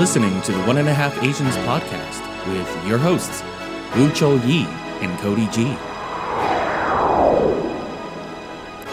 You're 0.00 0.06
listening 0.06 0.40
to 0.40 0.52
the 0.52 0.62
One 0.62 0.78
and 0.78 0.88
a 0.88 0.94
Half 0.94 1.22
Asians 1.22 1.54
podcast 1.68 2.22
with 2.48 2.88
your 2.88 2.96
hosts, 2.96 3.42
Wu 3.94 4.10
Chou 4.12 4.38
Yi 4.48 4.64
and 5.04 5.18
Cody 5.18 5.46
G. 5.48 5.76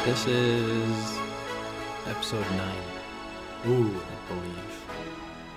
This 0.04 0.28
is 0.28 1.18
episode 2.08 2.46
9, 2.52 2.76
Ooh. 3.68 3.88
I 3.88 4.34
believe. 4.34 4.86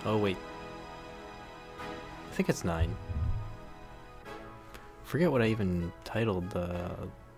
Oh, 0.05 0.19
wait. 0.19 0.37
I 1.81 2.35
think 2.37 2.49
it's 2.49 2.63
9. 2.63 2.95
Forget 5.03 5.33
what 5.33 5.43
I 5.43 5.47
even 5.47 5.91
titled 6.05 6.57
uh, 6.57 6.91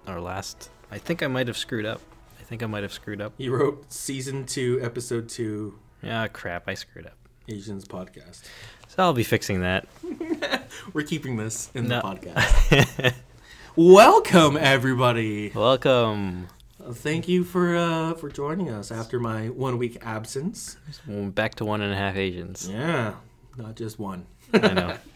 our 0.06 0.20
last. 0.20 0.68
I 0.90 0.98
think 0.98 1.22
I 1.22 1.28
might 1.28 1.46
have 1.46 1.56
screwed 1.56 1.86
up. 1.86 2.02
I 2.38 2.42
think 2.42 2.62
I 2.62 2.66
might 2.66 2.82
have 2.82 2.92
screwed 2.92 3.22
up. 3.22 3.32
You 3.38 3.56
wrote 3.56 3.90
season 3.90 4.44
two, 4.44 4.78
episode 4.82 5.30
two, 5.30 5.78
Yeah, 6.02 6.28
crap, 6.28 6.68
I 6.68 6.74
screwed 6.74 7.06
up. 7.06 7.16
Asians 7.48 7.84
podcast. 7.86 8.42
So 8.88 9.02
I'll 9.02 9.12
be 9.12 9.24
fixing 9.24 9.60
that. 9.62 9.86
We're 10.92 11.04
keeping 11.04 11.36
this 11.36 11.70
in 11.74 11.88
No. 11.88 12.00
the 12.00 12.02
podcast. 12.02 13.14
Welcome, 13.76 14.56
everybody. 14.56 15.50
Welcome. 15.54 16.48
Thank 16.92 17.28
you 17.28 17.44
for 17.44 17.76
uh, 17.76 18.14
for 18.14 18.28
joining 18.28 18.68
us 18.70 18.90
after 18.90 19.18
my 19.20 19.48
one 19.48 19.78
week 19.78 19.98
absence. 20.02 20.76
Back 21.06 21.54
to 21.56 21.64
one 21.64 21.80
and 21.80 21.92
a 21.92 21.96
half 21.96 22.16
Asians. 22.16 22.68
Yeah, 22.68 23.14
not 23.56 23.76
just 23.76 23.98
one. 23.98 24.26
I 24.52 24.58
know. 24.72 24.96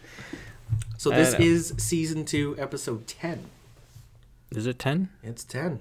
So 0.99 1.11
this 1.11 1.35
know. 1.35 1.45
is 1.45 1.75
season 1.77 2.25
two, 2.25 2.57
episode 2.59 3.07
ten. 3.07 3.45
Is 4.51 4.67
it 4.67 4.79
10? 4.81 5.11
It's 5.23 5.45
ten. 5.45 5.81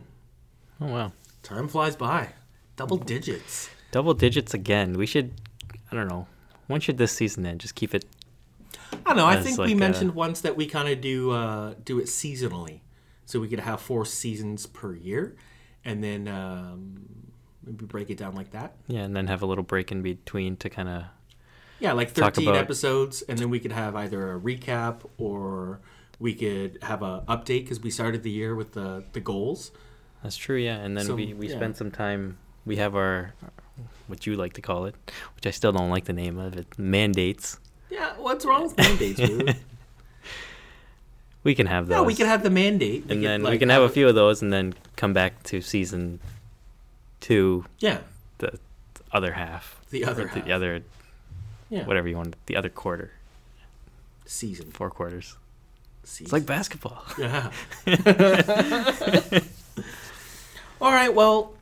Oh, 0.79 0.87
wow. 0.87 1.11
Time 1.41 1.67
flies 1.69 1.95
by. 1.95 2.29
Double 2.75 2.97
digits. 2.97 3.69
Double 3.91 4.13
digits 4.13 4.53
again. 4.53 4.93
We 4.93 5.05
should, 5.07 5.31
I 5.91 5.95
don't 5.95 6.07
know. 6.09 6.27
When 6.67 6.81
should 6.81 6.97
this 6.97 7.11
season 7.11 7.45
end? 7.45 7.59
Just 7.61 7.75
keep 7.75 7.93
it. 7.93 8.05
I 9.05 9.09
don't 9.09 9.17
know. 9.17 9.25
I 9.25 9.41
think 9.41 9.57
like 9.57 9.67
we 9.67 9.73
a- 9.73 9.77
mentioned 9.77 10.15
once 10.15 10.41
that 10.41 10.55
we 10.57 10.65
kind 10.65 10.89
of 10.89 11.01
do 11.01 11.31
uh, 11.31 11.73
do 11.83 11.99
it 11.99 12.05
seasonally, 12.05 12.79
so 13.25 13.39
we 13.39 13.47
could 13.47 13.59
have 13.59 13.81
four 13.81 14.05
seasons 14.05 14.65
per 14.65 14.93
year, 14.93 15.35
and 15.83 16.03
then 16.03 16.27
um, 16.27 17.05
maybe 17.63 17.85
break 17.85 18.09
it 18.09 18.17
down 18.17 18.35
like 18.35 18.51
that. 18.51 18.75
Yeah, 18.87 19.01
and 19.01 19.15
then 19.15 19.27
have 19.27 19.41
a 19.41 19.45
little 19.45 19.63
break 19.63 19.91
in 19.91 20.01
between 20.01 20.57
to 20.57 20.69
kind 20.69 20.89
of. 20.89 21.03
Yeah, 21.79 21.91
like 21.91 22.11
13 22.11 22.47
about- 22.47 22.57
episodes, 22.59 23.21
and 23.23 23.37
then 23.37 23.49
we 23.49 23.59
could 23.59 23.73
have 23.73 23.95
either 23.95 24.33
a 24.33 24.39
recap 24.39 25.01
or 25.17 25.81
we 26.19 26.33
could 26.33 26.79
have 26.81 27.01
a 27.03 27.23
update 27.27 27.63
because 27.63 27.81
we 27.81 27.91
started 27.91 28.23
the 28.23 28.31
year 28.31 28.55
with 28.55 28.71
the 28.71 29.03
the 29.13 29.19
goals. 29.19 29.71
That's 30.23 30.37
true, 30.37 30.57
yeah. 30.57 30.77
And 30.77 30.97
then 30.97 31.05
So, 31.05 31.15
we, 31.15 31.33
we 31.35 31.49
yeah. 31.49 31.55
spend 31.57 31.75
some 31.77 31.91
time. 31.91 32.37
We 32.65 32.77
have 32.77 32.95
our, 32.95 33.35
what 34.07 34.25
you 34.25 34.35
like 34.35 34.53
to 34.53 34.61
call 34.61 34.85
it, 34.85 34.95
which 35.35 35.45
I 35.47 35.51
still 35.51 35.71
don't 35.71 35.89
like 35.89 36.05
the 36.05 36.13
name 36.13 36.37
of 36.37 36.55
it, 36.57 36.67
mandates. 36.77 37.59
Yeah, 37.89 38.13
what's 38.17 38.45
wrong 38.45 38.63
with 38.63 38.77
mandates? 38.77 39.19
Boo? 39.19 39.47
We 41.43 41.53
can 41.53 41.67
have 41.67 41.85
those. 41.87 41.97
no, 41.97 42.03
we 42.03 42.15
can 42.15 42.25
have 42.25 42.41
the 42.41 42.49
mandate, 42.49 43.01
And 43.03 43.09
could, 43.21 43.21
then 43.23 43.43
we 43.43 43.49
like, 43.49 43.59
can 43.59 43.69
have 43.69 43.83
a 43.83 43.89
few 43.89 44.07
of 44.07 44.15
those 44.15 44.41
and 44.41 44.51
then 44.51 44.73
come 44.95 45.13
back 45.13 45.43
to 45.43 45.61
season 45.61 46.19
two, 47.19 47.65
Yeah, 47.77 47.99
the 48.39 48.57
other 49.11 49.33
half. 49.33 49.79
the 49.91 50.05
other 50.05 50.27
half. 50.27 50.43
The 50.43 50.51
other, 50.51 50.81
yeah, 51.69 51.85
whatever 51.85 52.07
you 52.07 52.15
want, 52.17 52.35
the 52.47 52.55
other 52.55 52.69
quarter, 52.69 53.11
season. 54.25 54.71
four 54.71 54.89
quarters. 54.89 55.37
season. 56.03 56.25
It's 56.25 56.33
like 56.33 56.47
basketball. 56.47 57.03
Yeah. 57.15 57.51
All 60.81 60.91
right. 60.91 61.13
Well, 61.13 61.53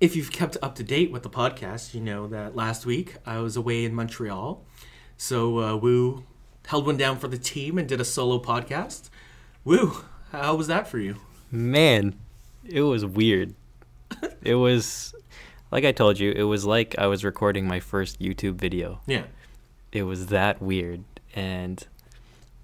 if 0.00 0.16
you've 0.16 0.32
kept 0.32 0.56
up 0.62 0.74
to 0.76 0.82
date 0.82 1.12
with 1.12 1.22
the 1.22 1.30
podcast, 1.30 1.94
you 1.94 2.00
know 2.00 2.26
that 2.28 2.56
last 2.56 2.86
week 2.86 3.16
I 3.26 3.38
was 3.38 3.56
away 3.56 3.84
in 3.84 3.94
Montreal. 3.94 4.64
So 5.16 5.58
uh, 5.60 5.76
Woo 5.76 6.24
held 6.66 6.86
one 6.86 6.96
down 6.96 7.18
for 7.18 7.28
the 7.28 7.38
team 7.38 7.78
and 7.78 7.88
did 7.88 8.00
a 8.00 8.04
solo 8.04 8.38
podcast. 8.38 9.10
Woo, 9.64 10.04
how 10.32 10.54
was 10.54 10.68
that 10.68 10.86
for 10.88 10.98
you? 10.98 11.16
Man, 11.50 12.18
it 12.64 12.82
was 12.82 13.04
weird. 13.04 13.54
it 14.42 14.54
was, 14.54 15.14
like 15.70 15.84
I 15.84 15.92
told 15.92 16.18
you, 16.18 16.32
it 16.32 16.44
was 16.44 16.64
like 16.64 16.94
I 16.98 17.06
was 17.06 17.24
recording 17.24 17.66
my 17.66 17.80
first 17.80 18.20
YouTube 18.20 18.54
video. 18.54 19.00
Yeah. 19.06 19.24
It 19.92 20.04
was 20.04 20.26
that 20.26 20.62
weird, 20.62 21.02
and 21.34 21.84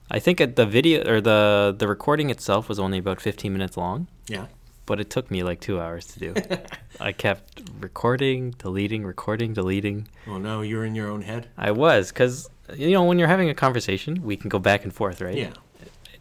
I 0.08 0.20
think 0.20 0.40
at 0.40 0.54
the 0.54 0.64
video 0.64 1.04
or 1.04 1.20
the 1.20 1.74
the 1.76 1.88
recording 1.88 2.30
itself 2.30 2.68
was 2.68 2.78
only 2.78 2.98
about 2.98 3.20
15 3.20 3.52
minutes 3.52 3.76
long, 3.76 4.06
Yeah. 4.28 4.46
But 4.86 5.00
it 5.00 5.10
took 5.10 5.30
me 5.30 5.42
like 5.42 5.60
two 5.60 5.80
hours 5.80 6.06
to 6.06 6.18
do. 6.20 6.34
I 7.00 7.12
kept 7.12 7.60
recording, 7.80 8.52
deleting, 8.52 9.04
recording, 9.04 9.52
deleting. 9.52 10.08
Oh 10.26 10.38
no, 10.38 10.62
you're 10.62 10.84
in 10.84 10.94
your 10.94 11.08
own 11.08 11.22
head. 11.22 11.48
I 11.58 11.72
was, 11.72 12.10
because 12.10 12.48
you 12.74 12.90
know 12.92 13.04
when 13.04 13.18
you're 13.18 13.28
having 13.28 13.50
a 13.50 13.54
conversation, 13.54 14.22
we 14.22 14.36
can 14.36 14.48
go 14.48 14.58
back 14.58 14.84
and 14.84 14.92
forth, 14.94 15.20
right? 15.20 15.36
Yeah. 15.36 15.52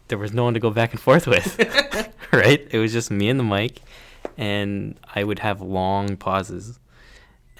there 0.08 0.18
was 0.18 0.32
no 0.32 0.44
one 0.44 0.54
to 0.54 0.60
go 0.60 0.70
back 0.70 0.92
and 0.92 1.00
forth 1.00 1.26
with, 1.26 1.58
right? 2.32 2.66
It 2.70 2.78
was 2.78 2.92
just 2.92 3.10
me 3.10 3.28
and 3.28 3.38
the 3.40 3.44
mic, 3.44 3.80
and 4.36 4.98
I 5.14 5.24
would 5.24 5.38
have 5.40 5.60
long 5.60 6.16
pauses. 6.16 6.78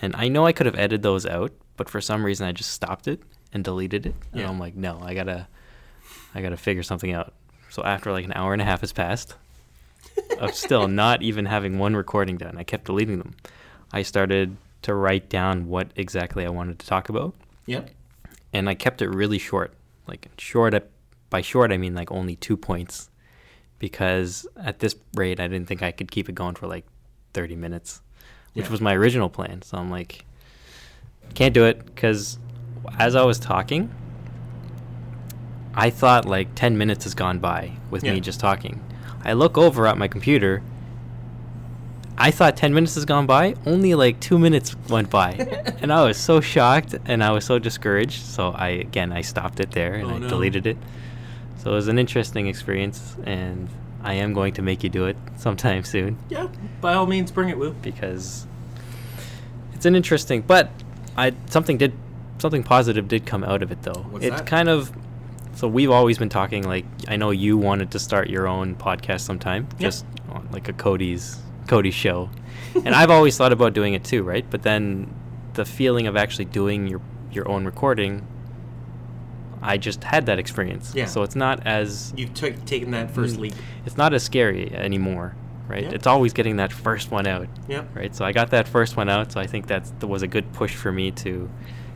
And 0.02 0.14
I 0.14 0.28
know 0.28 0.44
I 0.44 0.52
could 0.52 0.66
have 0.66 0.74
edited 0.76 1.02
those 1.02 1.24
out, 1.24 1.52
but 1.76 1.88
for 1.88 2.00
some 2.00 2.24
reason 2.24 2.46
I 2.46 2.52
just 2.52 2.70
stopped 2.70 3.08
it 3.08 3.22
and 3.52 3.64
deleted 3.64 4.04
it. 4.06 4.14
And 4.32 4.40
Yeah. 4.42 4.48
I'm 4.48 4.58
like, 4.58 4.74
no, 4.76 5.00
I 5.02 5.14
gotta, 5.14 5.48
I 6.34 6.42
gotta 6.42 6.56
figure 6.58 6.82
something 6.82 7.12
out. 7.12 7.32
So 7.70 7.82
after 7.82 8.12
like 8.12 8.24
an 8.26 8.32
hour 8.34 8.52
and 8.52 8.60
a 8.60 8.64
half 8.64 8.80
has 8.82 8.92
passed, 8.92 9.34
of 10.38 10.54
still 10.54 10.88
not 10.88 11.22
even 11.22 11.46
having 11.46 11.78
one 11.78 11.94
recording 11.96 12.36
done, 12.36 12.56
I 12.58 12.62
kept 12.64 12.84
deleting 12.86 13.18
them. 13.18 13.34
I 13.92 14.02
started 14.02 14.56
to 14.82 14.94
write 14.94 15.28
down 15.28 15.68
what 15.68 15.88
exactly 15.96 16.44
I 16.44 16.48
wanted 16.50 16.78
to 16.80 16.86
talk 16.86 17.08
about 17.08 17.34
Yep. 17.66 17.90
and 18.52 18.68
I 18.68 18.74
kept 18.74 19.02
it 19.02 19.08
really 19.08 19.38
short. 19.38 19.72
Like 20.06 20.28
short, 20.38 20.74
by 21.30 21.40
short 21.40 21.72
I 21.72 21.76
mean 21.78 21.94
like 21.94 22.10
only 22.12 22.36
two 22.36 22.56
points, 22.56 23.10
because 23.78 24.46
at 24.56 24.78
this 24.78 24.94
rate 25.14 25.40
I 25.40 25.48
didn't 25.48 25.66
think 25.66 25.82
I 25.82 25.90
could 25.92 26.10
keep 26.10 26.28
it 26.28 26.34
going 26.34 26.54
for 26.54 26.66
like 26.66 26.86
thirty 27.32 27.56
minutes, 27.56 28.00
which 28.54 28.66
Yeah. 28.66 28.70
was 28.70 28.80
my 28.80 28.94
original 28.94 29.28
plan. 29.28 29.62
So 29.62 29.76
I'm 29.78 29.90
like, 29.90 30.24
can't 31.34 31.52
do 31.54 31.64
it 31.64 31.84
because 31.84 32.38
as 32.98 33.16
I 33.16 33.24
was 33.24 33.38
talking, 33.40 33.90
I 35.74 35.90
thought 35.90 36.24
like 36.24 36.54
ten 36.54 36.78
minutes 36.78 37.04
has 37.04 37.14
gone 37.14 37.38
by 37.38 37.72
with 37.90 38.04
Yeah. 38.04 38.12
me 38.14 38.20
just 38.20 38.40
talking. 38.40 38.80
I 39.26 39.32
look 39.32 39.58
over 39.58 39.86
at 39.88 39.98
my 39.98 40.06
computer. 40.08 40.62
I 42.16 42.30
thought 42.30 42.56
10 42.56 42.72
minutes 42.72 42.94
has 42.94 43.04
gone 43.04 43.26
by. 43.26 43.56
Only 43.66 43.94
like 43.94 44.20
two 44.20 44.38
minutes 44.38 44.74
went 44.88 45.10
by. 45.10 45.32
and 45.82 45.92
I 45.92 46.04
was 46.04 46.16
so 46.16 46.40
shocked 46.40 46.94
and 47.04 47.22
I 47.22 47.32
was 47.32 47.44
so 47.44 47.58
discouraged. 47.58 48.22
So 48.22 48.50
I, 48.50 48.68
again, 48.68 49.12
I 49.12 49.20
stopped 49.22 49.60
it 49.60 49.72
there 49.72 49.94
and 49.94 50.10
Oh, 50.10 50.14
I 50.14 50.18
no. 50.18 50.28
deleted 50.28 50.66
it. 50.66 50.78
So 51.58 51.72
it 51.72 51.74
was 51.74 51.88
an 51.88 51.98
interesting 51.98 52.46
experience. 52.46 53.16
And 53.24 53.68
I 54.02 54.14
am 54.14 54.32
going 54.32 54.54
to 54.54 54.62
make 54.62 54.84
you 54.84 54.88
do 54.88 55.06
it 55.06 55.16
sometime 55.36 55.82
soon 55.94 56.16
Yeah. 56.30 56.46
By 56.80 56.94
all 56.94 57.06
means, 57.06 57.32
bring 57.32 57.48
it, 57.48 57.58
Woo. 57.58 57.74
because 57.82 58.46
it's 59.74 59.84
an 59.84 59.96
interesting, 59.96 60.40
but 60.42 60.70
I, 61.16 61.34
something 61.50 61.76
did, 61.76 61.92
something 62.38 62.62
positive 62.62 63.08
did 63.08 63.26
come 63.26 63.42
out 63.42 63.62
of 63.62 63.72
it 63.72 63.82
though. 63.82 64.06
What's 64.10 64.24
it's 64.24 64.36
that? 64.36 64.46
kind 64.46 64.68
of, 64.68 64.92
so 65.56 65.66
we've 65.66 65.90
always 65.90 66.18
been 66.18 66.28
talking 66.28 66.62
like, 66.62 66.84
I 67.08 67.16
know 67.16 67.30
you 67.30 67.56
wanted 67.58 67.90
to 67.92 67.98
start 67.98 68.30
your 68.30 68.46
own 68.46 68.74
podcast 68.76 69.22
sometime, 69.22 69.66
Yeah. 69.78 69.88
just 69.88 70.06
on 70.30 70.48
like 70.52 70.68
a 70.68 70.72
Cody's, 70.72 71.38
Cody's 71.66 71.94
show. 71.94 72.30
and 72.84 72.94
I've 72.94 73.10
always 73.10 73.36
thought 73.36 73.52
about 73.52 73.72
doing 73.72 73.94
it 73.94 74.04
too, 74.04 74.22
right? 74.22 74.44
But 74.48 74.62
then 74.62 75.12
the 75.54 75.64
feeling 75.64 76.06
of 76.06 76.16
actually 76.16 76.44
doing 76.46 76.86
your 76.86 77.00
your 77.32 77.48
own 77.48 77.64
recording, 77.64 78.26
I 79.62 79.76
just 79.78 80.04
had 80.04 80.26
that 80.26 80.38
experience. 80.38 80.92
Yeah. 80.94 81.06
So 81.06 81.22
it's 81.22 81.34
not 81.36 81.66
as 81.66 82.12
You've 82.16 82.34
t- 82.34 82.52
taken 82.66 82.90
that 82.92 83.10
first 83.10 83.36
Mm. 83.36 83.40
leap. 83.40 83.54
it's 83.84 83.96
not 83.96 84.14
as 84.14 84.22
scary 84.22 84.72
anymore, 84.74 85.34
right? 85.68 85.82
Yeah. 85.84 85.90
It's 85.90 86.06
always 86.06 86.32
getting 86.32 86.56
that 86.56 86.72
first 86.72 87.10
one 87.10 87.26
out, 87.26 87.48
Yep. 87.68 87.88
right? 87.96 88.14
So 88.14 88.24
I 88.24 88.32
got 88.32 88.50
that 88.50 88.68
first 88.68 88.96
one 88.96 89.08
out, 89.08 89.32
so 89.32 89.40
I 89.40 89.46
think 89.46 89.66
that's 89.66 89.90
that 89.98 90.06
was 90.06 90.22
a 90.22 90.26
good 90.28 90.52
push 90.52 90.74
for 90.74 90.92
me 90.92 91.10
to 91.12 91.48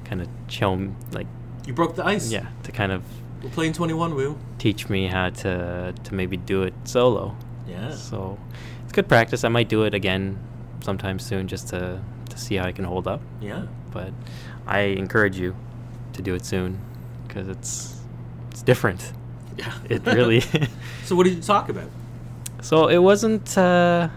kind 0.04 0.20
of 0.20 0.28
chill, 0.48 0.88
like 1.12 1.26
You 1.66 1.72
broke 1.72 1.94
the 1.96 2.04
ice. 2.04 2.30
yeah, 2.32 2.46
to 2.64 2.72
kind 2.72 2.90
of 2.92 3.02
We're 3.42 3.50
playing 3.50 3.72
21, 3.72 4.14
Woo. 4.14 4.38
teach 4.58 4.88
me 4.88 5.06
how 5.06 5.30
to 5.30 5.94
to 6.04 6.14
maybe 6.14 6.36
do 6.36 6.62
it 6.62 6.74
solo. 6.84 7.34
Yeah. 7.66 7.90
So 7.94 8.38
it's 8.84 8.92
good 8.92 9.08
practice. 9.08 9.44
I 9.44 9.48
might 9.48 9.68
do 9.68 9.84
it 9.84 9.94
again 9.94 10.38
sometime 10.80 11.18
soon 11.18 11.48
just 11.48 11.68
to 11.68 12.00
to 12.28 12.38
see 12.38 12.56
how 12.56 12.66
I 12.66 12.72
can 12.72 12.84
hold 12.84 13.06
up. 13.08 13.20
Yeah. 13.40 13.66
But 13.92 14.12
I 14.66 14.80
encourage 14.80 15.38
you 15.38 15.56
to 16.12 16.22
do 16.22 16.34
it 16.34 16.44
soon 16.44 16.78
because 17.26 17.48
it's 17.48 18.00
it's 18.50 18.62
different. 18.62 19.12
Yeah. 19.56 19.72
It 19.88 20.04
really. 20.06 20.40
so 21.04 21.16
what 21.16 21.24
did 21.24 21.34
you 21.34 21.42
talk 21.42 21.68
about? 21.68 21.90
so 22.62 22.88
it 22.88 22.98
wasn't. 22.98 23.56
Uh, 23.56 24.08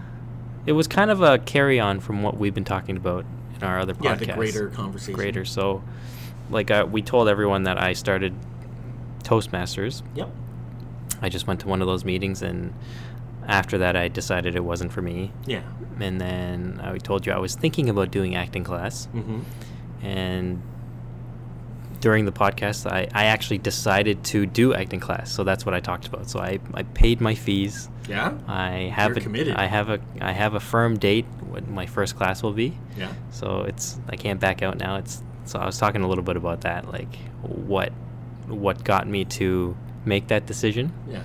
it 0.66 0.72
was 0.72 0.86
kind 0.86 1.10
of 1.10 1.22
a 1.22 1.38
carry 1.38 1.78
on 1.78 2.00
from 2.00 2.22
what 2.22 2.38
we've 2.38 2.54
been 2.54 2.64
talking 2.64 2.96
about 2.96 3.24
in 3.54 3.62
our 3.62 3.80
other 3.80 3.94
Yeah, 4.00 4.14
the 4.14 4.26
greater 4.26 4.68
conversation. 4.68 5.14
Greater. 5.14 5.44
So, 5.44 5.82
like 6.50 6.70
uh, 6.70 6.86
we 6.90 7.02
told 7.02 7.28
everyone 7.28 7.64
that 7.64 7.80
I 7.80 7.92
started 7.92 8.34
Toastmasters. 9.24 10.02
Yep. 10.14 10.30
I 11.22 11.28
just 11.28 11.46
went 11.46 11.60
to 11.60 11.68
one 11.68 11.80
of 11.80 11.86
those 11.88 12.04
meetings 12.04 12.42
and 12.42 12.72
after 13.46 13.78
that 13.78 13.96
I 13.96 14.08
decided 14.08 14.56
it 14.56 14.64
wasn't 14.64 14.92
for 14.92 15.02
me. 15.02 15.32
Yeah. 15.46 15.62
And 16.00 16.20
then 16.20 16.80
I 16.82 16.96
told 16.98 17.26
you 17.26 17.32
I 17.32 17.38
was 17.38 17.54
thinking 17.54 17.88
about 17.88 18.10
doing 18.10 18.34
acting 18.34 18.64
class 18.64 19.08
Mm-hmm. 19.14 19.40
and 20.06 20.62
during 22.00 22.26
the 22.26 22.32
podcast, 22.32 22.90
I, 22.90 23.08
I 23.14 23.26
actually 23.26 23.56
decided 23.56 24.24
to 24.24 24.44
do 24.44 24.74
acting 24.74 25.00
class. 25.00 25.32
So 25.32 25.42
that's 25.42 25.64
what 25.64 25.74
I 25.74 25.80
talked 25.80 26.06
about. 26.06 26.28
So 26.28 26.38
I, 26.38 26.58
I 26.74 26.82
paid 26.82 27.22
my 27.22 27.34
fees. 27.34 27.88
Yeah. 28.06 28.34
I 28.46 28.92
have 28.94 29.10
You're 29.12 29.18
a, 29.18 29.22
committed. 29.22 29.56
I 29.56 29.64
have 29.64 29.88
a 29.88 30.00
I 30.20 30.32
have 30.32 30.52
a 30.52 30.60
firm 30.60 30.98
date 30.98 31.24
when 31.48 31.72
my 31.72 31.86
first 31.86 32.14
class 32.16 32.42
will 32.42 32.52
be. 32.52 32.76
Yeah. 32.98 33.10
So 33.30 33.62
it's 33.62 33.98
I 34.10 34.16
can't 34.16 34.38
back 34.38 34.60
out 34.62 34.76
now. 34.76 34.96
It's 34.96 35.22
so 35.46 35.58
I 35.58 35.64
was 35.64 35.78
talking 35.78 36.02
a 36.02 36.08
little 36.08 36.24
bit 36.24 36.36
about 36.36 36.60
that, 36.62 36.92
like 36.92 37.14
what 37.40 37.90
what 38.48 38.84
got 38.84 39.06
me 39.08 39.24
to 39.24 39.76
make 40.04 40.28
that 40.28 40.46
decision 40.46 40.92
Yeah. 41.10 41.20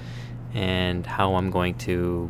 and 0.54 1.06
how 1.06 1.36
I'm 1.36 1.50
going 1.52 1.76
to 1.80 2.30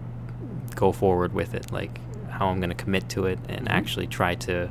go 0.76 0.92
forward 0.92 1.34
with 1.34 1.54
it, 1.54 1.72
like 1.72 2.00
how 2.30 2.48
I'm 2.50 2.60
going 2.60 2.70
to 2.70 2.76
commit 2.76 3.10
to 3.10 3.26
it 3.26 3.40
and 3.48 3.68
Mhm. 3.68 3.72
actually 3.72 4.08
try 4.08 4.36
to. 4.36 4.70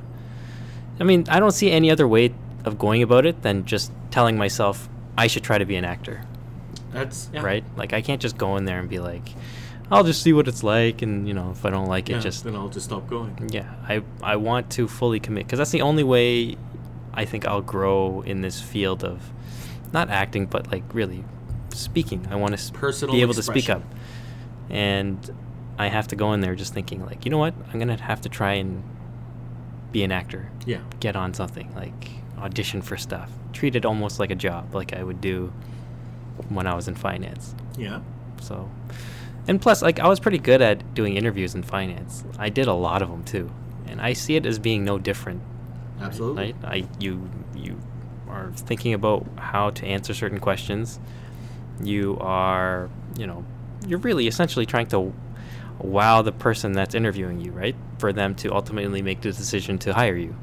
I 1.01 1.05
mean, 1.05 1.25
I 1.29 1.39
don't 1.39 1.53
see 1.53 1.71
any 1.71 1.91
other 1.91 2.09
way 2.09 2.33
of 2.65 2.79
going 2.79 3.03
about 3.03 3.25
it 3.27 3.43
than 3.43 3.65
just 3.65 3.93
telling 4.11 4.37
myself 4.37 4.89
I 5.17 5.27
should 5.29 5.43
try 5.45 5.59
to 5.59 5.65
be 5.67 5.77
an 5.77 5.85
actor, 5.85 6.23
That's 6.93 7.31
yeah. 7.33 7.43
right? 7.43 7.65
Like 7.77 7.93
I 7.93 8.01
can't 8.01 8.21
just 8.21 8.37
go 8.39 8.57
in 8.57 8.65
there 8.65 8.79
and 8.81 8.89
be 8.89 8.99
like, 8.99 9.35
I'll 9.91 10.05
just 10.05 10.23
see 10.23 10.33
what 10.33 10.49
it's 10.49 10.63
like, 10.63 11.01
and 11.01 11.27
you 11.29 11.33
know, 11.35 11.51
if 11.53 11.65
I 11.65 11.71
don't 11.71 11.87
like 11.87 12.11
it, 12.11 12.15
Yeah, 12.15 12.19
just 12.21 12.45
then 12.45 12.55
I'll 12.57 12.69
just 12.69 12.87
stop 12.87 13.09
going. 13.09 13.49
yeah, 13.51 13.67
I 13.89 14.03
I 14.23 14.37
want 14.37 14.71
to 14.71 14.89
fully 14.89 15.21
commit 15.21 15.47
because 15.47 15.59
that's 15.59 15.71
the 15.71 15.83
only 15.83 16.03
way 16.05 16.57
I 17.15 17.25
think 17.25 17.47
I'll 17.47 17.63
grow 17.63 18.23
in 18.27 18.43
this 18.43 18.61
field 18.61 19.03
of 19.05 19.31
not 19.93 20.11
acting, 20.11 20.47
but 20.47 20.71
like 20.71 20.83
really 20.93 21.25
speaking. 21.71 22.27
I 22.31 22.37
want 22.37 22.57
to 22.59 22.73
Personal 22.73 23.15
be 23.15 23.23
able 23.23 23.35
to 23.35 23.43
speak 23.43 23.71
up, 23.71 23.83
and 24.71 25.19
I 25.79 25.89
have 25.89 26.09
to 26.09 26.17
go 26.17 26.33
in 26.33 26.41
there 26.41 26.55
just 26.55 26.75
thinking 26.75 27.05
like, 27.05 27.25
you 27.25 27.31
know 27.31 27.39
what, 27.39 27.55
I'm 27.73 27.79
gonna 27.79 28.01
have 28.01 28.21
to 28.23 28.29
try 28.29 28.55
and 28.55 28.83
be 29.93 30.03
an 30.03 30.13
actor, 30.13 30.51
Yeah. 30.67 30.81
get 31.01 31.17
on 31.17 31.33
something, 31.35 31.73
like 31.75 32.11
audition 32.39 32.83
for 32.83 32.97
stuff, 32.97 33.31
treat 33.53 33.75
it 33.77 33.85
almost 33.87 34.19
like 34.21 34.31
a 34.31 34.35
job, 34.35 34.75
like 34.75 34.93
I 34.93 35.03
would 35.03 35.21
do 35.21 35.53
when 36.49 36.67
I 36.67 36.75
was 36.75 36.89
in 36.89 36.95
finance. 36.95 37.55
Yeah. 37.77 38.01
So, 38.41 38.71
and 39.47 39.61
plus, 39.61 39.83
like 39.83 39.99
I 40.01 40.09
was 40.09 40.21
pretty 40.21 40.39
good 40.39 40.61
at 40.61 40.95
doing 40.95 41.17
interviews 41.17 41.55
in 41.55 41.63
finance. 41.63 42.25
I 42.39 42.49
did 42.51 42.67
a 42.67 42.75
lot 42.75 43.01
of 43.03 43.09
them 43.09 43.25
too, 43.25 43.51
and 43.87 44.01
I 44.01 44.13
see 44.13 44.37
it 44.37 44.47
as 44.47 44.59
being 44.59 44.85
no 44.85 44.99
different. 44.99 45.43
Absolutely. 46.01 46.53
Right? 46.53 46.57
I 46.65 46.89
you 47.01 47.29
are 48.39 48.53
thinking 48.53 48.95
about 48.95 49.27
how 49.37 49.71
to 49.71 49.87
answer 49.87 50.15
certain 50.15 50.39
questions. 50.39 50.99
You 51.83 52.19
are, 52.21 52.89
you 53.17 53.27
know, 53.27 53.45
you're 53.87 53.99
really 53.99 54.27
essentially 54.27 54.67
trying 54.67 54.87
to 54.89 55.13
wow 55.81 56.23
the 56.23 56.33
person 56.33 56.73
that's 56.73 56.95
interviewing 56.95 57.41
you, 57.41 57.53
right? 57.53 57.77
For 57.99 58.13
them 58.13 58.35
to 58.37 58.55
ultimately 58.55 59.03
make 59.03 59.21
the 59.21 59.33
decision 59.33 59.79
to 59.79 59.95
hire 59.95 60.17
you. 60.17 60.37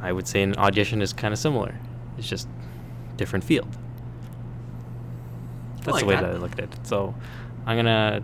I 0.00 0.12
would 0.12 0.26
say 0.26 0.42
an 0.42 0.56
audition 0.56 1.02
is 1.02 1.12
kind 1.12 1.32
of 1.32 1.38
similar. 1.38 1.74
It's 2.18 2.28
just 2.28 2.48
different 3.16 3.44
field. 3.44 3.68
That's 5.78 5.88
like 5.88 6.00
the 6.00 6.06
way 6.06 6.14
that. 6.14 6.22
that 6.22 6.34
I 6.34 6.38
looked 6.38 6.58
at 6.58 6.72
it. 6.72 6.86
So 6.86 7.14
I'm 7.66 7.76
gonna, 7.76 8.22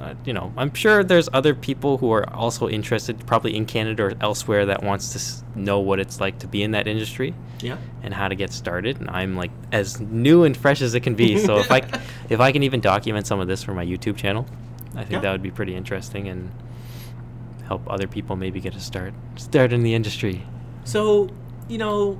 uh, 0.00 0.14
you 0.24 0.32
know, 0.32 0.52
I'm 0.56 0.72
sure 0.74 1.04
there's 1.04 1.28
other 1.32 1.54
people 1.54 1.98
who 1.98 2.10
are 2.12 2.28
also 2.34 2.68
interested, 2.68 3.26
probably 3.26 3.56
in 3.56 3.66
Canada 3.66 4.04
or 4.04 4.12
elsewhere, 4.20 4.66
that 4.66 4.82
wants 4.82 5.10
to 5.12 5.18
s- 5.18 5.42
know 5.54 5.80
what 5.80 6.00
it's 6.00 6.20
like 6.20 6.38
to 6.40 6.46
be 6.48 6.62
in 6.62 6.72
that 6.72 6.86
industry 6.88 7.34
Yeah. 7.60 7.76
and 8.02 8.12
how 8.14 8.28
to 8.28 8.34
get 8.34 8.52
started. 8.52 9.00
And 9.00 9.08
I'm 9.10 9.36
like 9.36 9.50
as 9.72 10.00
new 10.00 10.44
and 10.44 10.56
fresh 10.56 10.82
as 10.82 10.94
it 10.94 11.00
can 11.00 11.14
be. 11.14 11.38
So 11.38 11.58
if 11.58 11.70
I, 11.70 11.82
if 12.28 12.40
I 12.40 12.52
can 12.52 12.62
even 12.62 12.80
document 12.80 13.26
some 13.26 13.40
of 13.40 13.46
this 13.48 13.62
for 13.62 13.72
my 13.74 13.84
YouTube 13.84 14.16
channel, 14.16 14.46
I 14.94 15.00
think 15.00 15.12
Yeah. 15.12 15.20
that 15.20 15.32
would 15.32 15.42
be 15.42 15.50
pretty 15.50 15.74
interesting 15.74 16.28
and 16.28 16.50
help 17.66 17.82
other 17.90 18.06
people 18.06 18.36
maybe 18.36 18.60
get 18.60 18.74
a 18.74 18.80
start, 18.80 19.14
start 19.36 19.72
in 19.72 19.82
the 19.82 19.94
industry. 19.94 20.42
So, 20.84 21.30
you 21.68 21.78
know, 21.78 22.18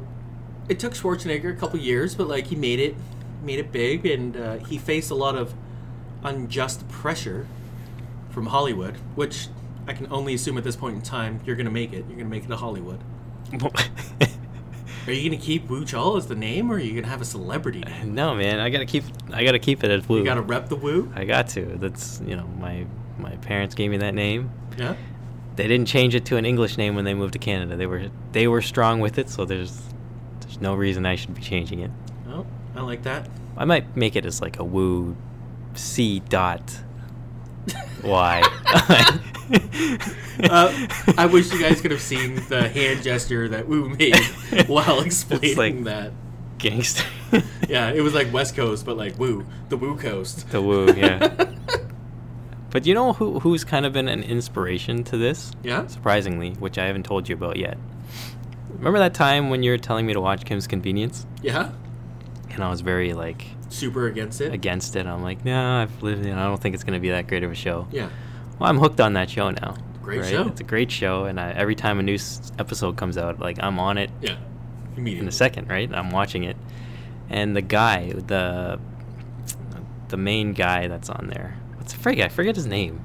it 0.69 0.79
took 0.79 0.95
Schwarzenegger 0.95 1.51
a 1.51 1.57
couple 1.57 1.79
years, 1.79 2.15
but 2.15 2.29
like 2.29 2.47
he 2.47 2.57
made 2.57 2.81
it, 2.81 2.95
made 3.43 3.59
it 3.59 3.71
big, 3.71 4.07
and 4.07 4.37
uh, 4.37 4.57
he 4.57 4.79
faced 4.79 5.11
a 5.11 5.15
lot 5.15 5.35
of 5.37 5.53
unjust 6.23 6.89
pressure 6.89 7.47
from 8.35 8.47
Hollywood, 8.47 8.97
which 9.15 9.49
I 9.87 9.93
can 9.93 10.09
only 10.11 10.35
assume 10.35 10.59
at 10.59 10.65
this 10.65 10.77
point 10.77 10.97
in 10.97 11.03
time 11.03 11.41
you're 11.47 11.57
gonna 11.57 11.71
make 11.71 11.93
it. 11.93 12.05
You're 12.09 12.19
gonna 12.19 12.29
make 12.29 12.45
it 12.45 12.49
to 12.49 12.57
Hollywood. 12.57 13.01
Are 15.07 15.13
you 15.13 15.29
gonna 15.29 15.41
keep 15.41 15.69
Wu 15.69 15.85
Chal 15.85 16.17
as 16.17 16.27
the 16.27 16.35
name, 16.35 16.71
or 16.71 16.77
are 16.77 16.79
you 16.79 16.95
gonna 16.95 17.11
have 17.11 17.21
a 17.21 17.27
celebrity 17.27 17.81
name? 17.81 18.15
no, 18.15 18.35
man, 18.35 18.59
I 18.59 18.71
gotta 18.71 18.87
keep, 18.87 19.05
I 19.35 19.45
gotta 19.45 19.59
keep 19.59 19.85
it 19.85 19.91
as 19.91 20.09
Wu. 20.09 20.19
You 20.19 20.25
gotta 20.25 20.41
rep 20.41 20.71
the 20.71 20.77
Wu. 20.77 21.13
I 21.15 21.25
got 21.25 21.49
to. 21.49 21.67
That's 21.77 22.23
you 22.27 22.37
know 22.37 22.47
my 22.59 22.87
my 23.19 23.37
parents 23.37 23.75
gave 23.75 23.91
me 23.91 23.99
that 23.99 24.15
name. 24.15 24.51
Yeah. 24.79 24.97
They 25.57 25.69
didn't 25.69 25.87
change 25.87 26.15
it 26.15 26.25
to 26.27 26.37
an 26.37 26.47
English 26.47 26.79
name 26.79 26.97
when 26.97 27.05
they 27.05 27.13
moved 27.13 27.35
to 27.35 27.39
Canada. 27.39 27.77
They 27.77 27.87
were 27.87 28.11
they 28.33 28.49
were 28.49 28.63
strong 28.63 29.01
with 29.01 29.19
it, 29.19 29.29
so 29.29 29.45
there's 29.45 29.83
there's 30.41 30.61
no 30.61 30.75
reason 30.75 31.05
I 31.05 31.17
should 31.17 31.35
be 31.35 31.43
changing 31.43 31.81
it. 31.81 31.91
Oh, 32.29 32.47
I 32.75 32.81
like 32.81 33.03
that. 33.03 33.29
I 33.59 33.67
might 33.67 33.95
make 33.95 34.17
it 34.17 34.25
as 34.25 34.41
like 34.41 34.59
a 34.59 34.65
Wu 34.65 35.17
C 35.75 36.21
dot 36.21 36.81
Y. 38.05 38.43
Uh, 40.43 40.73
I 41.17 41.27
wish 41.27 41.53
you 41.53 41.61
guys 41.61 41.81
could 41.81 41.91
have 41.93 42.01
seen 42.01 42.37
the 42.49 42.69
hand 42.69 43.03
gesture 43.03 43.47
that 43.49 43.69
Wu 43.69 43.91
made 43.91 44.17
while 44.67 45.01
explaining 45.01 45.57
like- 45.57 45.85
that. 45.85 46.13
gangster. 46.59 47.05
Yeah, 47.69 47.91
it 47.93 48.01
was 48.01 48.15
like 48.15 48.33
West 48.33 48.57
Coast, 48.57 48.85
but 48.85 48.97
like 48.97 49.19
Wu, 49.19 49.47
the 49.69 49.77
Wu 49.77 49.97
Coast. 49.97 50.49
the 50.51 50.61
Woo, 50.61 50.93
yeah. 50.95 51.47
But 52.71 52.85
you 52.87 52.95
know 52.95 53.13
who 53.13 53.39
who's 53.39 53.63
kind 53.63 53.87
of 53.87 53.93
been 53.93 54.09
an 54.09 54.25
inspiration 54.25 55.05
to 55.05 55.17
this? 55.17 55.53
Yeah? 55.63 55.87
Surprisingly, 55.87 56.51
which 56.55 56.77
I 56.79 56.87
haven't 56.87 57.05
told 57.05 57.29
you 57.29 57.37
about 57.37 57.57
yet. 57.57 57.79
Remember 58.71 58.99
that 58.99 59.15
time 59.15 59.49
when 59.51 59.63
you 59.63 59.71
were 59.71 59.79
telling 59.79 60.07
me 60.07 60.13
to 60.15 60.21
watch 60.21 60.45
Kim's 60.45 60.67
Convenience? 60.67 61.25
Yeah? 61.43 61.71
And 62.51 62.65
I 62.65 62.69
was 62.71 62.81
very 62.81 63.13
like 63.13 63.47
Super 63.69 64.07
against 64.07 64.41
it? 64.41 64.53
against 64.53 64.97
it. 64.97 65.07
I'm 65.07 65.23
like, 65.23 65.45
no, 65.45 65.77
I've 65.83 66.03
lived. 66.03 66.25
Know, 66.25 66.33
I 66.39 66.45
don't 66.45 66.61
think 66.61 66.75
it's 66.75 66.85
gonna 66.85 67.01
be 67.01 67.11
that 67.11 67.27
great 67.27 67.43
of 67.45 67.51
a 67.51 67.55
show. 67.55 67.87
Yeah. 67.91 68.09
Well, 68.59 68.69
I'm 68.71 68.79
hooked 68.79 69.01
on 69.01 69.15
that 69.15 69.29
show 69.31 69.51
now. 69.51 69.75
Great 70.03 70.25
show. 70.27 70.47
It's 70.49 70.61
a 70.61 70.65
great 70.65 70.91
show, 70.91 71.25
and 71.25 71.41
I, 71.41 71.51
every 71.53 71.75
time 71.75 71.99
a 71.99 72.03
new 72.03 72.15
s- 72.15 72.53
episode 72.59 72.97
comes 72.97 73.17
out, 73.17 73.41
like 73.41 73.57
I'm 73.63 73.79
on 73.79 73.97
it 73.99 74.11
Yeah. 74.21 74.37
in 74.97 75.27
a 75.27 75.33
second, 75.33 75.69
right? 75.69 75.93
I'm 75.93 76.11
watching 76.11 76.45
it, 76.45 76.57
and 77.31 77.57
the 77.57 77.63
guy, 77.63 78.13
the 78.13 78.79
the 80.09 80.17
main 80.17 80.53
guy 80.53 80.87
that's 80.89 81.09
on 81.09 81.29
there, 81.29 81.57
what's 81.77 81.93
the 81.95 81.99
forget? 81.99 82.27
I 82.27 82.29
forget 82.29 82.55
his 82.55 82.67
name. 82.67 83.01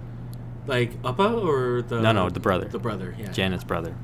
Like 0.68 0.92
Appa 1.04 1.34
or 1.34 1.82
the 1.82 2.00
No, 2.02 2.12
no, 2.12 2.30
the 2.30 2.40
brother. 2.40 2.66
The 2.68 2.78
brother, 2.80 3.16
yeah. 3.18 3.32
Janet's 3.32 3.64
brother. 3.64 3.96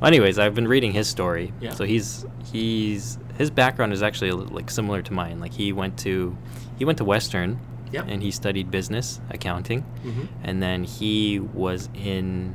Well, 0.00 0.08
anyways, 0.08 0.38
I've 0.38 0.54
been 0.54 0.68
reading 0.68 0.92
his 0.92 1.08
story. 1.08 1.52
Yeah. 1.60 1.70
So 1.74 1.84
he's 1.84 2.26
he's 2.52 3.18
his 3.40 3.50
background 3.50 3.90
is 3.94 4.02
actually 4.02 4.30
like 4.32 4.70
similar 4.70 5.00
to 5.00 5.12
mine. 5.14 5.40
Like 5.40 5.54
he 5.54 5.72
went 5.72 5.98
to 6.00 6.36
he 6.78 6.84
went 6.84 6.98
to 6.98 7.04
Western, 7.04 7.58
Yep. 7.90 8.04
and 8.08 8.22
he 8.22 8.30
studied 8.30 8.70
business 8.70 9.18
accounting, 9.30 9.84
Mhm. 10.04 10.28
and 10.44 10.62
then 10.62 10.84
he 10.84 11.38
was 11.38 11.88
in 11.94 12.54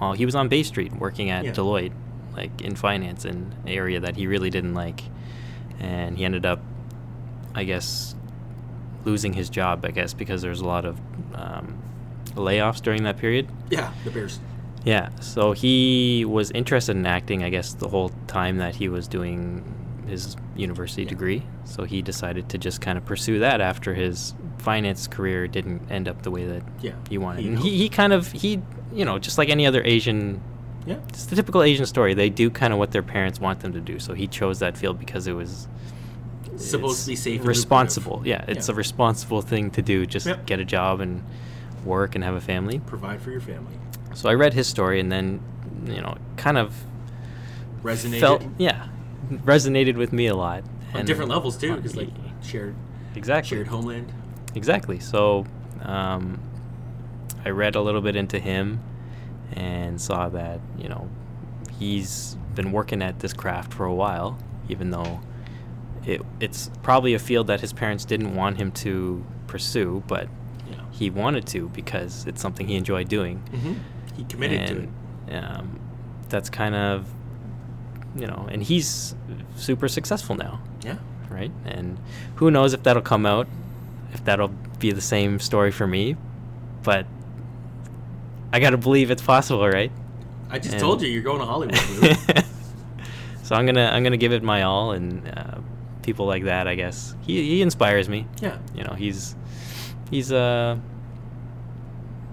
well, 0.00 0.12
he 0.14 0.24
was 0.26 0.34
on 0.34 0.48
Bay 0.48 0.62
Street 0.64 0.92
working 0.98 1.30
at 1.30 1.44
Yeah. 1.44 1.52
Deloitte, 1.52 1.92
like 2.34 2.60
in 2.60 2.74
finance, 2.74 3.24
in 3.24 3.36
an 3.62 3.68
area 3.68 4.00
that 4.00 4.16
he 4.16 4.26
really 4.26 4.50
didn't 4.50 4.74
like, 4.74 5.04
and 5.78 6.18
he 6.18 6.24
ended 6.24 6.44
up, 6.44 6.60
I 7.54 7.62
guess, 7.64 8.16
losing 9.04 9.34
his 9.34 9.48
job. 9.48 9.84
I 9.84 9.92
guess 9.92 10.12
because 10.12 10.42
there's 10.42 10.60
a 10.60 10.66
lot 10.66 10.84
of 10.84 10.98
um, 11.34 11.74
layoffs 12.34 12.82
during 12.82 13.04
that 13.04 13.16
period. 13.18 13.46
Yeah, 13.70 13.90
the 14.04 14.10
Bears. 14.10 14.40
Yeah, 14.84 15.10
so 15.20 15.52
he 15.52 16.24
was 16.24 16.50
interested 16.52 16.96
in 16.96 17.04
acting, 17.06 17.44
I 17.44 17.50
guess, 17.50 17.74
the 17.74 17.88
whole 17.88 18.10
time 18.26 18.56
that 18.56 18.74
he 18.76 18.88
was 18.88 19.06
doing 19.06 19.62
his 20.10 20.36
university 20.56 21.02
Yeah. 21.04 21.08
degree. 21.08 21.42
So 21.64 21.84
he 21.84 22.02
decided 22.02 22.48
to 22.50 22.58
just 22.58 22.80
kind 22.80 22.98
of 22.98 23.04
pursue 23.06 23.38
that 23.38 23.60
after 23.60 23.94
his 23.94 24.34
finance 24.58 25.06
career 25.06 25.46
didn't 25.48 25.90
end 25.90 26.06
up 26.08 26.22
the 26.22 26.30
way 26.30 26.44
that 26.46 26.62
Yeah. 26.82 26.92
he 27.08 27.16
wanted. 27.18 27.42
He 27.42 27.48
and 27.48 27.58
he, 27.58 27.76
he 27.78 27.88
kind 27.88 28.12
of, 28.12 28.30
he, 28.32 28.60
you 28.92 29.04
know, 29.04 29.18
just 29.18 29.38
like 29.38 29.48
any 29.48 29.66
other 29.66 29.82
Asian, 29.84 30.40
Yeah. 30.86 30.96
it's 31.08 31.24
the 31.26 31.36
typical 31.36 31.62
Asian 31.62 31.86
story. 31.86 32.12
They 32.14 32.28
do 32.28 32.50
kind 32.50 32.72
of 32.72 32.78
what 32.78 32.90
their 32.90 33.02
parents 33.02 33.40
want 33.40 33.60
them 33.60 33.72
to 33.72 33.80
do. 33.80 33.98
So 33.98 34.12
he 34.14 34.26
chose 34.26 34.58
that 34.58 34.76
field 34.76 34.98
because 34.98 35.26
it 35.26 35.32
was 35.32 35.68
Supposed 36.56 36.92
it's 36.96 37.04
to 37.04 37.10
be 37.12 37.16
safe 37.16 37.46
responsible. 37.46 38.20
Yeah, 38.24 38.44
it's 38.46 38.68
Yeah. 38.68 38.74
a 38.74 38.76
responsible 38.76 39.40
thing 39.40 39.70
to 39.70 39.80
do. 39.82 40.04
Just 40.04 40.26
Yep. 40.26 40.44
get 40.44 40.60
a 40.60 40.64
job 40.64 41.00
and 41.00 41.22
work 41.86 42.14
and 42.14 42.22
have 42.22 42.34
a 42.34 42.40
family. 42.40 42.80
Provide 42.80 43.22
for 43.22 43.30
your 43.30 43.40
family. 43.40 43.72
So 44.12 44.28
I 44.28 44.34
read 44.34 44.52
his 44.52 44.66
story 44.66 45.00
and 45.00 45.10
then, 45.10 45.40
you 45.86 46.02
know, 46.02 46.16
kind 46.36 46.58
of 46.58 46.74
Resonated 47.82 48.20
felt 48.20 48.42
yeah, 48.58 48.88
resonated 49.30 49.96
with 49.96 50.12
me 50.12 50.26
a 50.26 50.34
lot. 50.34 50.64
on 50.92 51.00
And- 51.00 51.06
different 51.06 51.30
levels 51.30 51.56
too, 51.56 51.76
because 51.76 51.94
like 51.96 52.08
shared 52.42 52.74
exactly, 53.14 53.56
shared 53.56 53.68
homeland. 53.68 54.12
exactly. 54.56 54.98
So, 54.98 55.46
um, 55.82 56.40
I 57.44 57.50
read 57.50 57.76
a 57.76 57.80
little 57.80 58.00
bit 58.00 58.16
into 58.16 58.38
him 58.40 58.80
and 59.52 60.00
saw 60.00 60.28
that 60.30 60.60
you 60.78 60.88
know 60.88 61.08
he's 61.78 62.36
been 62.54 62.72
working 62.72 63.02
at 63.02 63.20
this 63.20 63.32
craft 63.32 63.72
for 63.72 63.84
a 63.86 63.94
while, 63.94 64.36
even 64.68 64.90
though 64.90 65.20
it 66.04 66.22
it's 66.40 66.70
probably 66.82 67.14
a 67.14 67.18
field 67.20 67.46
that 67.46 67.60
his 67.60 67.72
parents 67.72 68.04
didn't 68.04 68.34
want 68.34 68.56
him 68.56 68.72
to 68.72 69.24
pursue, 69.46 70.02
but 70.08 70.28
Yeah. 70.70 70.76
he 70.90 71.08
wanted 71.10 71.46
to 71.48 71.68
because 71.68 72.26
it's 72.26 72.40
something 72.42 72.66
he 72.66 72.74
enjoyed 72.76 73.08
doing. 73.08 73.38
hmm 73.52 73.74
He 74.16 74.24
committed 74.24 74.66
to 74.66 75.32
it. 75.32 75.34
Um, 75.44 75.78
that's 76.28 76.50
kind 76.50 76.74
of 76.74 77.06
you 78.16 78.26
know, 78.26 78.48
and 78.50 78.62
he's 78.62 79.14
super 79.56 79.88
successful 79.88 80.34
now, 80.36 80.60
Yeah. 80.84 80.96
right? 81.30 81.52
And 81.64 81.98
who 82.36 82.50
knows 82.50 82.72
if 82.74 82.82
that'll 82.82 83.02
come 83.02 83.24
out, 83.26 83.46
if 84.12 84.24
that'll 84.24 84.52
be 84.78 84.90
the 84.92 85.00
same 85.00 85.38
story 85.38 85.70
for 85.70 85.86
me, 85.86 86.16
but 86.82 87.06
I 88.52 88.58
got 88.60 88.70
to 88.70 88.78
believe 88.78 89.10
it's 89.10 89.22
possible, 89.22 89.68
right? 89.68 89.92
I 90.50 90.58
just 90.58 90.72
And- 90.74 90.80
told 90.80 91.02
you 91.02 91.08
you're 91.08 91.22
going 91.22 91.40
to 91.40 91.46
Hollywood. 91.46 91.78
So 93.42 93.56
I'm 93.56 93.66
gonna 93.66 93.90
I'm 93.92 94.04
gonna 94.04 94.16
give 94.16 94.32
it 94.32 94.44
my 94.44 94.62
all, 94.62 94.92
and 94.92 95.26
uh, 95.28 95.58
people 96.02 96.24
like 96.26 96.44
that, 96.44 96.68
I 96.68 96.76
guess 96.76 97.16
he 97.20 97.42
he 97.48 97.62
inspires 97.62 98.08
me. 98.08 98.28
yeah. 98.40 98.58
You 98.76 98.84
know, 98.84 98.92
he's 98.94 99.34
he's 100.08 100.30
uh 100.30 100.76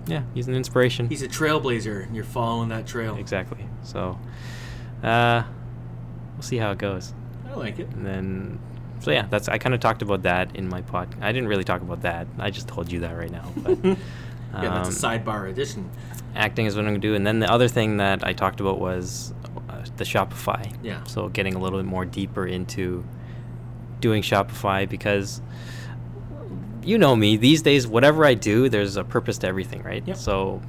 yeah 0.06 0.22
he's 0.36 0.48
an 0.48 0.54
inspiration. 0.54 1.10
He's 1.10 1.24
a 1.24 1.28
trailblazer, 1.28 2.04
and 2.06 2.16
you're 2.16 2.24
following 2.24 2.70
that 2.70 2.86
trail. 2.86 3.16
exactly. 3.16 3.66
So 3.82 4.20
uh, 5.02 5.42
we'll 6.38 6.44
see 6.44 6.58
how 6.58 6.72
it 6.72 6.78
goes, 6.78 7.14
I 7.50 7.54
like 7.56 7.80
it. 7.80 7.90
and 7.90 8.06
then 8.06 8.60
so 9.00 9.12
yeah, 9.12 9.28
that's 9.30 9.50
I 9.50 9.58
kind 9.58 9.76
of 9.76 9.82
talked 9.82 10.02
about 10.02 10.24
that 10.24 10.56
in 10.56 10.70
my 10.70 10.82
pod. 10.82 11.14
I 11.22 11.32
didn't 11.32 11.50
really 11.50 11.64
talk 11.64 11.82
about 11.82 12.02
that. 12.02 12.28
I 12.40 12.50
just 12.50 12.68
told 12.68 12.92
you 12.92 13.02
that 13.02 13.16
right 13.18 13.32
now. 13.32 13.52
But, 13.58 13.98
Yeah, 14.54 14.62
that's 14.82 15.04
a 15.04 15.08
um, 15.08 15.20
sidebar 15.24 15.50
edition. 15.50 15.90
acting 16.34 16.66
is 16.66 16.76
what 16.76 16.82
I'm 16.82 16.88
gonna 16.88 17.00
do, 17.00 17.16
and 17.16 17.28
then 17.28 17.40
the 17.40 17.52
other 17.52 17.68
thing 17.68 17.98
that 17.98 18.26
I 18.26 18.34
talked 18.34 18.60
about 18.60 18.80
was 18.80 19.34
uh, 19.70 19.84
the 19.98 20.04
Shopify. 20.06 20.74
Yeah. 20.82 21.04
So 21.04 21.28
getting 21.30 21.54
a 21.54 21.60
little 21.60 21.78
bit 21.80 21.86
more 21.86 22.06
deeper 22.06 22.48
into 22.48 23.06
doing 24.00 24.24
Shopify 24.24 24.88
because 24.88 25.42
you 26.84 26.98
know 26.98 27.16
me 27.16 27.38
these 27.38 27.62
days. 27.62 27.86
Whatever 27.86 28.26
I 28.26 28.34
do, 28.34 28.70
there's 28.70 28.96
a 28.96 29.04
purpose 29.04 29.38
to 29.40 29.48
everything, 29.48 29.84
right? 29.84 30.02
Yep. 30.08 30.18
So 30.18 30.62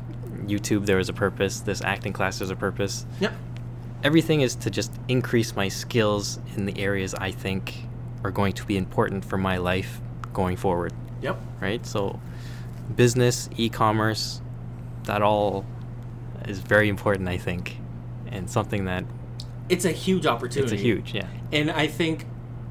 YouTube, 0.44 0.86
there 0.86 0.98
is 0.98 1.08
a 1.08 1.12
purpose. 1.12 1.60
This 1.60 1.80
acting 1.80 2.12
class, 2.12 2.38
there's 2.38 2.50
a 2.50 2.56
purpose. 2.56 3.06
Yep. 3.20 3.32
Everything 4.04 4.40
is 4.42 4.54
to 4.56 4.70
just 4.70 4.92
increase 5.08 5.56
my 5.56 5.68
skills 5.68 6.38
in 6.56 6.66
the 6.66 6.78
areas 6.78 7.14
I 7.14 7.30
think 7.32 7.74
are 8.24 8.30
going 8.30 8.52
to 8.54 8.64
be 8.64 8.76
important 8.76 9.24
for 9.24 9.36
my 9.38 9.56
life 9.58 10.00
going 10.32 10.56
forward 10.56 10.92
Yep. 11.22 11.40
right? 11.60 11.84
So, 11.84 12.20
business, 12.94 13.48
e-commerce, 13.56 14.40
that 15.04 15.20
all 15.22 15.64
is 16.46 16.60
very 16.60 16.88
important, 16.88 17.28
I 17.28 17.36
think, 17.38 17.78
and 18.30 18.48
something 18.48 18.84
that 18.84 19.04
It's 19.68 19.84
a 19.84 19.90
huge 19.92 20.26
opportunity. 20.26 20.74
it's 20.74 20.80
a 20.80 20.84
huge, 20.84 21.14
yeah, 21.14 21.26
And 21.52 21.70
I 21.70 21.86
think 21.88 22.26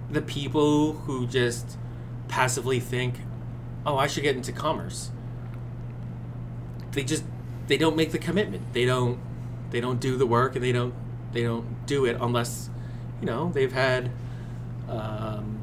the 0.10 0.22
people 0.22 0.94
who 0.94 1.28
just 1.28 1.78
passively 2.30 2.80
think, 2.80 3.16
"Oh, 3.86 3.98
I 3.98 4.08
should 4.08 4.24
get 4.24 4.36
into 4.38 4.52
commerce," 4.54 5.12
they 6.94 7.04
just 7.04 7.24
they 7.68 7.78
don't 7.78 7.96
make 7.98 8.12
the 8.12 8.18
commitment. 8.18 8.74
They 8.74 8.86
don't 8.86 9.20
they 9.72 9.82
don't 9.82 10.00
do 10.00 10.16
the 10.16 10.26
work, 10.26 10.56
and 10.56 10.64
they 10.64 10.72
don't 10.72 10.94
they 11.34 11.44
don't 11.44 11.86
do 11.86 12.06
it 12.06 12.18
unless 12.20 12.70
you 13.22 13.26
know 13.26 13.52
they've 13.54 13.74
had 13.74 14.12
um, 14.90 15.60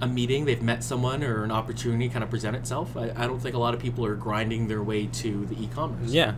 a 0.00 0.06
meeting, 0.06 0.44
they've 0.44 0.62
met 0.62 0.84
someone, 0.84 1.22
or 1.22 1.44
an 1.44 1.50
opportunity 1.50 2.08
kind 2.08 2.22
of 2.22 2.30
present 2.30 2.56
itself. 2.56 2.96
I, 2.96 3.12
I 3.16 3.26
don't 3.26 3.40
think 3.40 3.54
a 3.54 3.58
lot 3.58 3.74
of 3.74 3.80
people 3.80 4.04
are 4.04 4.14
grinding 4.16 4.68
their 4.68 4.82
way 4.82 5.06
to 5.06 5.46
the 5.46 5.62
e-commerce. 5.62 6.10
yeah. 6.10 6.34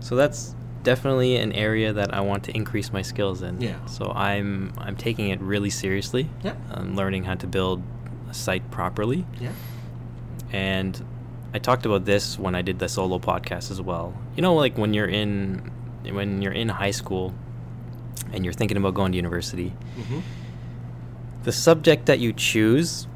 So 0.00 0.16
that's 0.16 0.54
definitely 0.82 1.36
an 1.36 1.52
area 1.52 1.92
that 1.94 2.12
I 2.12 2.20
want 2.20 2.44
to 2.44 2.54
increase 2.54 2.92
my 2.92 3.00
skills 3.00 3.40
in. 3.40 3.60
Yeah. 3.60 3.82
So 3.86 4.10
I'm 4.10 4.72
I'm 4.76 4.96
taking 4.96 5.30
it 5.30 5.40
really 5.40 5.70
seriously. 5.70 6.28
Yep. 6.42 6.56
I'm 6.72 6.94
learning 6.94 7.24
how 7.24 7.34
to 7.36 7.46
build 7.46 7.82
a 8.28 8.34
site 8.34 8.70
properly. 8.70 9.24
Yeah. 9.40 9.52
and 10.52 11.02
I 11.54 11.58
talked 11.58 11.86
about 11.86 12.04
this 12.04 12.38
when 12.38 12.54
I 12.54 12.62
did 12.62 12.80
the 12.80 12.88
solo 12.88 13.18
podcast 13.18 13.70
as 13.70 13.80
well. 13.80 14.12
You 14.36 14.42
know, 14.42 14.54
like 14.54 14.76
when 14.76 14.92
you're 14.92 15.08
in 15.08 15.70
when 16.12 16.42
you're 16.42 16.52
in 16.52 16.68
high 16.68 16.90
school 16.90 17.32
and 18.32 18.44
you're 18.44 18.54
thinking 18.54 18.76
about 18.76 18.94
going 18.94 19.12
to 19.12 19.16
university, 19.16 19.68
hmm 19.96 20.20
the 21.44 21.52
subject 21.52 22.06
that 22.06 22.18
you 22.20 22.32
choose 22.32 23.06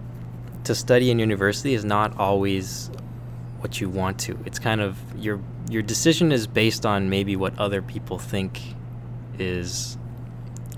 to 0.64 0.74
study 0.74 1.10
in 1.10 1.18
university 1.18 1.72
is 1.72 1.82
not 1.82 2.14
always 2.18 2.90
what 3.60 3.80
you 3.80 3.88
want 3.88 4.18
to. 4.18 4.38
It's 4.44 4.58
kind 4.58 4.82
of 4.82 4.98
your 5.16 5.40
your 5.70 5.80
decision 5.80 6.30
is 6.30 6.46
based 6.46 6.84
on 6.84 7.08
maybe 7.08 7.36
what 7.36 7.58
other 7.58 7.80
people 7.80 8.18
think 8.18 8.60
is 9.38 9.96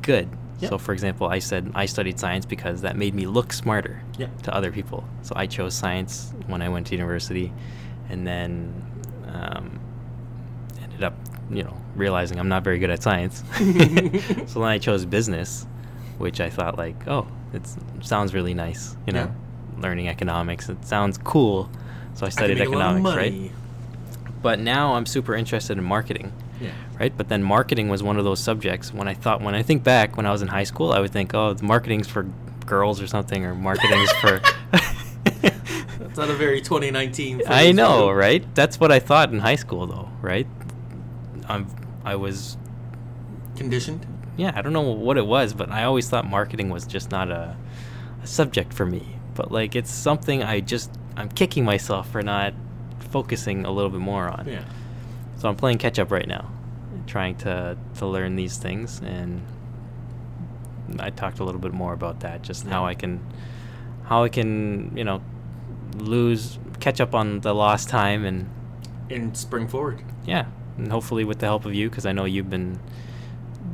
good. 0.02 0.28
Yep. 0.60 0.70
So 0.70 0.78
for 0.78 0.92
example, 0.92 1.26
I 1.26 1.40
said 1.40 1.72
I 1.74 1.86
studied 1.86 2.20
science 2.20 2.46
because 2.46 2.82
that 2.82 2.96
made 2.96 3.14
me 3.16 3.26
look 3.26 3.52
smarter 3.52 4.00
Yeah. 4.16 4.28
to 4.44 4.54
other 4.54 4.70
people. 4.70 5.02
So 5.22 5.32
I 5.34 5.46
chose 5.46 5.74
science 5.74 6.32
when 6.46 6.62
I 6.62 6.68
went 6.68 6.86
to 6.88 6.92
university 6.94 7.52
and 8.08 8.24
then 8.24 8.72
um, 9.26 9.80
ended 10.82 11.02
up, 11.02 11.14
you 11.50 11.62
know, 11.62 11.76
realizing 11.96 12.38
I'm 12.38 12.48
not 12.48 12.62
very 12.64 12.78
good 12.78 12.90
at 12.90 13.02
science. 13.02 13.42
so 14.46 14.60
then 14.60 14.64
I 14.64 14.78
chose 14.78 15.04
business, 15.04 15.66
which 16.18 16.40
I 16.40 16.50
thought 16.50 16.78
like, 16.78 17.06
oh, 17.08 17.26
it 17.52 17.62
sounds 18.02 18.32
really 18.34 18.54
nice, 18.54 18.96
you 19.06 19.12
know, 19.12 19.32
learning 19.78 20.08
economics. 20.08 20.68
It 20.68 20.84
sounds 20.84 21.18
cool. 21.18 21.70
So 22.14 22.24
I 22.24 22.26
I 22.26 22.30
studied 22.30 22.58
make 22.58 22.68
a 22.68 22.70
lot 22.72 22.96
of 22.96 23.04
economics, 23.04 23.16
right? 23.16 23.52
But 24.42 24.58
now 24.58 24.94
I'm 24.94 25.06
super 25.06 25.34
interested 25.34 25.76
in 25.76 25.84
marketing, 25.84 26.32
Yeah. 26.60 26.70
right? 26.98 27.12
But 27.16 27.28
then 27.28 27.42
marketing 27.42 27.88
was 27.88 28.02
one 28.02 28.16
of 28.18 28.24
those 28.24 28.40
subjects 28.40 28.92
when 28.94 29.08
I 29.08 29.14
thought 29.14 29.42
when 29.42 29.54
I 29.54 29.62
think 29.62 29.82
back 29.84 30.16
when 30.16 30.26
I 30.26 30.32
was 30.32 30.42
in 30.42 30.48
high 30.48 30.64
school, 30.64 30.92
I 30.92 31.00
would 31.00 31.10
think, 31.10 31.34
oh, 31.34 31.56
marketing's 31.62 32.08
for 32.08 32.26
girls 32.66 33.00
or 33.02 33.06
something, 33.06 33.44
or 33.44 33.54
marketing's 33.54 34.12
for. 34.12 34.40
That's 36.00 36.16
not 36.16 36.30
a 36.30 36.34
very 36.34 36.60
2019. 36.60 37.42
I 37.46 37.72
know, 37.72 38.10
right? 38.10 38.44
That's 38.54 38.80
what 38.80 38.90
I 38.90 38.98
thought 38.98 39.32
in 39.32 39.38
high 39.38 39.56
school, 39.56 39.86
though, 39.86 40.08
right? 40.20 40.46
I'm, 41.50 41.66
I 42.04 42.14
was, 42.16 42.56
Conditioned. 43.56 44.06
yeah, 44.36 44.52
I 44.54 44.62
don't 44.62 44.72
know 44.72 44.80
what 44.92 45.16
it 45.18 45.26
was, 45.26 45.52
but 45.52 45.70
I 45.70 45.84
always 45.84 46.08
thought 46.08 46.26
marketing 46.26 46.70
was 46.70 46.86
just 46.86 47.10
not 47.10 47.30
a, 47.30 47.56
a 48.22 48.26
subject 48.26 48.72
for 48.72 48.86
me. 48.86 49.16
But 49.34 49.52
like, 49.52 49.76
it's 49.76 49.90
something 49.90 50.42
I 50.42 50.60
just, 50.60 50.90
I'm 51.16 51.28
kicking 51.28 51.64
myself 51.64 52.08
for 52.10 52.22
not 52.22 52.54
focusing 53.10 53.64
a 53.66 53.70
little 53.70 53.90
bit 53.90 54.00
more 54.00 54.28
on. 54.28 54.46
Yeah. 54.48 54.64
So 55.36 55.48
I'm 55.48 55.56
playing 55.56 55.78
catch 55.78 55.98
up 55.98 56.10
right 56.10 56.26
now, 56.28 56.50
trying 57.06 57.36
to 57.38 57.76
to 57.96 58.06
learn 58.06 58.36
these 58.36 58.56
things, 58.58 59.00
and 59.00 59.42
I 60.98 61.10
talked 61.10 61.38
a 61.40 61.44
little 61.44 61.60
bit 61.60 61.72
more 61.72 61.92
about 61.92 62.20
that, 62.20 62.42
just 62.42 62.66
how 62.66 62.84
I 62.84 62.94
can, 62.94 63.20
how 64.04 64.24
I 64.24 64.28
can, 64.28 64.96
you 64.96 65.04
know, 65.04 65.22
lose, 65.96 66.58
catch 66.80 67.00
up 67.00 67.14
on 67.14 67.40
the 67.40 67.54
lost 67.54 67.88
time, 67.88 68.24
and 68.24 68.50
And 69.08 69.36
spring 69.36 69.66
forward. 69.68 70.02
yeah, 70.26 70.44
and 70.82 70.90
hopefully 70.90 71.24
with 71.24 71.38
the 71.38 71.46
help 71.46 71.64
of 71.64 71.74
you, 71.74 71.88
because 71.88 72.06
I 72.06 72.12
know 72.12 72.24
you've 72.24 72.50
been, 72.50 72.80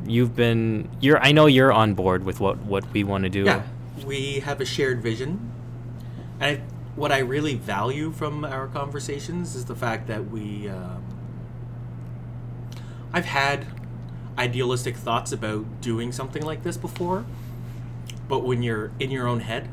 you've 0.07 0.37
been, 0.37 0.89
you're, 1.01 1.19
I 1.19 1.33
know 1.33 1.47
you're 1.47 1.73
on 1.73 1.95
board 1.95 2.25
with 2.25 2.41
what 2.41 2.59
what 2.59 2.91
we 2.93 3.05
want 3.05 3.25
to 3.25 3.31
do. 3.31 3.45
Yeah. 3.45 3.63
We 4.05 4.41
have 4.41 4.61
a 4.61 4.65
shared 4.67 5.03
vision. 5.03 5.53
And 6.41 6.59
I, 6.59 6.63
what 6.97 7.13
I 7.13 7.19
really 7.19 7.55
value 7.55 8.11
from 8.11 8.45
our 8.45 8.67
conversations 8.67 9.55
is 9.55 9.65
the 9.65 9.77
fact 9.77 10.07
that 10.09 10.31
we. 10.31 10.69
Um, 10.69 11.03
I've 13.13 13.25
had 13.25 13.67
idealistic 14.37 14.97
thoughts 14.97 15.33
about 15.33 15.81
doing 15.81 16.13
something 16.13 16.43
like 16.43 16.63
this 16.63 16.77
before, 16.77 17.25
but 18.29 18.45
when 18.45 18.63
you're 18.63 18.91
in 19.01 19.11
your 19.11 19.27
own 19.27 19.41
head 19.41 19.71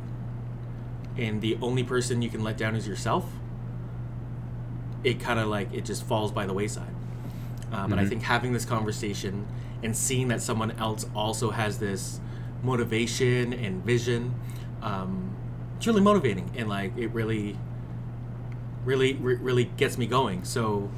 and 1.18 1.42
the 1.42 1.58
only 1.62 1.84
person 1.84 2.22
you 2.22 2.30
can 2.30 2.42
let 2.44 2.58
down 2.58 2.76
is 2.76 2.88
yourself, 2.88 3.26
it 5.04 5.20
kind 5.20 5.40
of 5.40 5.48
like 5.50 5.74
it 5.74 5.84
just 5.84 6.06
falls 6.06 6.32
by 6.32 6.46
the 6.46 6.54
wayside. 6.54 6.96
Um, 7.74 7.92
And 7.92 8.00
I 8.00 8.06
Mhm. 8.06 8.10
think 8.10 8.22
having 8.24 8.54
this 8.54 8.66
conversation 8.66 9.46
and 9.84 9.96
seeing 9.96 10.28
that 10.30 10.42
someone 10.42 10.72
else 10.72 11.06
also 11.16 11.52
has 11.52 11.80
this 11.80 12.22
motivation 12.64 13.52
and 13.54 13.84
vision, 13.84 14.36
um, 14.82 15.30
it's 15.78 15.88
really 15.88 16.02
motivating 16.02 16.50
and 16.56 16.70
like 16.70 16.96
it 16.98 17.08
really, 17.14 17.58
really, 18.86 19.14
re- 19.16 19.36
really 19.36 19.66
gets 19.78 19.98
me 19.98 20.06
going. 20.06 20.44
So 20.44 20.90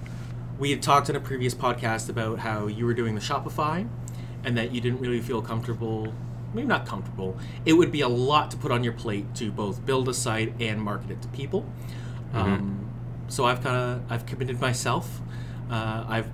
we 0.60 0.72
had 0.72 0.82
talked 0.82 1.10
in 1.10 1.16
a 1.16 1.20
previous 1.20 1.54
podcast 1.54 2.10
about 2.10 2.40
how 2.40 2.68
you 2.68 2.86
were 2.86 2.94
doing 2.94 3.16
the 3.16 3.22
Shopify 3.22 3.88
and 4.44 4.58
that 4.58 4.72
you 4.72 4.82
didn't 4.82 5.00
really 5.00 5.22
feel 5.22 5.42
comfortable. 5.42 6.14
Maybe 6.54 6.68
not 6.68 6.86
comfortable. 6.86 7.38
It 7.66 7.74
would 7.74 7.92
be 7.92 8.02
a 8.02 8.08
lot 8.08 8.52
to 8.52 8.58
put 8.58 8.72
on 8.72 8.84
your 8.84 8.94
plate 8.94 9.34
to 9.36 9.52
both 9.52 9.86
build 9.86 10.08
a 10.08 10.14
site 10.14 10.54
and 10.60 10.82
market 10.82 11.12
it 11.12 11.22
to 11.22 11.28
people. 11.30 11.66
Um, 12.34 12.80
so 13.28 13.46
I've 13.46 13.62
kind 13.64 13.76
of 13.76 14.02
I've 14.12 14.26
committed 14.26 14.62
myself. 14.62 15.22
Uh, 15.70 16.06
I've 16.08 16.30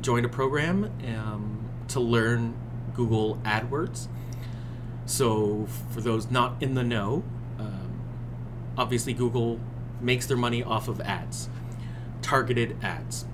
joined 0.00 0.26
a 0.26 0.28
program 0.28 0.90
um, 1.16 1.68
to 1.88 2.00
learn 2.00 2.54
Google 2.94 3.36
AdWords. 3.44 4.08
So 5.06 5.66
for 5.90 6.00
those 6.00 6.30
not 6.30 6.62
in 6.62 6.74
the 6.74 6.82
know, 6.82 7.22
um, 7.58 8.00
obviously 8.76 9.12
Google 9.12 9.60
makes 10.00 10.26
their 10.26 10.36
money 10.36 10.62
off 10.62 10.88
of 10.88 11.00
ads, 11.00 11.48
targeted 12.22 12.76
ads. 12.82 13.26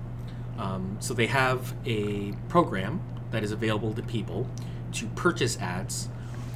Um, 0.57 0.97
so 0.99 1.13
they 1.13 1.27
have 1.27 1.73
a 1.85 2.33
program 2.47 3.01
that 3.31 3.43
is 3.43 3.51
available 3.51 3.93
to 3.93 4.03
people 4.03 4.47
to 4.93 5.07
purchase 5.07 5.57
ads, 5.57 6.09